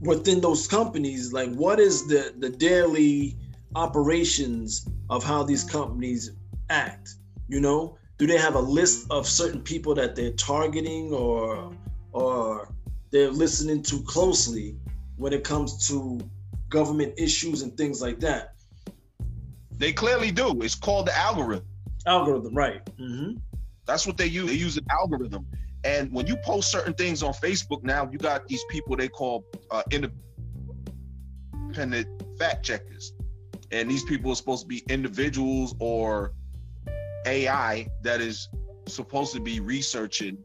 within 0.00 0.40
those 0.40 0.66
companies, 0.66 1.32
like 1.32 1.52
what 1.54 1.80
is 1.80 2.06
the 2.06 2.34
the 2.38 2.50
daily 2.50 3.36
operations 3.74 4.88
of 5.10 5.24
how 5.24 5.42
these 5.42 5.64
companies 5.64 6.32
act? 6.70 7.14
You 7.48 7.60
know, 7.60 7.98
do 8.18 8.26
they 8.26 8.38
have 8.38 8.54
a 8.54 8.60
list 8.60 9.06
of 9.10 9.26
certain 9.26 9.60
people 9.60 9.94
that 9.94 10.14
they're 10.16 10.32
targeting 10.32 11.12
or 11.12 11.72
or 12.12 12.68
they're 13.10 13.30
listening 13.30 13.82
to 13.82 14.00
closely 14.02 14.76
when 15.16 15.32
it 15.32 15.44
comes 15.44 15.88
to 15.88 16.20
government 16.68 17.14
issues 17.16 17.62
and 17.62 17.76
things 17.76 18.00
like 18.00 18.20
that? 18.20 18.54
They 19.76 19.92
clearly 19.92 20.30
do. 20.30 20.62
It's 20.62 20.74
called 20.74 21.06
the 21.06 21.16
algorithm. 21.16 21.66
Algorithm, 22.06 22.54
right? 22.54 22.84
Mm-hmm. 22.96 23.38
That's 23.86 24.06
what 24.06 24.16
they 24.16 24.26
use. 24.26 24.48
They 24.48 24.54
use 24.54 24.76
an 24.76 24.86
algorithm. 24.90 25.46
And 25.84 26.12
when 26.12 26.26
you 26.26 26.36
post 26.36 26.70
certain 26.70 26.94
things 26.94 27.22
on 27.22 27.34
Facebook 27.34 27.82
now, 27.82 28.08
you 28.10 28.18
got 28.18 28.46
these 28.48 28.64
people 28.70 28.96
they 28.96 29.08
call 29.08 29.44
uh, 29.70 29.82
independent 29.90 30.18
fact 32.38 32.64
checkers. 32.64 33.12
And 33.70 33.90
these 33.90 34.04
people 34.04 34.32
are 34.32 34.36
supposed 34.36 34.62
to 34.62 34.68
be 34.68 34.82
individuals 34.88 35.74
or 35.80 36.32
AI 37.26 37.86
that 38.02 38.20
is 38.20 38.48
supposed 38.86 39.34
to 39.34 39.40
be 39.40 39.60
researching 39.60 40.38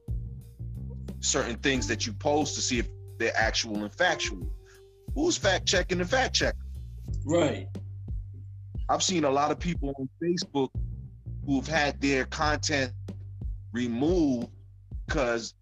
certain 1.21 1.55
things 1.57 1.87
that 1.87 2.05
you 2.05 2.13
post 2.13 2.55
to 2.55 2.61
see 2.61 2.79
if 2.79 2.89
they're 3.17 3.35
actual 3.35 3.83
and 3.83 3.93
factual. 3.93 4.49
Who's 5.15 5.37
fact 5.37 5.65
checking 5.65 5.97
the 5.97 6.05
fact 6.05 6.35
checker? 6.35 6.57
Right. 7.25 7.67
I've 8.87 9.03
seen 9.03 9.23
a 9.23 9.29
lot 9.29 9.51
of 9.51 9.59
people 9.59 9.93
on 9.99 10.09
Facebook 10.21 10.69
who've 11.45 11.67
had 11.67 11.99
their 12.01 12.25
content 12.25 12.91
removed 13.71 14.47
because 15.05 15.55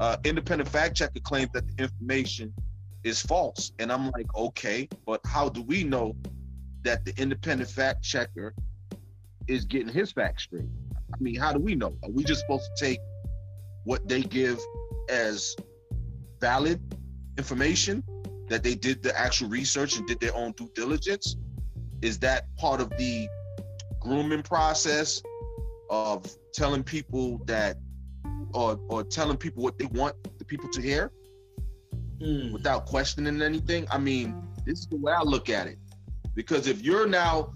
uh, 0.00 0.16
independent 0.24 0.68
fact 0.68 0.96
checker 0.96 1.20
claims 1.20 1.50
that 1.52 1.64
the 1.68 1.82
information 1.82 2.52
is 3.04 3.20
false. 3.20 3.72
And 3.78 3.92
I'm 3.92 4.10
like, 4.10 4.34
okay, 4.34 4.88
but 5.06 5.20
how 5.26 5.48
do 5.48 5.62
we 5.62 5.84
know 5.84 6.16
that 6.82 7.04
the 7.04 7.14
independent 7.20 7.70
fact 7.70 8.02
checker 8.02 8.54
is 9.48 9.64
getting 9.64 9.88
his 9.88 10.12
facts 10.12 10.44
straight? 10.44 10.68
I 11.12 11.16
mean, 11.20 11.36
how 11.36 11.52
do 11.52 11.58
we 11.58 11.74
know? 11.74 11.96
Are 12.02 12.10
we 12.10 12.24
just 12.24 12.40
supposed 12.42 12.70
to 12.76 12.84
take 12.84 13.00
what 13.84 14.08
they 14.08 14.22
give 14.22 14.58
as 15.08 15.56
valid 16.40 16.80
information 17.38 18.02
that 18.48 18.62
they 18.62 18.74
did 18.74 19.02
the 19.02 19.18
actual 19.18 19.48
research 19.48 19.96
and 19.96 20.06
did 20.06 20.20
their 20.20 20.34
own 20.34 20.52
due 20.52 20.70
diligence? 20.74 21.36
Is 22.00 22.18
that 22.20 22.54
part 22.56 22.80
of 22.80 22.90
the 22.90 23.28
grooming 24.00 24.42
process 24.42 25.22
of 25.90 26.24
telling 26.52 26.82
people 26.82 27.38
that 27.46 27.76
or 28.54 28.78
or 28.88 29.02
telling 29.02 29.36
people 29.36 29.62
what 29.62 29.78
they 29.78 29.86
want 29.86 30.14
the 30.38 30.44
people 30.44 30.68
to 30.70 30.80
hear 30.80 31.10
Mm. 32.22 32.52
without 32.52 32.86
questioning 32.86 33.42
anything? 33.42 33.86
I 33.90 33.98
mean, 33.98 34.40
this 34.64 34.80
is 34.80 34.86
the 34.86 34.96
way 34.96 35.12
I 35.12 35.22
look 35.22 35.50
at 35.50 35.66
it. 35.66 35.78
Because 36.34 36.66
if 36.66 36.80
you're 36.82 37.06
now 37.06 37.52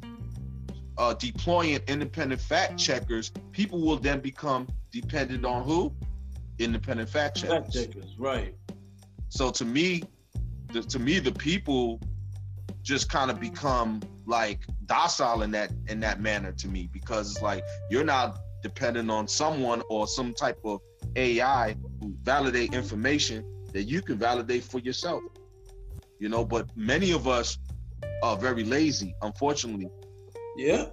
uh, 0.99 1.15
deploying 1.15 1.79
independent 1.87 2.41
fact 2.41 2.79
checkers, 2.79 3.31
people 3.53 3.81
will 3.81 3.97
then 3.97 4.21
become 4.21 4.67
dependent 4.91 5.45
on 5.45 5.63
who? 5.63 5.95
Independent 6.59 7.09
fact 7.09 7.37
checkers. 7.37 7.59
Fact 7.59 7.73
checkers, 7.73 8.15
right? 8.19 8.55
So 9.29 9.51
to 9.51 9.65
me, 9.65 10.03
the, 10.73 10.83
to 10.83 10.99
me, 10.99 11.19
the 11.21 11.33
people 11.33 12.01
just 12.83 13.09
kind 13.09 13.31
of 13.31 13.39
become 13.39 14.01
like 14.27 14.61
docile 14.87 15.43
in 15.43 15.53
that 15.53 15.71
in 15.89 16.01
that 16.01 16.21
manner 16.21 16.51
to 16.51 16.67
me 16.69 16.89
because 16.93 17.31
it's 17.31 17.43
like 17.43 17.63
you're 17.91 18.05
not 18.05 18.41
dependent 18.63 19.11
on 19.11 19.29
someone 19.29 19.83
or 19.89 20.07
some 20.07 20.33
type 20.33 20.59
of 20.65 20.81
AI 21.17 21.77
who 22.01 22.15
validate 22.23 22.75
information 22.75 23.45
that 23.73 23.85
you 23.85 24.03
can 24.03 24.17
validate 24.17 24.65
for 24.65 24.79
yourself. 24.79 25.23
You 26.19 26.29
know, 26.29 26.45
but 26.45 26.69
many 26.77 27.13
of 27.13 27.29
us 27.29 27.59
are 28.23 28.37
very 28.37 28.65
lazy, 28.65 29.15
unfortunately. 29.23 29.89
Yeah. 30.57 30.87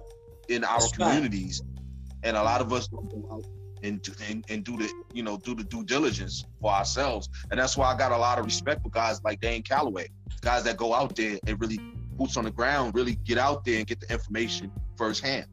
In 0.48 0.64
our 0.64 0.80
That's 0.80 0.92
communities. 0.92 1.62
Right. 1.64 1.84
And 2.24 2.36
a 2.36 2.42
lot 2.42 2.60
of 2.60 2.72
us 2.72 2.88
don't 2.88 3.08
go 3.08 3.28
out 3.32 3.44
and 3.82 4.00
do, 4.02 4.12
and, 4.28 4.44
and 4.48 4.64
do 4.64 4.76
the 4.78 4.90
you 5.12 5.22
know 5.22 5.36
do 5.36 5.54
the 5.54 5.62
due 5.64 5.84
diligence 5.84 6.44
for 6.60 6.72
ourselves. 6.72 7.28
And 7.50 7.60
that's 7.60 7.76
why 7.76 7.92
I 7.92 7.96
got 7.96 8.12
a 8.12 8.16
lot 8.16 8.38
of 8.38 8.44
respect 8.44 8.82
for 8.82 8.88
guys 8.90 9.22
like 9.22 9.40
Dan 9.40 9.62
Calloway, 9.62 10.08
guys 10.40 10.64
that 10.64 10.76
go 10.76 10.94
out 10.94 11.14
there 11.14 11.38
and 11.46 11.60
really 11.60 11.78
boots 12.12 12.36
on 12.36 12.44
the 12.44 12.50
ground, 12.50 12.94
really 12.94 13.16
get 13.16 13.38
out 13.38 13.64
there 13.64 13.78
and 13.78 13.86
get 13.86 14.00
the 14.00 14.10
information 14.12 14.70
firsthand. 14.96 15.46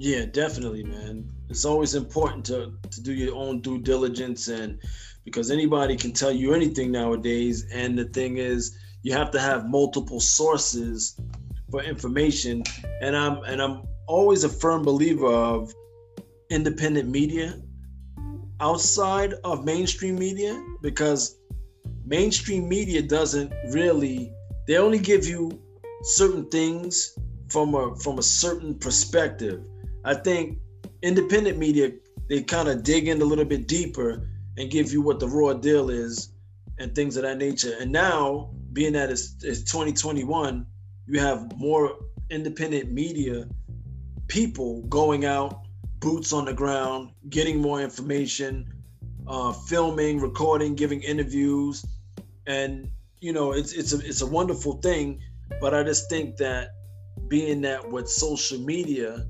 Yeah, 0.00 0.26
definitely, 0.26 0.84
man. 0.84 1.28
It's 1.50 1.64
always 1.64 1.96
important 1.96 2.44
to 2.46 2.72
to 2.88 3.00
do 3.02 3.12
your 3.12 3.34
own 3.34 3.60
due 3.60 3.80
diligence 3.80 4.46
and 4.46 4.78
because 5.24 5.50
anybody 5.50 5.96
can 5.96 6.12
tell 6.12 6.30
you 6.30 6.54
anything 6.54 6.92
nowadays. 6.92 7.66
And 7.72 7.98
the 7.98 8.04
thing 8.04 8.36
is, 8.36 8.78
you 9.02 9.12
have 9.14 9.32
to 9.32 9.40
have 9.40 9.68
multiple 9.68 10.20
sources 10.20 11.18
for 11.68 11.82
information. 11.82 12.62
And 13.02 13.16
I'm 13.16 13.42
and 13.42 13.60
I'm 13.60 13.82
always 14.06 14.44
a 14.44 14.48
firm 14.48 14.82
believer 14.82 15.26
of 15.26 15.74
independent 16.48 17.08
media 17.08 17.60
outside 18.60 19.34
of 19.42 19.64
mainstream 19.64 20.16
media 20.16 20.62
because 20.80 21.40
mainstream 22.04 22.68
media 22.68 23.02
doesn't 23.02 23.52
really 23.72 24.32
they 24.68 24.76
only 24.76 25.00
give 25.00 25.26
you 25.26 25.60
certain 26.02 26.48
things 26.50 27.18
from 27.48 27.74
a 27.74 27.96
from 27.96 28.20
a 28.20 28.22
certain 28.22 28.78
perspective. 28.78 29.60
I 30.04 30.14
think 30.14 30.58
independent 31.02 31.58
media 31.58 31.92
they 32.28 32.42
kind 32.42 32.68
of 32.68 32.82
dig 32.82 33.08
in 33.08 33.20
a 33.22 33.24
little 33.24 33.44
bit 33.44 33.66
deeper 33.66 34.28
and 34.58 34.70
give 34.70 34.92
you 34.92 35.00
what 35.00 35.18
the 35.18 35.28
raw 35.28 35.54
deal 35.54 35.88
is 35.88 36.30
and 36.78 36.94
things 36.94 37.16
of 37.16 37.22
that 37.22 37.38
nature. 37.38 37.74
And 37.80 37.90
now, 37.90 38.50
being 38.72 38.92
that 38.92 39.10
it's, 39.10 39.36
it's 39.42 39.62
2021, 39.62 40.66
you 41.06 41.20
have 41.20 41.56
more 41.56 41.96
independent 42.30 42.92
media 42.92 43.48
people 44.28 44.82
going 44.82 45.24
out, 45.24 45.62
boots 46.00 46.32
on 46.32 46.44
the 46.44 46.52
ground, 46.52 47.10
getting 47.30 47.60
more 47.60 47.80
information, 47.80 48.70
uh, 49.26 49.52
filming, 49.52 50.20
recording, 50.20 50.74
giving 50.74 51.02
interviews, 51.02 51.84
and 52.46 52.90
you 53.20 53.32
know 53.32 53.52
it's 53.52 53.72
it's 53.72 53.92
a 53.94 53.98
it's 54.06 54.20
a 54.20 54.26
wonderful 54.26 54.74
thing. 54.74 55.20
But 55.60 55.74
I 55.74 55.82
just 55.82 56.10
think 56.10 56.36
that 56.36 56.72
being 57.26 57.62
that 57.62 57.90
with 57.90 58.08
social 58.08 58.58
media 58.58 59.26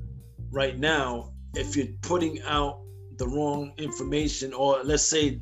right 0.51 0.79
now, 0.79 1.33
if 1.55 1.77
you're 1.77 1.87
putting 2.03 2.43
out 2.43 2.81
the 3.17 3.27
wrong 3.27 3.73
information, 3.79 4.53
or 4.53 4.83
let's 4.85 5.03
say 5.03 5.41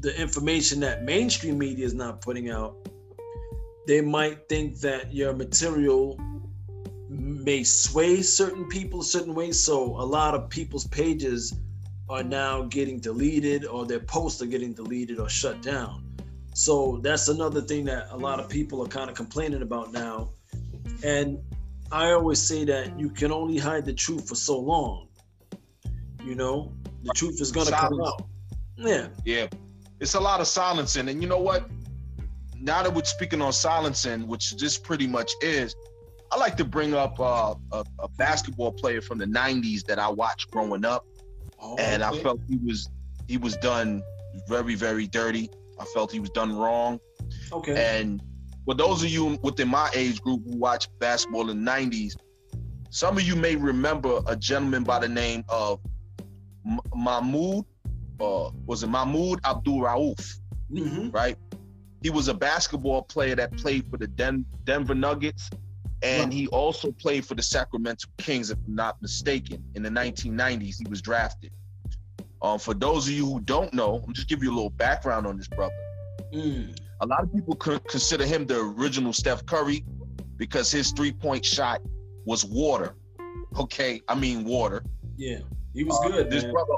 the 0.00 0.20
information 0.20 0.80
that 0.80 1.04
mainstream 1.04 1.58
media 1.58 1.86
is 1.86 1.94
not 1.94 2.20
putting 2.20 2.50
out, 2.50 2.76
they 3.86 4.00
might 4.00 4.48
think 4.48 4.80
that 4.80 5.14
your 5.14 5.32
material 5.32 6.18
may 7.08 7.62
sway 7.62 8.20
certain 8.20 8.68
people 8.68 9.02
certain 9.02 9.34
ways. 9.34 9.62
So 9.62 9.84
a 9.84 10.04
lot 10.04 10.34
of 10.34 10.50
people's 10.50 10.86
pages 10.88 11.54
are 12.08 12.22
now 12.22 12.62
getting 12.62 13.00
deleted, 13.00 13.64
or 13.64 13.86
their 13.86 14.00
posts 14.00 14.42
are 14.42 14.46
getting 14.46 14.72
deleted 14.72 15.18
or 15.18 15.28
shut 15.28 15.62
down. 15.62 16.04
So 16.54 17.00
that's 17.02 17.28
another 17.28 17.60
thing 17.60 17.84
that 17.86 18.08
a 18.10 18.16
lot 18.16 18.40
of 18.40 18.48
people 18.48 18.82
are 18.82 18.88
kind 18.88 19.10
of 19.10 19.16
complaining 19.16 19.62
about 19.62 19.92
now. 19.92 20.30
And 21.04 21.38
I 21.92 22.12
always 22.12 22.40
say 22.40 22.64
that 22.64 22.98
you 22.98 23.10
can 23.10 23.32
only 23.32 23.58
hide 23.58 23.84
the 23.84 23.92
truth 23.92 24.28
for 24.28 24.34
so 24.34 24.58
long. 24.58 25.08
You 26.24 26.34
know, 26.34 26.72
the 27.02 27.12
truth 27.14 27.40
is 27.40 27.52
gonna 27.52 27.70
Silence. 27.70 27.88
come 27.90 28.02
out. 28.02 28.28
Yeah. 28.76 29.08
Yeah. 29.24 29.46
It's 30.00 30.14
a 30.14 30.20
lot 30.20 30.40
of 30.40 30.46
silencing. 30.46 31.08
And 31.08 31.22
you 31.22 31.28
know 31.28 31.40
what? 31.40 31.68
Now 32.60 32.82
that 32.82 32.92
we're 32.92 33.04
speaking 33.04 33.40
on 33.40 33.52
silencing, 33.52 34.26
which 34.26 34.56
this 34.56 34.76
pretty 34.76 35.06
much 35.06 35.30
is, 35.40 35.74
I 36.32 36.36
like 36.36 36.56
to 36.56 36.64
bring 36.64 36.94
up 36.94 37.20
uh, 37.20 37.54
a, 37.72 37.84
a, 38.00 38.08
basketball 38.08 38.72
player 38.72 39.00
from 39.00 39.18
the 39.18 39.26
'90s 39.26 39.84
that 39.84 39.98
I 39.98 40.08
watched 40.08 40.50
growing 40.50 40.84
up, 40.84 41.06
oh, 41.60 41.76
and 41.76 42.02
okay. 42.02 42.18
I 42.18 42.22
felt 42.22 42.40
he 42.48 42.56
was 42.56 42.90
he 43.28 43.36
was 43.36 43.56
done 43.58 44.02
very 44.48 44.74
very 44.74 45.06
dirty. 45.06 45.50
I 45.78 45.84
felt 45.84 46.10
he 46.10 46.18
was 46.18 46.30
done 46.30 46.56
wrong. 46.56 46.98
Okay. 47.52 48.00
And 48.00 48.20
for 48.66 48.74
those 48.74 49.02
of 49.02 49.08
you 49.08 49.38
within 49.42 49.68
my 49.68 49.88
age 49.94 50.20
group 50.20 50.42
who 50.44 50.56
watched 50.58 50.90
basketball 50.98 51.48
in 51.48 51.64
the 51.64 51.70
'90s, 51.70 52.16
some 52.90 53.16
of 53.16 53.22
you 53.22 53.34
may 53.36 53.56
remember 53.56 54.20
a 54.26 54.36
gentleman 54.36 54.84
by 54.84 54.98
the 54.98 55.08
name 55.08 55.44
of 55.48 55.80
M- 56.66 56.80
Mahmoud. 56.94 57.64
Uh, 58.20 58.50
was 58.66 58.82
it 58.82 58.88
Mahmoud 58.88 59.40
Abdul 59.44 59.80
Rauf? 59.80 60.38
Mm-hmm. 60.70 61.10
Right. 61.10 61.36
He 62.02 62.10
was 62.10 62.28
a 62.28 62.34
basketball 62.34 63.02
player 63.02 63.34
that 63.36 63.56
played 63.56 63.88
for 63.90 63.96
the 63.96 64.06
Den- 64.06 64.44
Denver 64.64 64.94
Nuggets 64.94 65.48
and 66.02 66.32
he 66.32 66.46
also 66.48 66.92
played 66.92 67.24
for 67.24 67.34
the 67.34 67.42
Sacramento 67.42 68.08
Kings, 68.18 68.50
if 68.50 68.58
I'm 68.66 68.74
not 68.74 69.00
mistaken. 69.00 69.64
In 69.74 69.82
the 69.82 69.88
1990s, 69.88 70.76
he 70.78 70.86
was 70.88 71.00
drafted. 71.00 71.52
Um, 72.42 72.58
for 72.58 72.74
those 72.74 73.08
of 73.08 73.14
you 73.14 73.26
who 73.26 73.40
don't 73.40 73.72
know, 73.72 74.02
I'm 74.06 74.12
just 74.12 74.28
give 74.28 74.42
you 74.42 74.50
a 74.50 74.54
little 74.54 74.70
background 74.70 75.26
on 75.26 75.36
this 75.36 75.48
brother. 75.48 75.74
Mm. 76.34 76.78
A 77.00 77.06
lot 77.06 77.22
of 77.22 77.32
people 77.32 77.54
consider 77.54 78.24
him 78.24 78.46
the 78.46 78.60
original 78.60 79.12
Steph 79.12 79.44
Curry 79.46 79.84
because 80.36 80.70
his 80.70 80.92
three-point 80.92 81.44
shot 81.44 81.82
was 82.24 82.44
water. 82.44 82.94
Okay, 83.58 84.00
I 84.08 84.14
mean 84.14 84.44
water. 84.44 84.82
Yeah, 85.16 85.38
he 85.74 85.84
was 85.84 85.98
uh, 86.04 86.08
good. 86.08 86.30
This 86.30 86.44
man. 86.44 86.52
brother, 86.52 86.72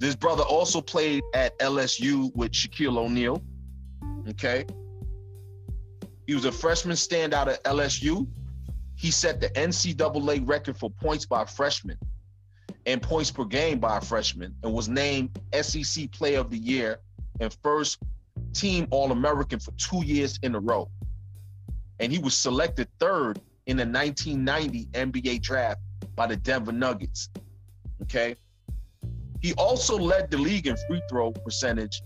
this 0.00 0.14
brother 0.14 0.42
also 0.42 0.80
played 0.80 1.22
at 1.34 1.58
LSU 1.58 2.34
with 2.34 2.52
Shaquille 2.52 2.98
O'Neal. 2.98 3.42
Okay, 4.28 4.64
he 6.26 6.34
was 6.34 6.44
a 6.44 6.52
freshman 6.52 6.96
standout 6.96 7.46
at 7.46 7.62
LSU. 7.64 8.26
He 8.96 9.10
set 9.10 9.40
the 9.40 9.48
NCAA 9.50 10.48
record 10.48 10.76
for 10.76 10.90
points 10.90 11.26
by 11.26 11.42
a 11.42 11.46
freshman 11.46 11.98
and 12.86 13.02
points 13.02 13.30
per 13.30 13.44
game 13.44 13.78
by 13.78 13.98
a 13.98 14.00
freshman 14.00 14.54
and 14.62 14.72
was 14.72 14.88
named 14.88 15.38
SEC 15.60 16.10
Player 16.12 16.40
of 16.40 16.50
the 16.50 16.58
Year 16.58 16.98
and 17.40 17.54
first 17.62 17.98
team 18.52 18.86
All 18.90 19.12
American 19.12 19.58
for 19.58 19.72
two 19.72 20.04
years 20.04 20.38
in 20.42 20.54
a 20.54 20.60
row. 20.60 20.88
And 22.00 22.12
he 22.12 22.18
was 22.18 22.34
selected 22.34 22.88
third 22.98 23.40
in 23.66 23.76
the 23.76 23.86
1990 23.86 24.86
NBA 24.92 25.42
draft 25.42 25.80
by 26.14 26.26
the 26.26 26.36
Denver 26.36 26.72
Nuggets. 26.72 27.28
Okay. 28.02 28.36
He 29.40 29.52
also 29.54 29.98
led 29.98 30.30
the 30.30 30.38
league 30.38 30.66
in 30.66 30.76
free 30.88 31.02
throw 31.08 31.30
percentage 31.32 32.02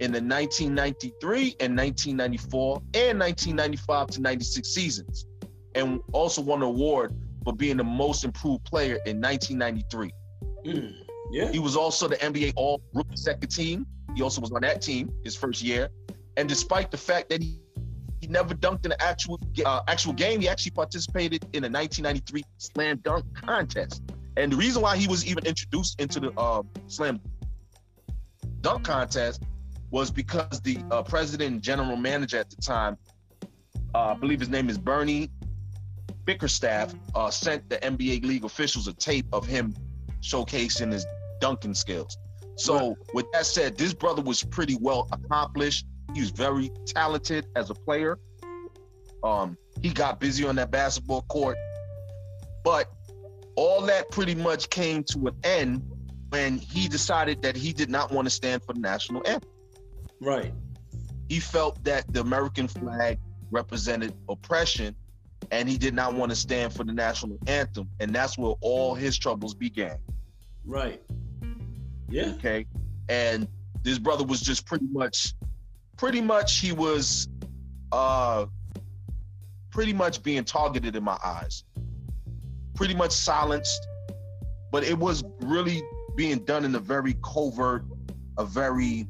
in 0.00 0.12
the 0.12 0.20
1993 0.20 1.56
and 1.60 1.76
1994 1.76 2.82
and 2.94 3.18
1995 3.18 4.06
to 4.08 4.20
96 4.20 4.68
seasons, 4.68 5.26
and 5.74 6.00
also 6.12 6.42
won 6.42 6.62
an 6.62 6.68
award 6.68 7.14
for 7.44 7.54
being 7.54 7.76
the 7.78 7.84
most 7.84 8.24
improved 8.24 8.64
player 8.64 8.98
in 9.06 9.20
1993. 9.20 10.12
Mm, 10.66 10.94
yeah. 11.30 11.50
He 11.50 11.58
was 11.58 11.76
also 11.76 12.08
the 12.08 12.16
NBA 12.16 12.52
All 12.56 12.80
Rookie 12.92 13.16
Second 13.16 13.48
Team. 13.48 13.86
He 14.16 14.22
also 14.22 14.40
was 14.40 14.50
on 14.50 14.62
that 14.62 14.82
team 14.82 15.12
his 15.22 15.36
first 15.36 15.62
year, 15.62 15.90
and 16.36 16.48
despite 16.48 16.90
the 16.90 16.96
fact 16.96 17.28
that 17.28 17.42
he 17.42 17.60
he 18.20 18.26
never 18.28 18.54
dunked 18.54 18.84
in 18.84 18.92
an 18.92 18.98
actual 19.00 19.38
uh, 19.64 19.82
actual 19.88 20.12
game. 20.12 20.40
He 20.40 20.48
actually 20.48 20.72
participated 20.72 21.44
in 21.52 21.64
a 21.64 21.70
1993 21.70 22.44
slam 22.58 22.98
dunk 23.04 23.24
contest. 23.34 24.02
And 24.36 24.52
the 24.52 24.56
reason 24.56 24.82
why 24.82 24.96
he 24.96 25.06
was 25.06 25.26
even 25.26 25.46
introduced 25.46 26.00
into 26.00 26.20
the 26.20 26.32
uh, 26.38 26.62
slam 26.88 27.20
dunk 28.60 28.84
contest 28.84 29.42
was 29.90 30.10
because 30.10 30.60
the 30.62 30.78
uh, 30.90 31.02
president 31.02 31.52
and 31.52 31.62
general 31.62 31.96
manager 31.96 32.38
at 32.38 32.50
the 32.50 32.56
time, 32.56 32.96
uh, 33.94 34.08
I 34.08 34.14
believe 34.14 34.40
his 34.40 34.48
name 34.48 34.68
is 34.68 34.78
Bernie 34.78 35.30
Bickerstaff, 36.24 36.94
uh, 37.14 37.30
sent 37.30 37.68
the 37.70 37.76
NBA 37.78 38.24
league 38.24 38.44
officials 38.44 38.88
a 38.88 38.92
tape 38.92 39.26
of 39.32 39.46
him 39.46 39.74
showcasing 40.20 40.92
his 40.92 41.06
dunking 41.40 41.74
skills. 41.74 42.18
So, 42.56 42.88
right. 42.88 42.96
with 43.14 43.26
that 43.32 43.46
said, 43.46 43.76
this 43.76 43.92
brother 43.92 44.22
was 44.22 44.42
pretty 44.42 44.76
well 44.80 45.08
accomplished. 45.12 45.86
He 46.14 46.20
was 46.20 46.30
very 46.30 46.70
talented 46.86 47.46
as 47.54 47.70
a 47.70 47.74
player. 47.74 48.18
Um, 49.22 49.56
he 49.82 49.90
got 49.90 50.20
busy 50.20 50.46
on 50.46 50.56
that 50.56 50.70
basketball 50.70 51.22
court, 51.22 51.56
but 52.64 52.90
all 53.56 53.82
that 53.82 54.10
pretty 54.10 54.34
much 54.34 54.70
came 54.70 55.02
to 55.04 55.28
an 55.28 55.36
end 55.44 55.82
when 56.30 56.58
he 56.58 56.88
decided 56.88 57.42
that 57.42 57.56
he 57.56 57.72
did 57.72 57.90
not 57.90 58.10
want 58.10 58.26
to 58.26 58.30
stand 58.30 58.62
for 58.64 58.72
the 58.72 58.80
national 58.80 59.26
anthem. 59.26 59.50
Right. 60.20 60.52
He 61.28 61.40
felt 61.40 61.82
that 61.84 62.12
the 62.12 62.20
American 62.20 62.68
flag 62.68 63.18
represented 63.50 64.14
oppression 64.28 64.94
and 65.50 65.68
he 65.68 65.78
did 65.78 65.94
not 65.94 66.14
want 66.14 66.30
to 66.30 66.36
stand 66.36 66.72
for 66.72 66.84
the 66.84 66.92
national 66.92 67.38
anthem, 67.46 67.88
and 68.00 68.14
that's 68.14 68.36
where 68.36 68.54
all 68.60 68.94
his 68.94 69.16
troubles 69.18 69.54
began. 69.54 69.96
Right. 70.64 71.02
Yeah. 72.08 72.32
Okay. 72.36 72.66
And 73.08 73.48
this 73.82 73.98
brother 73.98 74.24
was 74.24 74.40
just 74.40 74.66
pretty 74.66 74.86
much, 74.90 75.34
pretty 75.96 76.20
much 76.20 76.58
he 76.58 76.72
was, 76.72 77.28
uh, 77.92 78.46
pretty 79.70 79.92
much 79.92 80.22
being 80.22 80.44
targeted 80.44 80.96
in 80.96 81.04
my 81.04 81.18
eyes. 81.24 81.64
Pretty 82.74 82.94
much 82.94 83.12
silenced, 83.12 83.86
but 84.70 84.84
it 84.84 84.98
was 84.98 85.24
really 85.40 85.82
being 86.16 86.38
done 86.40 86.64
in 86.64 86.74
a 86.74 86.78
very 86.78 87.14
covert, 87.22 87.84
a 88.38 88.44
very 88.44 89.06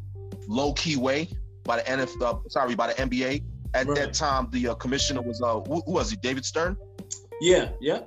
low 0.49 0.73
key 0.75 0.97
way 0.97 1.29
by 1.65 1.77
the 1.77 1.83
NFL. 1.83 2.45
Uh, 2.45 2.49
sorry, 2.49 2.75
by 2.75 2.89
the 2.89 2.95
NBA. 2.95 3.43
At 3.75 3.87
right. 3.87 3.97
that 3.97 4.15
time, 4.15 4.49
the 4.51 4.69
uh, 4.69 4.75
commissioner 4.75 5.21
was 5.21 5.41
uh, 5.43 5.61
who, 5.61 5.83
who, 5.85 5.93
was 5.93 6.11
he? 6.11 6.17
David 6.17 6.45
Stern. 6.45 6.77
Yeah, 7.41 7.71
yeah, 7.81 8.01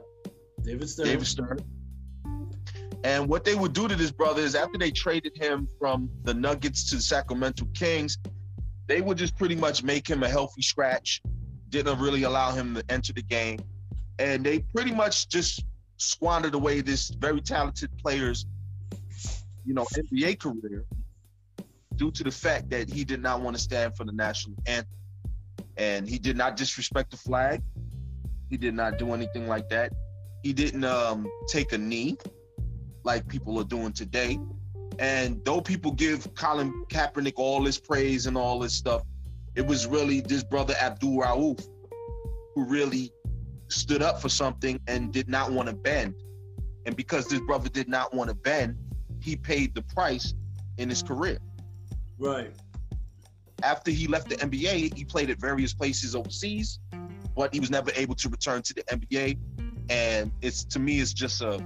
David 0.62 0.90
Stern. 0.90 1.06
David 1.06 1.28
Stern. 1.28 1.60
And 3.04 3.30
what 3.30 3.46
they 3.46 3.56
would 3.56 3.74
do 3.74 3.88
to 3.88 3.96
this 3.96 4.12
brother 4.12 4.42
is 4.42 4.56
after 4.56 4.78
they 4.78 4.92
traded 4.92 5.38
him 5.38 5.68
from 5.80 6.10
the 6.24 6.34
Nuggets 6.34 6.90
to 6.90 6.98
the 6.98 7.02
Sacramento 7.02 7.66
Kings, 7.74 8.18
they 8.88 9.02
would 9.02 9.18
just 9.18 9.38
pretty 9.38 9.56
much 9.56 9.84
make 9.84 10.08
him 10.08 10.24
a 10.24 10.30
healthy 10.30 10.62
scratch. 10.62 11.22
Didn't 11.70 12.00
really 12.00 12.24
allow 12.24 12.52
him 12.52 12.76
to 12.76 12.84
enter 12.90 13.14
the 13.14 13.22
game, 13.22 13.60
and 14.18 14.44
they 14.44 14.60
pretty 14.60 14.92
much 14.92 15.30
just 15.30 15.64
squandered 15.98 16.56
away 16.56 16.82
this 16.82 17.10
very 17.10 17.42
talented 17.42 17.90
player's, 18.00 18.46
you 19.66 19.74
know, 19.74 19.86
NBA 19.96 20.40
career 20.40 20.84
due 21.96 22.10
to 22.12 22.24
the 22.24 22.32
fact 22.32 22.70
that 22.72 22.90
he 22.90 23.04
did 23.04 23.22
not 23.22 23.42
want 23.42 23.56
to 23.56 23.62
stand 23.62 23.96
for 23.96 24.06
the 24.06 24.12
national 24.12 24.56
anthem. 24.66 24.88
And 25.78 26.10
he 26.10 26.18
did 26.18 26.36
not 26.36 26.58
disrespect 26.58 27.12
the 27.12 27.18
flag. 27.18 27.62
He 28.50 28.58
did 28.58 28.74
not 28.74 28.98
do 28.98 29.14
anything 29.14 29.48
like 29.48 29.70
that. 29.70 29.94
He 30.42 30.54
didn't 30.54 30.86
um, 30.86 31.30
take 31.48 31.74
a 31.74 31.78
knee 31.78 32.18
like 33.04 33.28
people 33.28 33.60
are 33.60 33.64
doing 33.64 33.94
today. 33.94 34.40
And 35.00 35.44
though 35.46 35.62
people 35.62 35.92
give 35.92 36.34
Colin 36.36 36.86
Kaepernick 36.90 37.34
all 37.38 37.64
this 37.64 37.80
praise 37.80 38.26
and 38.26 38.38
all 38.38 38.60
this 38.60 38.74
stuff, 38.74 39.04
it 39.56 39.66
was 39.66 39.88
really 39.88 40.22
this 40.22 40.44
brother 40.44 40.76
Abdul 40.82 41.22
Rauf 41.22 41.68
who 42.56 42.66
really 42.66 43.12
stood 43.70 44.02
up 44.02 44.22
for 44.22 44.30
something 44.30 44.80
and 44.88 45.14
did 45.14 45.30
not 45.30 45.52
want 45.52 45.70
to 45.70 45.76
bend. 45.76 46.16
And 46.86 46.96
because 46.96 47.28
this 47.28 47.40
brother 47.42 47.70
did 47.70 47.88
not 47.88 48.14
want 48.14 48.30
to 48.30 48.36
bend, 48.36 48.78
he 49.22 49.36
paid 49.36 49.76
the 49.76 49.82
price 49.84 50.34
in 50.78 50.90
his 50.90 51.04
mm-hmm. 51.04 51.14
career. 51.14 51.40
Right. 52.18 52.52
After 53.64 53.92
he 53.92 54.08
left 54.08 54.30
the 54.30 54.36
NBA, 54.36 54.98
he 54.98 55.06
played 55.06 55.30
at 55.30 55.40
various 55.40 55.74
places 55.74 56.16
overseas, 56.16 56.80
but 57.36 57.54
he 57.54 57.60
was 57.60 57.70
never 57.70 57.92
able 57.96 58.16
to 58.16 58.30
return 58.30 58.62
to 58.64 58.74
the 58.74 58.84
NBA. 58.84 59.38
And 59.90 60.32
it's 60.42 60.64
to 60.66 60.80
me, 60.80 61.00
it's 61.00 61.14
just 61.14 61.42
a 61.42 61.64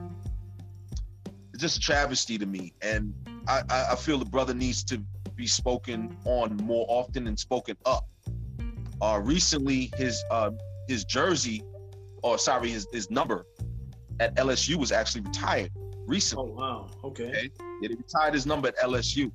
just 1.63 1.77
a 1.77 1.79
travesty 1.79 2.37
to 2.37 2.45
me. 2.45 2.73
And 2.81 3.13
I, 3.47 3.63
I 3.69 3.95
feel 3.95 4.17
the 4.17 4.25
brother 4.25 4.53
needs 4.53 4.83
to 4.83 5.01
be 5.33 5.47
spoken 5.47 6.17
on 6.25 6.57
more 6.57 6.85
often 6.89 7.25
and 7.25 7.39
spoken 7.39 7.77
up. 7.85 8.05
Uh, 9.01 9.21
recently, 9.23 9.89
his 9.95 10.21
uh, 10.29 10.51
his 10.89 11.05
jersey, 11.05 11.63
or 12.21 12.37
sorry, 12.37 12.69
his, 12.69 12.85
his 12.91 13.09
number 13.09 13.45
at 14.19 14.35
LSU 14.35 14.75
was 14.75 14.91
actually 14.91 15.21
retired 15.21 15.71
recently. 16.05 16.51
Oh 16.51 16.53
wow! 16.53 16.89
Okay. 17.05 17.29
okay? 17.29 17.49
Yeah, 17.81 17.89
he 17.89 17.95
retired 17.95 18.33
his 18.33 18.45
number 18.45 18.67
at 18.67 18.77
LSU. 18.79 19.31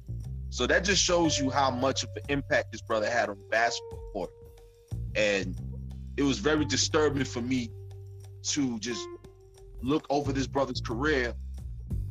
So 0.51 0.67
that 0.67 0.85
just 0.85 1.03
shows 1.03 1.39
you 1.39 1.49
how 1.49 1.71
much 1.71 2.03
of 2.03 2.11
an 2.17 2.23
impact 2.29 2.73
his 2.73 2.83
brother 2.83 3.09
had 3.09 3.31
on 3.31 3.39
the 3.39 3.49
basketball 3.51 4.01
court. 4.13 4.31
And 5.15 5.59
it 6.19 6.23
was 6.23 6.39
very 6.39 6.67
disturbing 6.67 7.25
for 7.25 7.41
me 7.41 7.71
to 8.43 8.79
just 8.81 9.07
look 9.83 10.07
over 10.11 10.31
this 10.33 10.47
brother's 10.47 10.83
career 10.83 11.35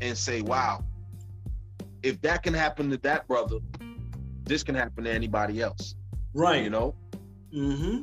and 0.02 0.18
say, 0.18 0.42
wow, 0.42 0.84
if 2.04 2.22
that 2.22 2.44
can 2.44 2.54
happen 2.54 2.90
to 2.90 2.98
that 2.98 3.28
brother, 3.28 3.58
this 4.44 4.64
can 4.64 4.76
happen 4.76 5.04
to 5.04 5.12
anybody 5.12 5.62
else. 5.62 5.96
Right. 6.34 6.64
You 6.64 6.70
know? 6.70 6.96
Mm-hmm. 7.54 8.02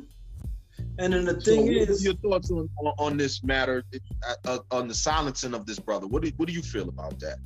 And 0.97 1.13
then 1.13 1.25
the 1.25 1.39
thing 1.39 1.65
so 1.65 1.71
is, 1.71 2.03
your 2.03 2.15
thoughts 2.15 2.51
on, 2.51 2.69
on 2.97 3.17
this 3.17 3.43
matter, 3.43 3.83
uh, 4.45 4.59
on 4.71 4.87
the 4.87 4.93
silencing 4.93 5.53
of 5.53 5.65
this 5.65 5.79
brother? 5.79 6.07
What 6.07 6.23
do 6.23 6.31
what 6.37 6.47
do 6.47 6.53
you 6.53 6.61
feel 6.61 6.87
about 6.87 7.19
that? 7.19 7.37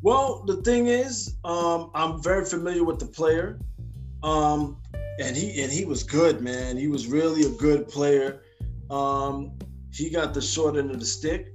Well, 0.00 0.44
the 0.46 0.56
thing 0.62 0.86
is, 0.86 1.36
um, 1.44 1.90
I'm 1.94 2.22
very 2.22 2.44
familiar 2.44 2.84
with 2.84 3.00
the 3.00 3.06
player, 3.06 3.58
um, 4.22 4.76
and 5.18 5.36
he 5.36 5.60
and 5.62 5.72
he 5.72 5.84
was 5.84 6.04
good, 6.04 6.40
man. 6.40 6.76
He 6.76 6.86
was 6.86 7.08
really 7.08 7.42
a 7.42 7.50
good 7.50 7.88
player. 7.88 8.42
Um, 8.90 9.58
he 9.92 10.08
got 10.08 10.32
the 10.32 10.40
short 10.40 10.76
end 10.76 10.92
of 10.92 11.00
the 11.00 11.06
stick, 11.06 11.52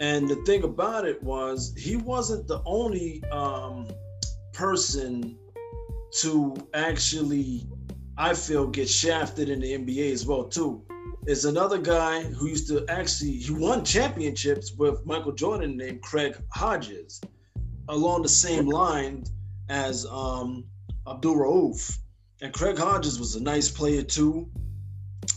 and 0.00 0.26
the 0.26 0.36
thing 0.46 0.64
about 0.64 1.06
it 1.06 1.22
was 1.22 1.74
he 1.76 1.96
wasn't 1.96 2.48
the 2.48 2.62
only 2.64 3.22
um, 3.30 3.86
person 4.54 5.38
to 6.20 6.56
actually, 6.72 7.66
I 8.16 8.32
feel, 8.32 8.66
get 8.66 8.88
shafted 8.88 9.50
in 9.50 9.60
the 9.60 9.72
NBA 9.78 10.10
as 10.10 10.26
well 10.26 10.44
too. 10.44 10.82
Is 11.26 11.44
another 11.44 11.76
guy 11.76 12.22
who 12.22 12.48
used 12.48 12.66
to 12.68 12.84
actually 12.88 13.32
he 13.32 13.52
won 13.52 13.84
championships 13.84 14.72
with 14.72 15.04
Michael 15.04 15.32
Jordan 15.32 15.76
named 15.76 16.00
Craig 16.00 16.34
Hodges 16.50 17.20
along 17.90 18.22
the 18.22 18.28
same 18.28 18.66
line 18.66 19.24
as 19.68 20.06
um, 20.06 20.64
Abdul 21.06 21.36
Rauf. 21.36 21.98
And 22.40 22.54
Craig 22.54 22.78
Hodges 22.78 23.18
was 23.18 23.36
a 23.36 23.42
nice 23.42 23.70
player 23.70 24.02
too. 24.02 24.48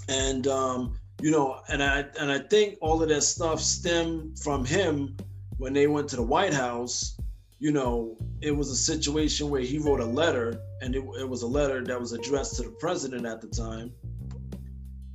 And 0.08 0.48
um, 0.48 0.98
you 1.24 1.32
know, 1.32 1.62
and 1.70 1.82
I 1.82 2.04
and 2.20 2.30
I 2.30 2.40
think 2.40 2.78
all 2.82 3.02
of 3.02 3.08
that 3.08 3.22
stuff 3.22 3.62
stemmed 3.62 4.38
from 4.40 4.66
him 4.66 5.16
when 5.56 5.72
they 5.72 5.88
went 5.88 6.10
to 6.10 6.18
the 6.18 6.22
White 6.22 6.54
House. 6.54 7.18
You 7.60 7.72
know, 7.72 8.18
it 8.42 8.52
was 8.52 8.70
a 8.70 8.76
situation 8.76 9.50
where 9.50 9.62
he 9.62 9.78
wrote 9.78 10.02
a 10.02 10.06
letter, 10.06 10.60
and 10.82 10.94
it, 10.94 11.02
it 11.18 11.30
was 11.30 11.44
a 11.44 11.48
letter 11.48 11.82
that 11.82 11.98
was 11.98 12.12
addressed 12.12 12.58
to 12.58 12.64
the 12.64 12.72
president 12.72 13.26
at 13.26 13.40
the 13.40 13.48
time. 13.48 13.94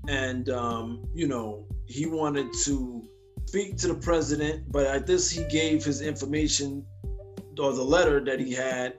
And 0.08 0.48
um, 0.48 1.04
you 1.12 1.28
know, 1.28 1.66
he 1.84 2.06
wanted 2.06 2.54
to 2.64 3.06
speak 3.44 3.76
to 3.76 3.88
the 3.88 4.00
president, 4.00 4.72
but 4.72 4.86
at 4.86 5.06
this 5.06 5.30
he 5.30 5.44
gave 5.48 5.84
his 5.84 6.00
information 6.00 6.86
or 7.60 7.74
the 7.74 7.84
letter 7.84 8.24
that 8.24 8.40
he 8.40 8.54
had 8.54 8.94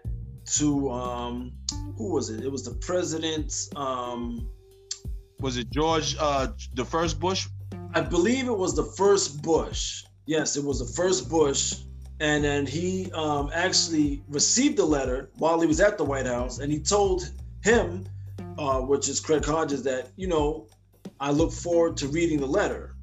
to 0.57 0.91
um, 0.91 1.53
who 1.97 2.13
was 2.13 2.29
it? 2.29 2.43
It 2.43 2.51
was 2.51 2.65
the 2.65 2.75
president's. 2.75 3.67
Um, 3.75 4.47
was 5.39 5.57
it 5.57 5.69
George 5.69 6.15
uh, 6.19 6.47
the 6.73 6.85
first 6.85 7.19
Bush? 7.19 7.47
I 7.93 8.01
believe 8.01 8.47
it 8.47 8.57
was 8.57 8.75
the 8.75 8.83
first 8.83 9.41
Bush. 9.41 10.03
Yes, 10.25 10.57
it 10.57 10.63
was 10.63 10.79
the 10.79 11.01
first 11.01 11.29
Bush, 11.29 11.75
and 12.19 12.43
then 12.43 12.65
he 12.65 13.11
um, 13.13 13.49
actually 13.53 14.21
received 14.27 14.77
the 14.77 14.85
letter 14.85 15.31
while 15.37 15.59
he 15.59 15.67
was 15.67 15.79
at 15.79 15.97
the 15.97 16.03
White 16.03 16.27
House, 16.27 16.59
and 16.59 16.71
he 16.71 16.79
told 16.79 17.31
him, 17.63 18.05
uh, 18.57 18.81
which 18.81 19.09
is 19.09 19.19
Craig 19.19 19.45
Hodges, 19.45 19.81
that 19.83 20.09
you 20.17 20.27
know, 20.27 20.67
I 21.19 21.31
look 21.31 21.51
forward 21.51 21.97
to 21.97 22.07
reading 22.07 22.39
the 22.39 22.47
letter. 22.47 22.95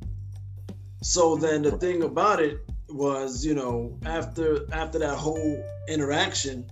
So 1.02 1.36
then 1.36 1.62
the 1.62 1.72
thing 1.72 2.02
about 2.02 2.40
it 2.40 2.58
was, 2.88 3.44
you 3.44 3.54
know, 3.54 3.98
after 4.04 4.72
after 4.72 4.98
that 4.98 5.16
whole 5.16 5.64
interaction, 5.88 6.70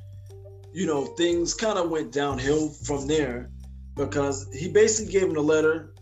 you 0.73 0.87
know, 0.87 1.07
things 1.17 1.55
kind 1.55 1.79
of 1.79 1.91
went 1.91 2.13
downhill 2.13 2.69
from 2.69 3.07
there 3.07 3.51
because 3.95 4.49
he 4.53 4.69
basically 4.69 5.13
gave 5.13 5.23
him 5.23 5.37
a 5.37 5.41
letter, 5.41 5.95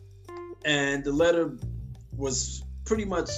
and 0.64 1.05
the 1.05 1.12
letter 1.12 1.57
was 2.16 2.62
pretty 2.85 3.05
much, 3.05 3.31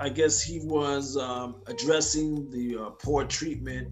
I 0.00 0.08
guess, 0.08 0.40
he 0.42 0.60
was 0.60 1.16
um, 1.16 1.62
addressing 1.66 2.50
the 2.50 2.78
uh, 2.78 2.90
poor 2.90 3.24
treatment 3.24 3.88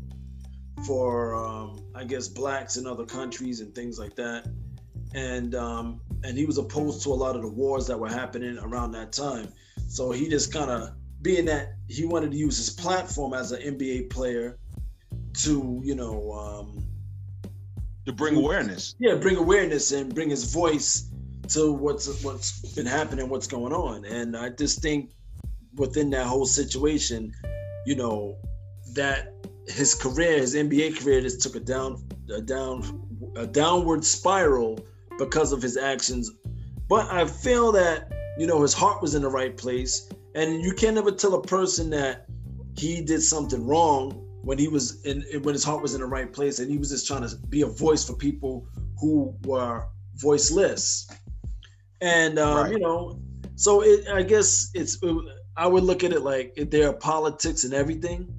for, 0.86 1.34
um, 1.34 1.84
I 1.94 2.04
guess, 2.04 2.28
blacks 2.28 2.76
in 2.76 2.86
other 2.86 3.04
countries 3.04 3.60
and 3.60 3.74
things 3.74 3.98
like 3.98 4.14
that, 4.16 4.48
and 5.14 5.54
um, 5.54 6.00
and 6.24 6.36
he 6.36 6.46
was 6.46 6.58
opposed 6.58 7.02
to 7.04 7.10
a 7.10 7.14
lot 7.14 7.36
of 7.36 7.42
the 7.42 7.48
wars 7.48 7.86
that 7.86 7.98
were 7.98 8.08
happening 8.08 8.58
around 8.58 8.92
that 8.92 9.12
time. 9.12 9.52
So 9.88 10.10
he 10.10 10.28
just 10.28 10.52
kind 10.52 10.70
of 10.70 10.90
being 11.22 11.44
that 11.46 11.74
he 11.88 12.04
wanted 12.04 12.32
to 12.32 12.36
use 12.36 12.56
his 12.56 12.70
platform 12.70 13.34
as 13.34 13.52
an 13.52 13.62
NBA 13.62 14.10
player 14.10 14.58
to, 15.34 15.80
you 15.84 15.94
know, 15.94 16.32
um, 16.32 16.87
to 18.08 18.14
bring 18.14 18.36
awareness. 18.36 18.94
Yeah, 18.98 19.14
bring 19.14 19.36
awareness 19.36 19.92
and 19.92 20.14
bring 20.14 20.30
his 20.30 20.52
voice 20.52 21.10
to 21.48 21.72
what's 21.72 22.22
what's 22.24 22.74
been 22.74 22.86
happening, 22.86 23.28
what's 23.28 23.46
going 23.46 23.72
on. 23.72 24.04
And 24.04 24.36
I 24.36 24.50
just 24.50 24.82
think 24.82 25.12
within 25.76 26.10
that 26.10 26.26
whole 26.26 26.46
situation, 26.46 27.32
you 27.86 27.94
know, 27.94 28.36
that 28.94 29.32
his 29.66 29.94
career, 29.94 30.38
his 30.38 30.54
NBA 30.54 31.00
career, 31.00 31.20
just 31.20 31.40
took 31.40 31.54
a 31.56 31.60
down, 31.60 32.02
a 32.34 32.40
down, 32.40 33.32
a 33.36 33.46
downward 33.46 34.04
spiral 34.04 34.78
because 35.18 35.52
of 35.52 35.62
his 35.62 35.76
actions. 35.76 36.30
But 36.88 37.10
I 37.12 37.26
feel 37.26 37.72
that 37.72 38.12
you 38.38 38.46
know 38.46 38.62
his 38.62 38.74
heart 38.74 39.02
was 39.02 39.14
in 39.14 39.22
the 39.22 39.28
right 39.28 39.56
place 39.56 40.08
and 40.34 40.62
you 40.62 40.72
can't 40.72 40.96
ever 40.96 41.10
tell 41.10 41.34
a 41.34 41.42
person 41.42 41.90
that 41.90 42.26
he 42.76 43.00
did 43.00 43.22
something 43.22 43.66
wrong 43.66 44.24
when 44.48 44.58
he 44.58 44.68
was 44.68 45.02
in 45.02 45.22
when 45.42 45.54
his 45.54 45.64
heart 45.64 45.82
was 45.82 45.94
in 45.94 46.00
the 46.00 46.06
right 46.06 46.32
place 46.32 46.58
and 46.58 46.70
he 46.70 46.78
was 46.78 46.90
just 46.90 47.06
trying 47.06 47.26
to 47.26 47.36
be 47.48 47.62
a 47.62 47.66
voice 47.66 48.02
for 48.06 48.14
people 48.14 48.66
who 48.98 49.34
were 49.44 49.86
voiceless 50.14 51.06
and 52.00 52.38
um, 52.38 52.56
right. 52.56 52.72
you 52.72 52.78
know 52.78 53.20
So 53.58 53.82
it, 53.82 54.06
I 54.08 54.22
guess 54.22 54.70
it's. 54.72 54.98
I 55.56 55.66
would 55.66 55.82
look 55.82 56.04
at 56.04 56.12
it 56.12 56.22
like 56.22 56.54
there 56.70 56.88
are 56.88 56.92
politics 56.92 57.64
and 57.64 57.74
everything, 57.74 58.32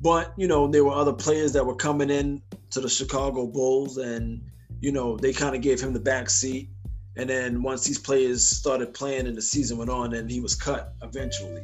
but 0.00 0.34
you 0.36 0.48
know 0.48 0.66
there 0.66 0.84
were 0.84 0.92
other 0.92 1.12
players 1.12 1.52
that 1.52 1.64
were 1.64 1.76
coming 1.76 2.10
in 2.10 2.42
to 2.70 2.80
the 2.80 2.88
Chicago 2.88 3.46
Bulls, 3.46 3.96
and 3.98 4.42
you 4.80 4.90
know 4.90 5.16
they 5.16 5.32
kind 5.32 5.54
of 5.54 5.62
gave 5.62 5.80
him 5.80 5.92
the 5.92 6.00
back 6.00 6.28
seat. 6.28 6.68
And 7.16 7.30
then 7.30 7.62
once 7.62 7.84
these 7.84 7.98
players 7.98 8.46
started 8.46 8.92
playing 8.92 9.28
and 9.28 9.36
the 9.36 9.42
season 9.42 9.78
went 9.78 9.88
on, 9.88 10.14
and 10.14 10.28
he 10.28 10.40
was 10.40 10.56
cut 10.56 10.94
eventually. 11.00 11.62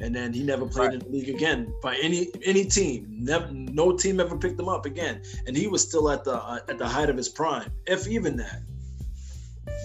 And 0.00 0.14
then 0.14 0.32
he 0.32 0.44
never 0.44 0.66
played 0.66 0.86
right. 0.86 0.94
in 0.94 1.00
the 1.00 1.08
league 1.08 1.28
again 1.28 1.72
by 1.82 1.96
any 1.96 2.28
any 2.44 2.64
team. 2.64 3.06
Never, 3.10 3.50
no 3.50 3.96
team 3.96 4.20
ever 4.20 4.36
picked 4.36 4.58
him 4.58 4.68
up 4.68 4.86
again. 4.86 5.22
And 5.46 5.56
he 5.56 5.66
was 5.66 5.82
still 5.82 6.10
at 6.10 6.24
the 6.24 6.34
uh, 6.34 6.60
at 6.68 6.78
the 6.78 6.86
height 6.86 7.10
of 7.10 7.16
his 7.16 7.28
prime, 7.28 7.70
if 7.86 8.06
even 8.06 8.36
that. 8.36 8.62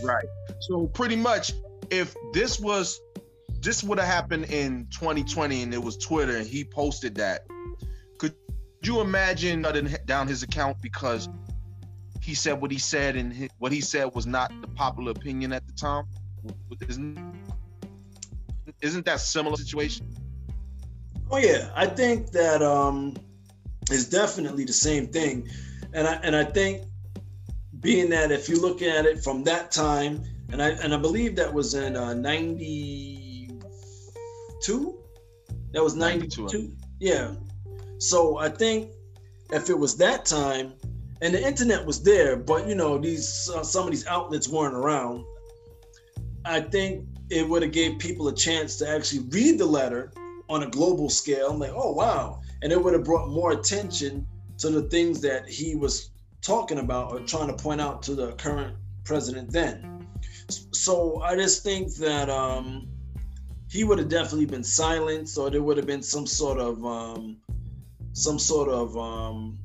Right. 0.03 0.25
So 0.61 0.87
pretty 0.87 1.15
much, 1.15 1.53
if 1.89 2.15
this 2.33 2.59
was 2.59 2.99
this 3.59 3.83
would 3.83 3.97
have 3.97 4.07
happened 4.07 4.45
in 4.45 4.87
2020 4.91 5.63
and 5.63 5.73
it 5.73 5.81
was 5.81 5.97
Twitter 5.97 6.37
and 6.37 6.45
he 6.45 6.63
posted 6.63 7.15
that, 7.15 7.47
could 8.17 8.35
you 8.83 8.99
imagine 8.99 9.63
shutting 9.63 9.95
down 10.05 10.27
his 10.27 10.43
account 10.43 10.77
because 10.81 11.29
he 12.21 12.35
said 12.35 12.61
what 12.61 12.71
he 12.71 12.77
said 12.77 13.15
and 13.15 13.49
what 13.59 13.71
he 13.71 13.81
said 13.81 14.13
was 14.13 14.27
not 14.27 14.51
the 14.61 14.67
popular 14.67 15.11
opinion 15.11 15.53
at 15.53 15.65
the 15.65 15.73
time? 15.73 16.05
Isn't, 16.87 17.17
isn't 18.83 19.05
that 19.05 19.21
similar 19.21 19.55
situation? 19.55 20.05
Oh 21.31 21.37
yeah, 21.37 21.71
I 21.73 21.87
think 21.87 22.31
that 22.31 22.61
um, 22.61 23.15
is 23.89 24.09
definitely 24.09 24.65
the 24.65 24.73
same 24.73 25.07
thing, 25.07 25.47
and 25.93 26.05
I 26.07 26.15
and 26.15 26.35
I 26.35 26.43
think 26.43 26.83
being 27.79 28.09
that 28.09 28.31
if 28.31 28.49
you 28.49 28.61
look 28.61 28.81
at 28.81 29.05
it 29.05 29.23
from 29.23 29.45
that 29.45 29.71
time, 29.71 30.21
and 30.51 30.61
I 30.61 30.71
and 30.71 30.93
I 30.93 30.97
believe 30.97 31.37
that 31.37 31.51
was 31.51 31.73
in 31.73 31.95
uh, 31.95 32.13
'92. 32.13 34.99
That 35.71 35.83
was 35.83 35.95
'92. 35.95 36.75
Yeah. 36.99 37.31
So 37.97 38.37
I 38.37 38.49
think 38.49 38.91
if 39.51 39.69
it 39.69 39.79
was 39.79 39.95
that 39.97 40.25
time, 40.25 40.73
and 41.21 41.33
the 41.33 41.41
internet 41.41 41.85
was 41.85 42.03
there, 42.03 42.35
but 42.35 42.67
you 42.67 42.75
know 42.75 42.97
these 42.97 43.49
uh, 43.49 43.63
some 43.63 43.85
of 43.85 43.91
these 43.91 44.05
outlets 44.07 44.49
weren't 44.49 44.75
around. 44.75 45.23
I 46.45 46.59
think 46.59 47.07
it 47.33 47.47
would 47.47 47.63
have 47.63 47.71
gave 47.71 47.99
people 47.99 48.27
a 48.27 48.35
chance 48.35 48.77
to 48.77 48.89
actually 48.89 49.21
read 49.29 49.57
the 49.57 49.65
letter 49.65 50.11
on 50.49 50.63
a 50.63 50.69
global 50.69 51.09
scale. 51.09 51.49
I'm 51.49 51.59
like, 51.59 51.73
oh 51.73 51.91
wow, 51.91 52.41
and 52.61 52.71
it 52.71 52.81
would 52.81 52.93
have 52.93 53.03
brought 53.03 53.29
more 53.29 53.51
attention 53.51 54.25
to 54.59 54.69
the 54.69 54.83
things 54.83 55.19
that 55.21 55.47
he 55.47 55.75
was 55.75 56.11
talking 56.41 56.79
about 56.79 57.11
or 57.11 57.19
trying 57.21 57.47
to 57.47 57.53
point 57.53 57.81
out 57.81 58.03
to 58.03 58.15
the 58.15 58.33
current 58.33 58.75
president 59.03 59.51
then. 59.51 60.07
So 60.71 61.21
I 61.21 61.35
just 61.35 61.63
think 61.63 61.95
that 61.95 62.29
um, 62.29 62.87
he 63.69 63.83
would 63.83 63.97
have 63.97 64.09
definitely 64.09 64.45
been 64.45 64.63
silenced, 64.63 65.37
or 65.37 65.49
there 65.49 65.63
would 65.63 65.77
have 65.77 65.87
been 65.87 66.03
some 66.03 66.27
sort 66.27 66.59
of 66.59 66.85
um, 66.85 67.37
some 68.13 68.37
sort 68.37 68.69
of 68.69 68.95
um, 68.95 69.57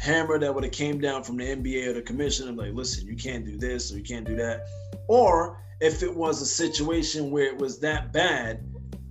hammer 0.00 0.38
that 0.38 0.54
would 0.54 0.64
have 0.64 0.72
came 0.72 1.00
down 1.00 1.22
from 1.22 1.36
the 1.36 1.44
NBA 1.44 1.88
or 1.88 1.92
the 1.92 2.02
commission 2.02 2.48
and 2.48 2.56
like, 2.56 2.72
listen, 2.72 3.06
you 3.06 3.16
can't 3.16 3.44
do 3.44 3.56
this 3.56 3.92
or 3.92 3.98
you 3.98 4.04
can't 4.04 4.26
do 4.26 4.36
that. 4.36 4.66
Or 5.08 5.58
if 5.80 6.02
it 6.02 6.14
was 6.14 6.42
a 6.42 6.46
situation 6.46 7.30
where 7.30 7.44
it 7.44 7.58
was 7.58 7.80
that 7.80 8.12
bad, 8.12 8.64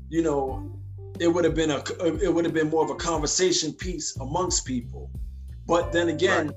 you 0.09 0.21
know, 0.21 0.71
it 1.19 1.27
would 1.27 1.43
have 1.43 1.55
been 1.55 1.71
a 1.71 1.83
it 2.23 2.33
would 2.33 2.45
have 2.45 2.53
been 2.53 2.69
more 2.69 2.83
of 2.83 2.89
a 2.89 2.95
conversation 2.95 3.73
piece 3.73 4.15
amongst 4.17 4.65
people. 4.65 5.09
But 5.65 5.91
then 5.91 6.09
again, 6.09 6.47
right 6.47 6.55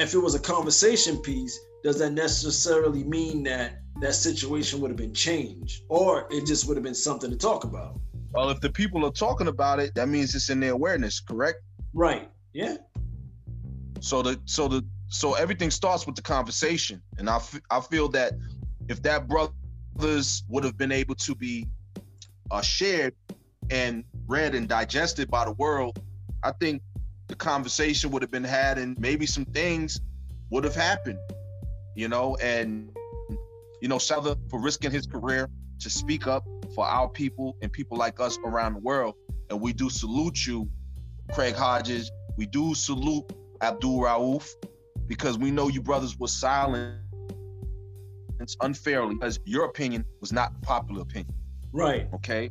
if 0.00 0.14
it 0.14 0.18
was 0.18 0.34
a 0.34 0.40
conversation 0.40 1.18
piece, 1.18 1.58
does 1.84 1.98
that 1.98 2.12
necessarily 2.12 3.04
mean 3.04 3.42
that 3.44 3.80
that 4.00 4.14
situation 4.14 4.80
would 4.80 4.90
have 4.90 4.96
been 4.96 5.14
changed 5.14 5.82
or 5.88 6.26
it 6.30 6.46
just 6.46 6.66
would 6.66 6.76
have 6.76 6.84
been 6.84 6.94
something 6.94 7.30
to 7.30 7.36
talk 7.36 7.64
about? 7.64 8.00
Well, 8.32 8.48
if 8.48 8.60
the 8.60 8.70
people 8.70 9.04
are 9.04 9.12
talking 9.12 9.48
about 9.48 9.78
it, 9.78 9.94
that 9.96 10.08
means 10.08 10.34
it's 10.34 10.48
in 10.48 10.60
their 10.60 10.72
awareness, 10.72 11.20
correct? 11.20 11.58
Right. 11.92 12.30
Yeah. 12.52 12.76
So 14.00 14.22
the 14.22 14.40
so 14.46 14.68
the 14.68 14.84
so 15.08 15.34
everything 15.34 15.70
starts 15.70 16.06
with 16.06 16.14
the 16.14 16.22
conversation, 16.22 17.02
and 17.18 17.28
I, 17.28 17.36
f- 17.36 17.60
I 17.70 17.80
feel 17.80 18.08
that 18.10 18.34
if 18.90 19.00
that 19.02 19.28
brothers 19.28 20.42
would 20.48 20.64
have 20.64 20.76
been 20.76 20.90
able 20.90 21.14
to 21.14 21.34
be 21.36 21.68
uh, 22.50 22.60
shared 22.60 23.14
and 23.70 24.02
read 24.26 24.56
and 24.56 24.68
digested 24.68 25.30
by 25.30 25.44
the 25.44 25.52
world, 25.52 26.02
I 26.42 26.50
think 26.50 26.82
the 27.28 27.36
conversation 27.36 28.10
would 28.10 28.20
have 28.22 28.32
been 28.32 28.44
had 28.44 28.78
and 28.78 28.98
maybe 28.98 29.26
some 29.26 29.44
things 29.44 30.00
would 30.50 30.64
have 30.64 30.74
happened, 30.74 31.20
you 31.94 32.08
know, 32.08 32.36
and 32.42 32.90
you 33.80 33.88
know, 33.88 33.98
Souther 33.98 34.34
for 34.50 34.60
risking 34.60 34.90
his 34.90 35.06
career 35.06 35.48
to 35.78 35.88
speak 35.88 36.26
up 36.26 36.44
for 36.74 36.84
our 36.84 37.08
people 37.08 37.56
and 37.62 37.72
people 37.72 37.96
like 37.96 38.18
us 38.18 38.38
around 38.44 38.74
the 38.74 38.80
world. 38.80 39.14
And 39.50 39.60
we 39.60 39.72
do 39.72 39.88
salute 39.88 40.44
you, 40.44 40.68
Craig 41.32 41.54
Hodges. 41.54 42.10
We 42.36 42.46
do 42.46 42.74
salute 42.74 43.32
Abdul 43.62 44.00
Rauf 44.00 44.50
because 45.06 45.38
we 45.38 45.52
know 45.52 45.68
you 45.68 45.80
brothers 45.80 46.18
were 46.18 46.28
silent 46.28 47.00
unfairly 48.60 49.14
because 49.14 49.38
your 49.44 49.64
opinion 49.66 50.04
was 50.20 50.32
not 50.32 50.52
the 50.54 50.66
popular 50.66 51.02
opinion. 51.02 51.34
Right. 51.72 52.08
Okay. 52.14 52.50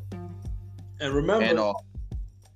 And 1.02 1.13
remember, 1.13 1.45
and, 1.45 1.60
uh, 1.60 1.73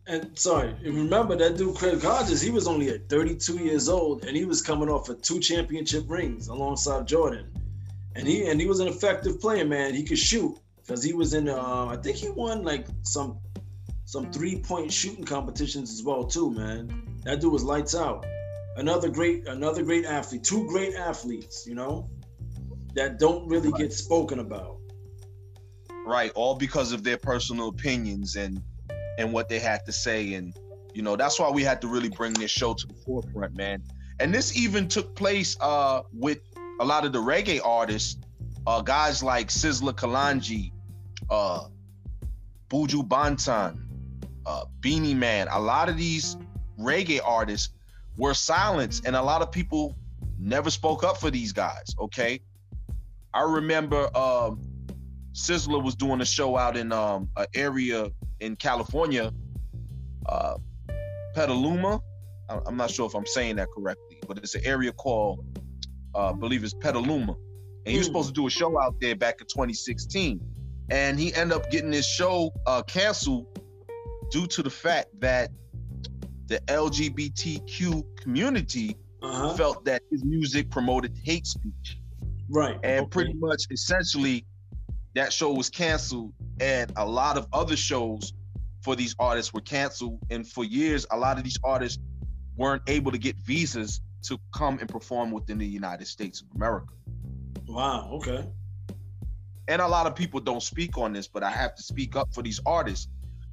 and 0.07 0.37
sorry, 0.37 0.75
remember 0.83 1.35
that 1.37 1.57
dude 1.57 1.75
Craig 1.75 2.01
Hodges, 2.01 2.41
he 2.41 2.51
was 2.51 2.67
only 2.67 2.89
at 2.89 3.07
32 3.09 3.57
years 3.57 3.87
old 3.87 4.25
and 4.25 4.35
he 4.35 4.45
was 4.45 4.61
coming 4.61 4.89
off 4.89 5.09
of 5.09 5.21
two 5.21 5.39
championship 5.39 6.05
rings 6.07 6.47
alongside 6.47 7.07
Jordan. 7.07 7.51
And 8.15 8.27
he 8.27 8.47
and 8.47 8.59
he 8.59 8.67
was 8.67 8.79
an 8.79 8.87
effective 8.87 9.39
player, 9.39 9.65
man. 9.65 9.93
He 9.93 10.03
could 10.03 10.19
shoot 10.19 10.57
because 10.77 11.03
he 11.03 11.13
was 11.13 11.33
in 11.33 11.49
uh, 11.49 11.87
I 11.87 11.97
think 11.97 12.17
he 12.17 12.29
won 12.29 12.63
like 12.63 12.85
some 13.01 13.39
some 14.05 14.31
three-point 14.31 14.91
shooting 14.91 15.23
competitions 15.23 15.91
as 15.91 16.03
well 16.03 16.23
too, 16.23 16.51
man. 16.51 17.19
That 17.23 17.39
dude 17.39 17.51
was 17.51 17.63
lights 17.63 17.95
out. 17.95 18.25
Another 18.75 19.09
great 19.09 19.47
another 19.47 19.83
great 19.83 20.05
athlete, 20.05 20.43
two 20.43 20.67
great 20.67 20.95
athletes, 20.95 21.65
you 21.65 21.75
know, 21.75 22.09
that 22.93 23.19
don't 23.19 23.47
really 23.47 23.69
right. 23.69 23.81
get 23.81 23.93
spoken 23.93 24.39
about. 24.39 24.77
Right, 26.05 26.31
all 26.35 26.55
because 26.55 26.91
of 26.91 27.03
their 27.03 27.17
personal 27.17 27.69
opinions 27.69 28.35
and 28.35 28.61
and 29.17 29.31
what 29.31 29.49
they 29.49 29.59
had 29.59 29.85
to 29.85 29.91
say. 29.91 30.33
And, 30.33 30.55
you 30.93 31.01
know, 31.01 31.15
that's 31.15 31.39
why 31.39 31.49
we 31.49 31.63
had 31.63 31.81
to 31.81 31.87
really 31.87 32.09
bring 32.09 32.33
this 32.33 32.51
show 32.51 32.73
to 32.73 32.87
the 32.87 32.93
forefront, 32.93 33.55
man. 33.55 33.83
And 34.19 34.33
this 34.33 34.57
even 34.57 34.87
took 34.87 35.15
place 35.15 35.57
uh, 35.61 36.01
with 36.11 36.39
a 36.79 36.85
lot 36.85 37.05
of 37.05 37.13
the 37.13 37.19
reggae 37.19 37.61
artists, 37.63 38.19
uh, 38.65 38.81
guys 38.81 39.23
like 39.23 39.49
Sizzla 39.49 39.93
Kalonji, 39.93 40.71
uh, 41.29 41.67
Buju 42.69 43.07
Banton, 43.07 43.77
uh, 44.45 44.65
Beenie 44.79 45.13
Man. 45.13 45.47
A 45.51 45.59
lot 45.59 45.89
of 45.89 45.97
these 45.97 46.37
reggae 46.79 47.19
artists 47.23 47.69
were 48.17 48.33
silenced, 48.33 49.05
and 49.05 49.15
a 49.15 49.21
lot 49.21 49.41
of 49.41 49.51
people 49.51 49.95
never 50.39 50.69
spoke 50.69 51.03
up 51.03 51.17
for 51.17 51.31
these 51.31 51.53
guys. 51.53 51.95
Okay, 51.99 52.39
I 53.33 53.41
remember 53.41 54.15
um, 54.15 54.61
Sizzla 55.33 55.83
was 55.83 55.95
doing 55.95 56.21
a 56.21 56.25
show 56.25 56.55
out 56.57 56.77
in 56.77 56.91
um, 56.91 57.29
an 57.35 57.47
area 57.55 58.11
in 58.39 58.55
California, 58.55 59.31
uh, 60.27 60.55
Petaluma. 61.33 61.99
I'm 62.49 62.77
not 62.77 62.91
sure 62.91 63.07
if 63.07 63.15
I'm 63.15 63.25
saying 63.25 63.55
that 63.55 63.69
correctly, 63.71 64.19
but 64.27 64.37
it's 64.37 64.53
an 64.53 64.61
area 64.65 64.91
called, 64.91 65.43
uh, 66.13 66.29
I 66.29 66.33
believe 66.33 66.63
it's 66.63 66.73
Petaluma. 66.73 67.35
And 67.85 67.91
he 67.91 67.97
was 67.97 68.05
supposed 68.05 68.27
to 68.27 68.33
do 68.33 68.45
a 68.45 68.49
show 68.49 68.79
out 68.79 68.95
there 69.01 69.15
back 69.15 69.41
in 69.41 69.47
2016. 69.47 70.39
And 70.91 71.19
he 71.19 71.33
ended 71.33 71.57
up 71.57 71.71
getting 71.71 71.91
his 71.91 72.05
show 72.05 72.53
uh, 72.67 72.83
canceled 72.83 73.47
due 74.29 74.45
to 74.47 74.61
the 74.61 74.69
fact 74.69 75.07
that 75.19 75.49
the 76.47 76.59
LGBTQ 76.67 78.03
community 78.17 78.95
uh-huh. 79.21 79.53
felt 79.55 79.85
that 79.85 80.03
his 80.11 80.23
music 80.23 80.69
promoted 80.69 81.17
hate 81.23 81.47
speech. 81.47 81.97
Right. 82.53 82.79
And 82.83 83.01
okay. 83.01 83.09
pretty 83.09 83.33
much 83.33 83.63
essentially 83.71 84.45
that 85.15 85.33
show 85.33 85.51
was 85.51 85.69
canceled 85.69 86.33
and 86.59 86.91
a 86.95 87.05
lot 87.05 87.37
of 87.37 87.47
other 87.51 87.75
shows 87.75 88.33
for 88.81 88.95
these 88.95 89.15
artists 89.17 89.53
were 89.53 89.61
canceled 89.61 90.19
and 90.29 90.47
for 90.47 90.63
years 90.63 91.05
a 91.11 91.17
lot 91.17 91.37
of 91.37 91.43
these 91.43 91.57
artists 91.63 91.99
weren't 92.55 92.83
able 92.87 93.11
to 93.11 93.17
get 93.17 93.35
visas 93.37 94.01
to 94.21 94.39
come 94.53 94.77
and 94.79 94.89
perform 94.89 95.31
within 95.31 95.57
the 95.57 95.65
united 95.65 96.07
states 96.07 96.41
of 96.41 96.47
america 96.55 96.93
wow 97.67 98.09
okay 98.11 98.45
and 99.67 99.81
a 99.81 99.87
lot 99.87 100.05
of 100.05 100.15
people 100.15 100.39
don't 100.39 100.63
speak 100.63 100.97
on 100.97 101.13
this 101.13 101.27
but 101.27 101.43
i 101.43 101.49
have 101.49 101.75
to 101.75 101.83
speak 101.83 102.15
up 102.15 102.33
for 102.33 102.43
these 102.43 102.59
artists 102.65 103.07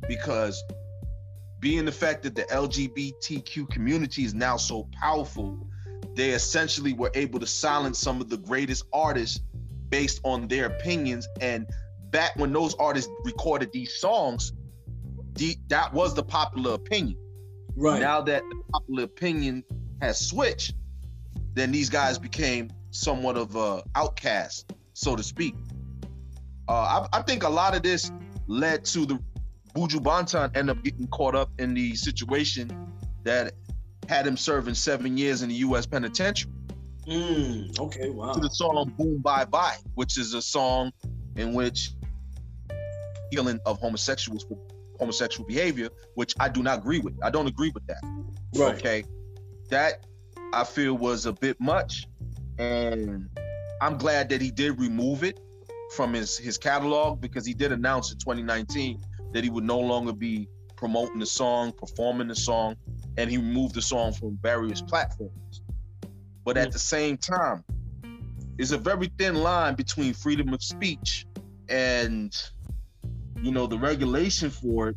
because 0.08 0.62
being 1.60 1.84
the 1.84 1.92
fact 1.92 2.22
that 2.22 2.34
the 2.34 2.42
lgbtq 2.44 3.70
community 3.70 4.24
is 4.24 4.34
now 4.34 4.56
so 4.56 4.88
powerful 4.92 5.66
they 6.20 6.30
essentially 6.32 6.92
were 6.92 7.10
able 7.14 7.40
to 7.40 7.46
silence 7.46 7.98
some 7.98 8.20
of 8.20 8.28
the 8.28 8.36
greatest 8.36 8.84
artists 8.92 9.40
based 9.88 10.20
on 10.22 10.46
their 10.48 10.66
opinions. 10.66 11.26
And 11.40 11.66
back 12.10 12.36
when 12.36 12.52
those 12.52 12.74
artists 12.74 13.10
recorded 13.24 13.72
these 13.72 13.94
songs, 13.94 14.52
the, 15.32 15.56
that 15.68 15.94
was 15.94 16.14
the 16.14 16.22
popular 16.22 16.74
opinion. 16.74 17.16
Right. 17.74 18.02
Now 18.02 18.20
that 18.20 18.42
the 18.42 18.62
popular 18.70 19.04
opinion 19.04 19.64
has 20.02 20.20
switched, 20.20 20.74
then 21.54 21.72
these 21.72 21.88
guys 21.88 22.18
became 22.18 22.70
somewhat 22.90 23.38
of 23.38 23.56
a 23.56 23.82
outcast, 23.94 24.74
so 24.92 25.16
to 25.16 25.22
speak. 25.22 25.54
Uh, 26.68 27.06
I, 27.12 27.18
I 27.20 27.22
think 27.22 27.44
a 27.44 27.48
lot 27.48 27.74
of 27.74 27.82
this 27.82 28.12
led 28.46 28.84
to 28.84 29.06
the 29.06 29.18
Buju 29.74 30.02
Banton 30.02 30.54
end 30.54 30.68
up 30.68 30.84
getting 30.84 31.06
caught 31.06 31.34
up 31.34 31.50
in 31.58 31.72
the 31.72 31.94
situation 31.94 32.70
that 33.24 33.54
had 34.10 34.26
him 34.26 34.36
serving 34.36 34.74
seven 34.74 35.16
years 35.16 35.42
in 35.42 35.48
the 35.48 35.54
U.S. 35.66 35.86
penitentiary. 35.86 36.50
Mm, 37.06 37.78
okay, 37.78 38.10
wow. 38.10 38.32
To 38.32 38.40
the 38.40 38.50
song 38.50 38.92
"Boom 38.98 39.18
Bye 39.18 39.44
Bye," 39.44 39.76
which 39.94 40.18
is 40.18 40.34
a 40.34 40.42
song 40.42 40.90
in 41.36 41.54
which 41.54 41.92
healing 43.30 43.60
of 43.64 43.78
homosexuals 43.78 44.44
for 44.44 44.58
homosexual 44.98 45.46
behavior, 45.46 45.88
which 46.16 46.34
I 46.40 46.48
do 46.48 46.60
not 46.60 46.78
agree 46.78 46.98
with. 46.98 47.14
I 47.22 47.30
don't 47.30 47.46
agree 47.46 47.70
with 47.72 47.86
that. 47.86 48.02
Right. 48.56 48.74
Okay, 48.74 49.04
that 49.70 50.04
I 50.52 50.64
feel 50.64 50.94
was 50.94 51.26
a 51.26 51.32
bit 51.32 51.60
much, 51.60 52.06
and 52.58 53.28
I'm 53.80 53.96
glad 53.96 54.28
that 54.30 54.42
he 54.42 54.50
did 54.50 54.80
remove 54.80 55.22
it 55.22 55.38
from 55.94 56.14
his 56.14 56.36
his 56.36 56.58
catalog 56.58 57.20
because 57.20 57.46
he 57.46 57.54
did 57.54 57.70
announce 57.70 58.10
in 58.10 58.18
2019 58.18 59.00
that 59.32 59.44
he 59.44 59.50
would 59.50 59.64
no 59.64 59.78
longer 59.78 60.12
be 60.12 60.48
promoting 60.76 61.20
the 61.20 61.26
song, 61.26 61.72
performing 61.72 62.26
the 62.26 62.34
song, 62.34 62.74
and 63.16 63.30
he 63.30 63.36
removed 63.36 63.74
the 63.74 63.82
song 63.82 64.12
from 64.12 64.38
various 64.42 64.80
platforms. 64.80 65.62
But 66.44 66.56
at 66.56 66.72
the 66.72 66.78
same 66.78 67.16
time, 67.16 67.64
there's 68.56 68.72
a 68.72 68.78
very 68.78 69.10
thin 69.18 69.36
line 69.36 69.74
between 69.74 70.12
freedom 70.14 70.52
of 70.52 70.62
speech 70.62 71.26
and 71.68 72.36
you 73.42 73.52
know 73.52 73.66
the 73.66 73.78
regulation 73.78 74.50
for 74.50 74.90
it. 74.90 74.96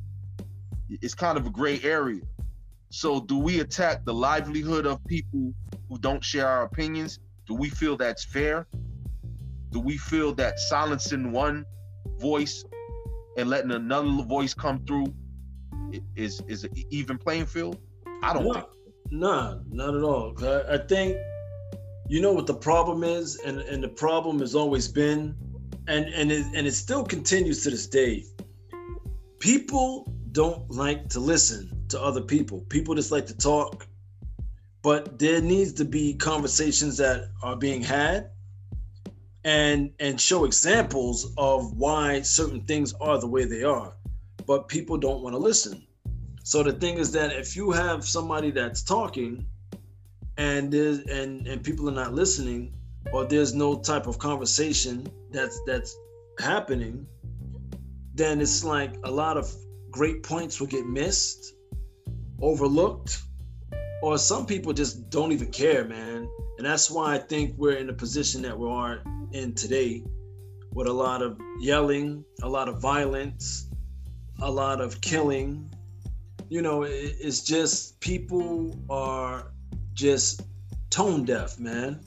it 0.90 1.00
is 1.02 1.14
kind 1.16 1.38
of 1.38 1.46
a 1.46 1.50
gray 1.50 1.80
area. 1.82 2.22
So 2.90 3.22
do 3.22 3.38
we 3.38 3.60
attack 3.60 4.06
the 4.06 4.14
livelihood 4.14 4.86
of 4.86 5.04
people 5.06 5.54
who 5.90 5.98
don't 6.00 6.24
share 6.24 6.48
our 6.48 6.64
opinions? 6.64 7.20
Do 7.48 7.56
we 7.56 7.70
feel 7.70 7.98
that's 7.98 8.24
fair? 8.24 8.68
Do 9.72 9.80
we 9.80 9.98
feel 9.98 10.34
that 10.36 10.60
silencing 10.60 11.32
one 11.32 11.66
voice 12.18 12.64
and 13.38 13.50
letting 13.50 13.72
another 13.72 14.24
voice 14.24 14.54
come 14.54 14.86
through 14.86 15.08
is 16.16 16.42
is 16.48 16.64
an 16.64 16.72
even 16.90 17.18
playing 17.18 17.46
field? 17.46 17.80
I 18.24 18.34
don't 18.34 18.46
no, 18.46 18.54
think. 18.54 18.66
Nah, 19.12 19.60
not 19.70 19.96
at 19.96 20.02
all. 20.02 20.34
I, 20.42 20.76
I 20.76 20.78
think 20.78 21.18
you 22.08 22.22
know 22.22 22.32
what 22.32 22.48
the 22.48 22.54
problem 22.54 23.04
is, 23.04 23.38
and 23.46 23.60
and 23.62 23.84
the 23.84 23.90
problem 23.90 24.40
has 24.40 24.56
always 24.56 24.88
been, 24.88 25.36
and 25.88 26.06
and 26.06 26.32
it, 26.32 26.46
and 26.56 26.66
it 26.66 26.74
still 26.74 27.04
continues 27.04 27.64
to 27.64 27.70
this 27.70 27.88
day. 27.88 28.24
People 29.40 30.12
don't 30.32 30.72
like 30.72 31.10
to 31.10 31.20
listen 31.20 31.70
to 31.90 32.02
other 32.02 32.22
people. 32.22 32.62
People 32.70 32.96
just 32.96 33.12
like 33.12 33.26
to 33.28 33.38
talk, 33.38 33.88
but 34.82 35.20
there 35.20 35.42
needs 35.42 35.74
to 35.74 35.86
be 35.86 36.14
conversations 36.14 36.98
that 36.98 37.30
are 37.44 37.58
being 37.58 37.82
had 37.82 38.30
and 39.44 39.92
and 40.00 40.20
show 40.20 40.46
examples 40.46 41.34
of 41.38 41.74
why 41.74 42.22
certain 42.22 42.62
things 42.62 42.94
are 43.02 43.20
the 43.20 43.28
way 43.28 43.44
they 43.44 43.64
are 43.64 43.94
but 44.46 44.68
people 44.68 44.98
don't 44.98 45.22
want 45.22 45.34
to 45.34 45.38
listen 45.38 45.86
so 46.44 46.62
the 46.62 46.74
thing 46.74 46.98
is 46.98 47.12
that 47.14 47.32
if 47.32 47.56
you 47.56 47.72
have 47.72 48.06
somebody 48.06 48.52
that's 48.52 48.84
talking 48.84 49.46
and 50.38 50.72
there's 50.72 51.00
and 51.00 51.48
and 51.48 51.64
people 51.64 51.90
are 51.90 51.94
not 51.94 52.14
listening 52.14 52.74
or 53.14 53.26
there's 53.26 53.54
no 53.54 53.80
type 53.80 54.08
of 54.08 54.20
conversation 54.20 55.08
that's 55.32 55.60
that's 55.66 55.96
happening 56.40 57.08
then 58.14 58.42
it's 58.42 58.64
like 58.64 58.94
a 59.06 59.12
lot 59.12 59.38
of 59.38 59.52
great 59.90 60.22
points 60.22 60.60
will 60.60 60.68
get 60.68 60.86
missed 60.86 61.56
overlooked 62.42 63.22
or 64.02 64.18
some 64.18 64.46
people 64.46 64.74
just 64.74 65.10
don't 65.10 65.32
even 65.32 65.50
care 65.50 65.86
man. 65.86 66.28
And 66.58 66.68
that's 66.68 66.92
why 66.92 67.16
i 67.16 67.18
think 67.18 67.56
we're 67.58 67.78
in 67.78 67.88
the 67.88 67.94
position 67.94 68.42
that 68.42 68.58
we 68.58 68.68
are 68.68 69.02
in 69.32 69.54
today 69.54 70.04
with 70.74 70.88
a 70.88 70.94
lot 70.94 71.22
of 71.22 71.40
yelling 71.60 72.26
a 72.42 72.50
lot 72.50 72.68
of 72.68 72.82
violence 72.82 73.70
a 74.42 74.52
lot 74.52 74.82
of 74.82 75.00
killing 75.00 75.73
you 76.54 76.62
know 76.62 76.84
it, 76.84 77.16
it's 77.20 77.42
just 77.42 78.00
people 78.00 78.80
are 78.88 79.52
just 79.96 80.44
tone 80.92 81.26
deaf 81.26 81.60
man. 81.60 82.00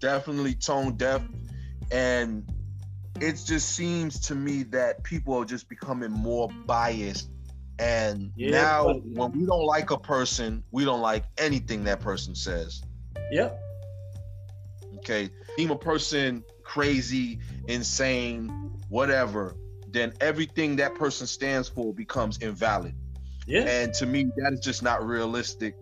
Definitely 0.00 0.54
tone 0.54 0.98
deaf. 0.98 1.22
And 1.90 2.46
it 3.22 3.42
just 3.46 3.74
seems 3.74 4.20
to 4.26 4.34
me 4.34 4.64
that 4.64 5.02
people 5.02 5.32
are 5.32 5.46
just 5.46 5.70
becoming 5.70 6.10
more 6.10 6.50
biased. 6.66 7.30
And 7.78 8.32
yeah, 8.36 8.50
now 8.50 8.84
but, 8.84 9.06
when 9.06 9.32
we 9.32 9.46
don't 9.46 9.64
like 9.64 9.90
a 9.90 9.98
person 9.98 10.62
we 10.72 10.84
don't 10.84 11.00
like 11.00 11.24
anything 11.38 11.84
that 11.84 12.00
person 12.00 12.34
says. 12.34 12.82
Yep. 13.30 13.58
Okay 14.96 15.30
deem 15.56 15.70
a 15.70 15.78
person 15.78 16.44
crazy 16.64 17.38
insane 17.66 18.48
whatever 18.90 19.56
then 19.88 20.12
everything 20.20 20.76
that 20.76 20.94
person 20.94 21.26
stands 21.26 21.66
for 21.66 21.94
becomes 21.94 22.36
invalid 22.38 22.94
yeah 23.46 23.62
and 23.62 23.94
to 23.94 24.06
me 24.06 24.26
that 24.36 24.52
is 24.52 24.60
just 24.60 24.82
not 24.82 25.04
realistic 25.06 25.74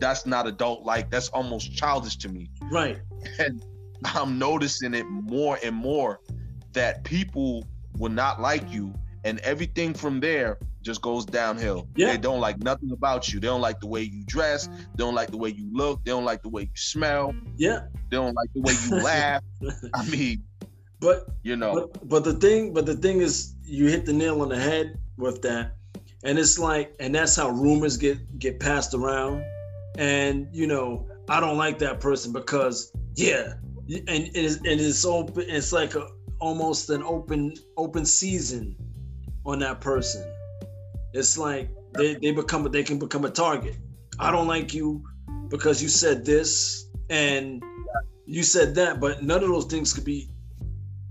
that's 0.00 0.26
not 0.26 0.46
adult 0.46 0.84
like 0.84 1.10
that's 1.10 1.28
almost 1.28 1.74
childish 1.74 2.16
to 2.16 2.28
me 2.28 2.48
right 2.70 2.98
and 3.38 3.64
i'm 4.04 4.38
noticing 4.38 4.94
it 4.94 5.04
more 5.04 5.58
and 5.62 5.74
more 5.74 6.20
that 6.72 7.04
people 7.04 7.64
will 7.98 8.10
not 8.10 8.40
like 8.40 8.70
you 8.70 8.92
and 9.24 9.38
everything 9.40 9.94
from 9.94 10.20
there 10.20 10.58
just 10.82 11.00
goes 11.00 11.24
downhill. 11.24 11.88
Yeah. 11.96 12.10
They 12.10 12.18
don't 12.18 12.40
like 12.40 12.58
nothing 12.58 12.90
about 12.90 13.32
you. 13.32 13.40
They 13.40 13.46
don't 13.46 13.60
like 13.60 13.80
the 13.80 13.86
way 13.86 14.02
you 14.02 14.24
dress. 14.24 14.66
They 14.66 14.96
don't 14.96 15.14
like 15.14 15.30
the 15.30 15.36
way 15.36 15.50
you 15.50 15.68
look. 15.72 16.04
They 16.04 16.10
don't 16.10 16.24
like 16.24 16.42
the 16.42 16.48
way 16.48 16.62
you 16.62 16.76
smell. 16.76 17.34
Yeah. 17.56 17.82
They 18.10 18.16
don't 18.16 18.34
like 18.34 18.52
the 18.52 18.60
way 18.60 18.74
you 18.84 18.96
laugh. 19.04 19.42
I 19.94 20.08
mean, 20.08 20.42
but 21.00 21.26
you 21.42 21.56
know, 21.56 21.74
but, 21.74 22.08
but 22.08 22.24
the 22.24 22.34
thing, 22.34 22.72
but 22.72 22.86
the 22.86 22.94
thing 22.94 23.20
is, 23.20 23.54
you 23.64 23.88
hit 23.88 24.06
the 24.06 24.12
nail 24.12 24.42
on 24.42 24.48
the 24.48 24.58
head 24.58 24.98
with 25.16 25.42
that, 25.42 25.76
and 26.24 26.38
it's 26.38 26.58
like, 26.58 26.94
and 27.00 27.14
that's 27.14 27.36
how 27.36 27.50
rumors 27.50 27.96
get 27.96 28.38
get 28.38 28.60
passed 28.60 28.94
around, 28.94 29.44
and 29.98 30.48
you 30.52 30.66
know, 30.66 31.08
I 31.28 31.40
don't 31.40 31.56
like 31.56 31.78
that 31.80 32.00
person 32.00 32.32
because 32.32 32.92
yeah, 33.14 33.54
and 33.88 34.08
it 34.08 34.36
is 34.36 34.56
and 34.56 34.80
it's 34.80 35.04
open. 35.04 35.44
It's 35.48 35.72
like 35.72 35.94
a 35.94 36.08
almost 36.38 36.90
an 36.90 37.02
open 37.02 37.54
open 37.76 38.04
season 38.04 38.76
on 39.44 39.58
that 39.60 39.80
person. 39.80 40.24
It's 41.12 41.36
like 41.36 41.68
they, 41.94 42.14
they 42.14 42.32
become 42.32 42.70
they 42.70 42.82
can 42.82 42.98
become 42.98 43.24
a 43.24 43.30
target. 43.30 43.76
I 44.18 44.30
don't 44.30 44.46
like 44.46 44.72
you 44.74 45.04
because 45.48 45.82
you 45.82 45.88
said 45.88 46.24
this 46.24 46.86
and 47.10 47.62
you 48.26 48.42
said 48.42 48.74
that, 48.76 49.00
but 49.00 49.22
none 49.22 49.42
of 49.42 49.48
those 49.48 49.66
things 49.66 49.92
could 49.92 50.04
be 50.04 50.30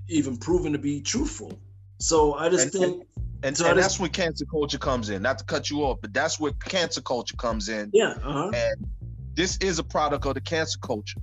even 0.08 0.38
proven 0.38 0.72
to 0.74 0.80
be 0.80 1.02
truthful. 1.02 1.60
So 2.00 2.34
I 2.34 2.50
just 2.50 2.74
and, 2.76 2.84
think 2.84 3.08
and, 3.44 3.58
so 3.58 3.70
and 3.70 3.80
that's 3.80 4.00
when 4.00 4.10
cancer 4.12 4.46
culture 4.46 4.78
comes 4.78 5.10
in. 5.10 5.22
Not 5.22 5.40
to 5.40 5.44
cut 5.46 5.70
you 5.70 5.84
off, 5.84 6.00
but 6.02 6.14
that's 6.14 6.40
where 6.40 6.52
cancer 6.52 7.02
culture 7.02 7.36
comes 7.36 7.70
in. 7.70 7.90
Yeah. 7.94 8.14
Uh-huh. 8.24 8.52
And 8.54 8.88
this 9.34 9.58
is 9.58 9.80
a 9.80 9.84
product 9.84 10.26
of 10.26 10.36
the 10.36 10.42
cancer 10.42 10.78
culture. 10.80 11.20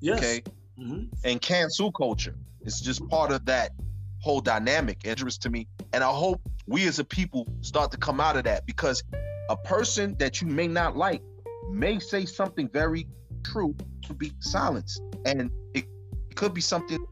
Yes. 0.00 0.18
Okay. 0.18 0.42
Mm-hmm. 0.78 1.04
And 1.24 1.40
cancel 1.40 1.92
culture. 1.92 2.34
It's 2.62 2.80
just 2.80 3.06
part 3.08 3.30
of 3.30 3.44
that 3.46 3.72
whole 4.20 4.40
dynamic 4.40 5.00
interest 5.04 5.42
to 5.42 5.50
me. 5.50 5.66
And 5.92 6.02
I 6.02 6.10
hope 6.10 6.40
we 6.66 6.86
as 6.88 6.98
a 6.98 7.04
people 7.04 7.46
start 7.60 7.90
to 7.92 7.96
come 7.96 8.20
out 8.20 8.36
of 8.36 8.44
that 8.44 8.66
because 8.66 9.02
a 9.48 9.56
person 9.56 10.16
that 10.18 10.40
you 10.40 10.46
may 10.46 10.68
not 10.68 10.96
like 10.96 11.22
may 11.70 11.98
say 11.98 12.24
something 12.24 12.68
very 12.68 13.06
true 13.44 13.74
to 14.06 14.14
be 14.14 14.32
silenced. 14.40 15.02
And 15.24 15.50
it, 15.74 15.84
it 16.28 16.36
could 16.36 16.54
be 16.54 16.60
something, 16.60 17.04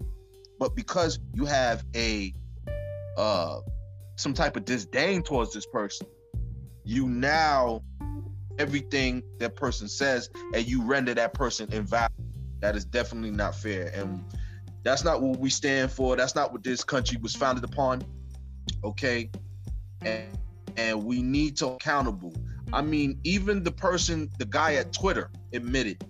but 0.58 0.74
because 0.74 1.18
you 1.34 1.44
have 1.44 1.84
a 1.94 2.34
uh 3.16 3.60
some 4.18 4.34
type 4.34 4.56
of 4.56 4.64
disdain 4.64 5.22
towards 5.22 5.52
this 5.52 5.64
person, 5.66 6.06
you 6.84 7.08
now 7.08 7.82
everything 8.58 9.22
that 9.38 9.54
person 9.54 9.88
says 9.88 10.28
and 10.52 10.66
you 10.66 10.82
render 10.82 11.14
that 11.14 11.32
person 11.32 11.72
invalid. 11.72 12.10
That 12.60 12.74
is 12.74 12.84
definitely 12.84 13.30
not 13.30 13.54
fair. 13.54 13.92
And 13.94 14.24
that's 14.82 15.04
not 15.04 15.22
what 15.22 15.38
we 15.38 15.50
stand 15.50 15.92
for. 15.92 16.16
That's 16.16 16.34
not 16.34 16.52
what 16.52 16.64
this 16.64 16.82
country 16.82 17.16
was 17.22 17.36
founded 17.36 17.62
upon. 17.62 18.02
Okay. 18.82 19.30
And 20.02 20.36
and 20.76 21.04
we 21.04 21.22
need 21.22 21.56
to 21.58 21.68
accountable. 21.68 22.32
I 22.72 22.82
mean, 22.82 23.18
even 23.24 23.62
the 23.62 23.72
person, 23.72 24.30
the 24.38 24.46
guy 24.46 24.74
at 24.74 24.92
Twitter 24.92 25.30
admitted 25.52 26.04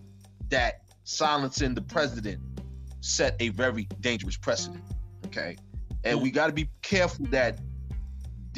that 0.48 0.82
silencing 1.04 1.74
the 1.74 1.82
president 1.82 2.42
set 3.00 3.36
a 3.40 3.50
very 3.50 3.84
dangerous 4.00 4.36
precedent. 4.36 4.84
Okay. 5.26 5.56
And 6.04 6.20
we 6.20 6.30
got 6.30 6.48
to 6.48 6.52
be 6.52 6.68
careful 6.82 7.26
that 7.26 7.60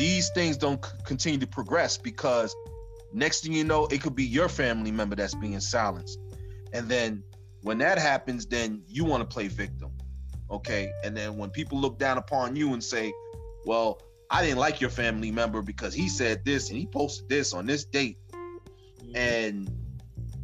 these 0.00 0.30
things 0.30 0.56
don't 0.56 0.82
c- 0.82 0.92
continue 1.04 1.38
to 1.38 1.46
progress 1.46 1.98
because 1.98 2.56
next 3.12 3.42
thing 3.42 3.52
you 3.52 3.64
know, 3.64 3.84
it 3.86 4.00
could 4.00 4.14
be 4.14 4.24
your 4.24 4.48
family 4.48 4.90
member 4.90 5.14
that's 5.14 5.34
being 5.34 5.60
silenced. 5.60 6.18
And 6.72 6.88
then 6.88 7.22
when 7.62 7.76
that 7.78 7.98
happens, 7.98 8.46
then 8.46 8.82
you 8.88 9.04
want 9.04 9.20
to 9.20 9.26
play 9.26 9.48
victim. 9.48 9.90
Okay. 10.50 10.90
And 11.04 11.14
then 11.14 11.36
when 11.36 11.50
people 11.50 11.78
look 11.78 11.98
down 11.98 12.16
upon 12.16 12.56
you 12.56 12.72
and 12.72 12.82
say, 12.82 13.12
well, 13.66 14.00
I 14.30 14.42
didn't 14.42 14.58
like 14.58 14.80
your 14.80 14.88
family 14.88 15.30
member 15.30 15.60
because 15.60 15.92
he 15.92 16.08
said 16.08 16.46
this 16.46 16.70
and 16.70 16.78
he 16.78 16.86
posted 16.86 17.28
this 17.28 17.52
on 17.52 17.66
this 17.66 17.84
date, 17.84 18.16
and 19.14 19.70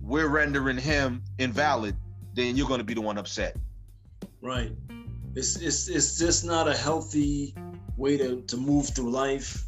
we're 0.02 0.28
rendering 0.28 0.76
him 0.76 1.22
invalid, 1.38 1.96
then 2.34 2.56
you're 2.56 2.68
going 2.68 2.80
to 2.80 2.84
be 2.84 2.94
the 2.94 3.00
one 3.00 3.16
upset. 3.16 3.56
Right. 4.42 4.72
It's 5.34 5.56
it's 5.56 5.88
it's 5.88 6.18
just 6.18 6.44
not 6.44 6.68
a 6.68 6.76
healthy 6.76 7.54
way 7.96 8.16
to, 8.16 8.42
to 8.42 8.56
move 8.56 8.90
through 8.94 9.10
life. 9.10 9.64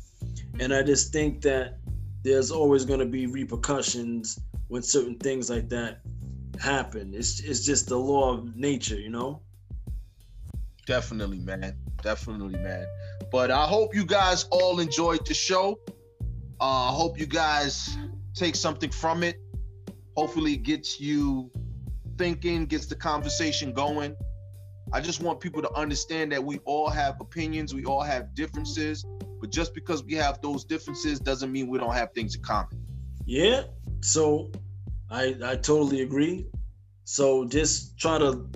And 0.60 0.72
I 0.74 0.82
just 0.82 1.12
think 1.12 1.42
that 1.42 1.78
there's 2.22 2.50
always 2.50 2.84
gonna 2.84 3.06
be 3.06 3.26
repercussions 3.26 4.40
when 4.68 4.82
certain 4.82 5.16
things 5.18 5.48
like 5.48 5.68
that 5.70 6.00
happen. 6.60 7.14
It's 7.14 7.40
it's 7.40 7.64
just 7.64 7.88
the 7.88 7.96
law 7.96 8.34
of 8.34 8.56
nature, 8.56 8.98
you 8.98 9.10
know? 9.10 9.40
Definitely, 10.86 11.38
man. 11.38 11.76
Definitely, 12.02 12.58
man. 12.58 12.86
But 13.30 13.50
I 13.50 13.66
hope 13.66 13.94
you 13.94 14.04
guys 14.04 14.44
all 14.50 14.80
enjoyed 14.80 15.26
the 15.26 15.34
show. 15.34 15.78
Uh, 16.60 16.90
I 16.90 16.92
hope 16.92 17.18
you 17.18 17.26
guys 17.26 17.96
take 18.34 18.56
something 18.56 18.90
from 18.90 19.22
it. 19.22 19.40
Hopefully, 20.16 20.54
it 20.54 20.62
gets 20.62 21.00
you 21.00 21.50
thinking, 22.16 22.66
gets 22.66 22.86
the 22.86 22.96
conversation 22.96 23.72
going. 23.72 24.16
I 24.92 25.00
just 25.00 25.22
want 25.22 25.40
people 25.40 25.62
to 25.62 25.72
understand 25.74 26.32
that 26.32 26.42
we 26.42 26.58
all 26.64 26.88
have 26.88 27.20
opinions, 27.20 27.74
we 27.74 27.84
all 27.84 28.02
have 28.02 28.34
differences, 28.34 29.04
but 29.40 29.50
just 29.50 29.74
because 29.74 30.02
we 30.02 30.14
have 30.14 30.40
those 30.40 30.64
differences 30.64 31.20
doesn't 31.20 31.52
mean 31.52 31.68
we 31.68 31.78
don't 31.78 31.94
have 31.94 32.12
things 32.12 32.34
in 32.34 32.42
common. 32.42 32.84
Yeah. 33.26 33.64
So 34.00 34.50
I 35.10 35.36
I 35.44 35.56
totally 35.56 36.02
agree. 36.02 36.46
So 37.04 37.46
just 37.46 37.98
try 37.98 38.18
to 38.18 38.48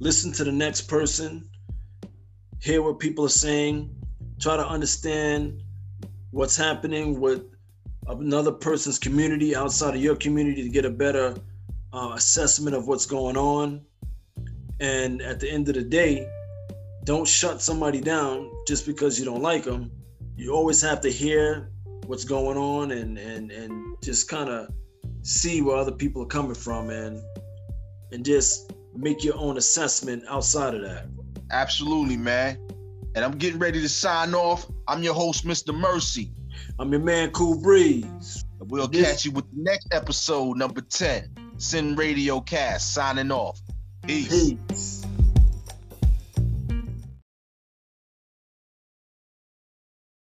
listen 0.00 0.32
to 0.32 0.44
the 0.44 0.52
next 0.52 0.82
person, 0.82 1.48
hear 2.60 2.82
what 2.82 2.98
people 2.98 3.24
are 3.26 3.28
saying, 3.28 3.94
try 4.40 4.56
to 4.56 4.66
understand 4.66 5.62
what's 6.30 6.56
happening 6.56 7.20
with 7.20 7.42
another 8.08 8.52
person's 8.52 8.98
community 8.98 9.54
outside 9.54 9.94
of 9.94 10.00
your 10.00 10.16
community 10.16 10.62
to 10.62 10.68
get 10.68 10.84
a 10.84 10.90
better 10.90 11.34
uh, 11.92 12.12
assessment 12.14 12.74
of 12.74 12.88
what's 12.88 13.06
going 13.06 13.36
on. 13.36 13.84
And 14.80 15.20
at 15.22 15.40
the 15.40 15.50
end 15.50 15.68
of 15.68 15.74
the 15.74 15.82
day, 15.82 16.26
don't 17.04 17.26
shut 17.26 17.60
somebody 17.60 18.00
down 18.00 18.50
just 18.66 18.86
because 18.86 19.18
you 19.18 19.24
don't 19.24 19.42
like 19.42 19.64
them. 19.64 19.90
You 20.36 20.52
always 20.54 20.80
have 20.82 21.00
to 21.02 21.10
hear 21.10 21.70
what's 22.06 22.24
going 22.24 22.56
on 22.56 22.90
and 22.92 23.18
and 23.18 23.50
and 23.50 23.96
just 24.02 24.28
kind 24.28 24.48
of 24.48 24.68
see 25.22 25.60
where 25.60 25.76
other 25.76 25.92
people 25.92 26.22
are 26.22 26.26
coming 26.26 26.54
from 26.54 26.90
and 26.90 27.20
and 28.12 28.24
just 28.24 28.72
make 28.96 29.22
your 29.22 29.36
own 29.36 29.56
assessment 29.58 30.24
outside 30.28 30.74
of 30.74 30.82
that. 30.82 31.06
Absolutely, 31.50 32.16
man. 32.16 32.58
And 33.14 33.24
I'm 33.24 33.32
getting 33.38 33.58
ready 33.58 33.80
to 33.80 33.88
sign 33.88 34.34
off. 34.34 34.66
I'm 34.88 35.02
your 35.02 35.14
host, 35.14 35.44
Mr. 35.44 35.74
Merce. 35.74 36.18
I'm 36.78 36.90
your 36.92 37.00
man, 37.00 37.30
Cool 37.32 37.60
Breeze. 37.60 38.44
And 38.60 38.70
we'll 38.70 38.88
this- 38.88 39.06
catch 39.06 39.24
you 39.24 39.32
with 39.32 39.44
the 39.54 39.62
next 39.62 39.88
episode, 39.92 40.56
number 40.56 40.80
10. 40.80 41.34
Sin 41.58 41.94
Radio 41.96 42.40
Cast 42.40 42.94
signing 42.94 43.30
off. 43.30 43.60
Peace. 44.06 44.54
Peace. 44.68 45.09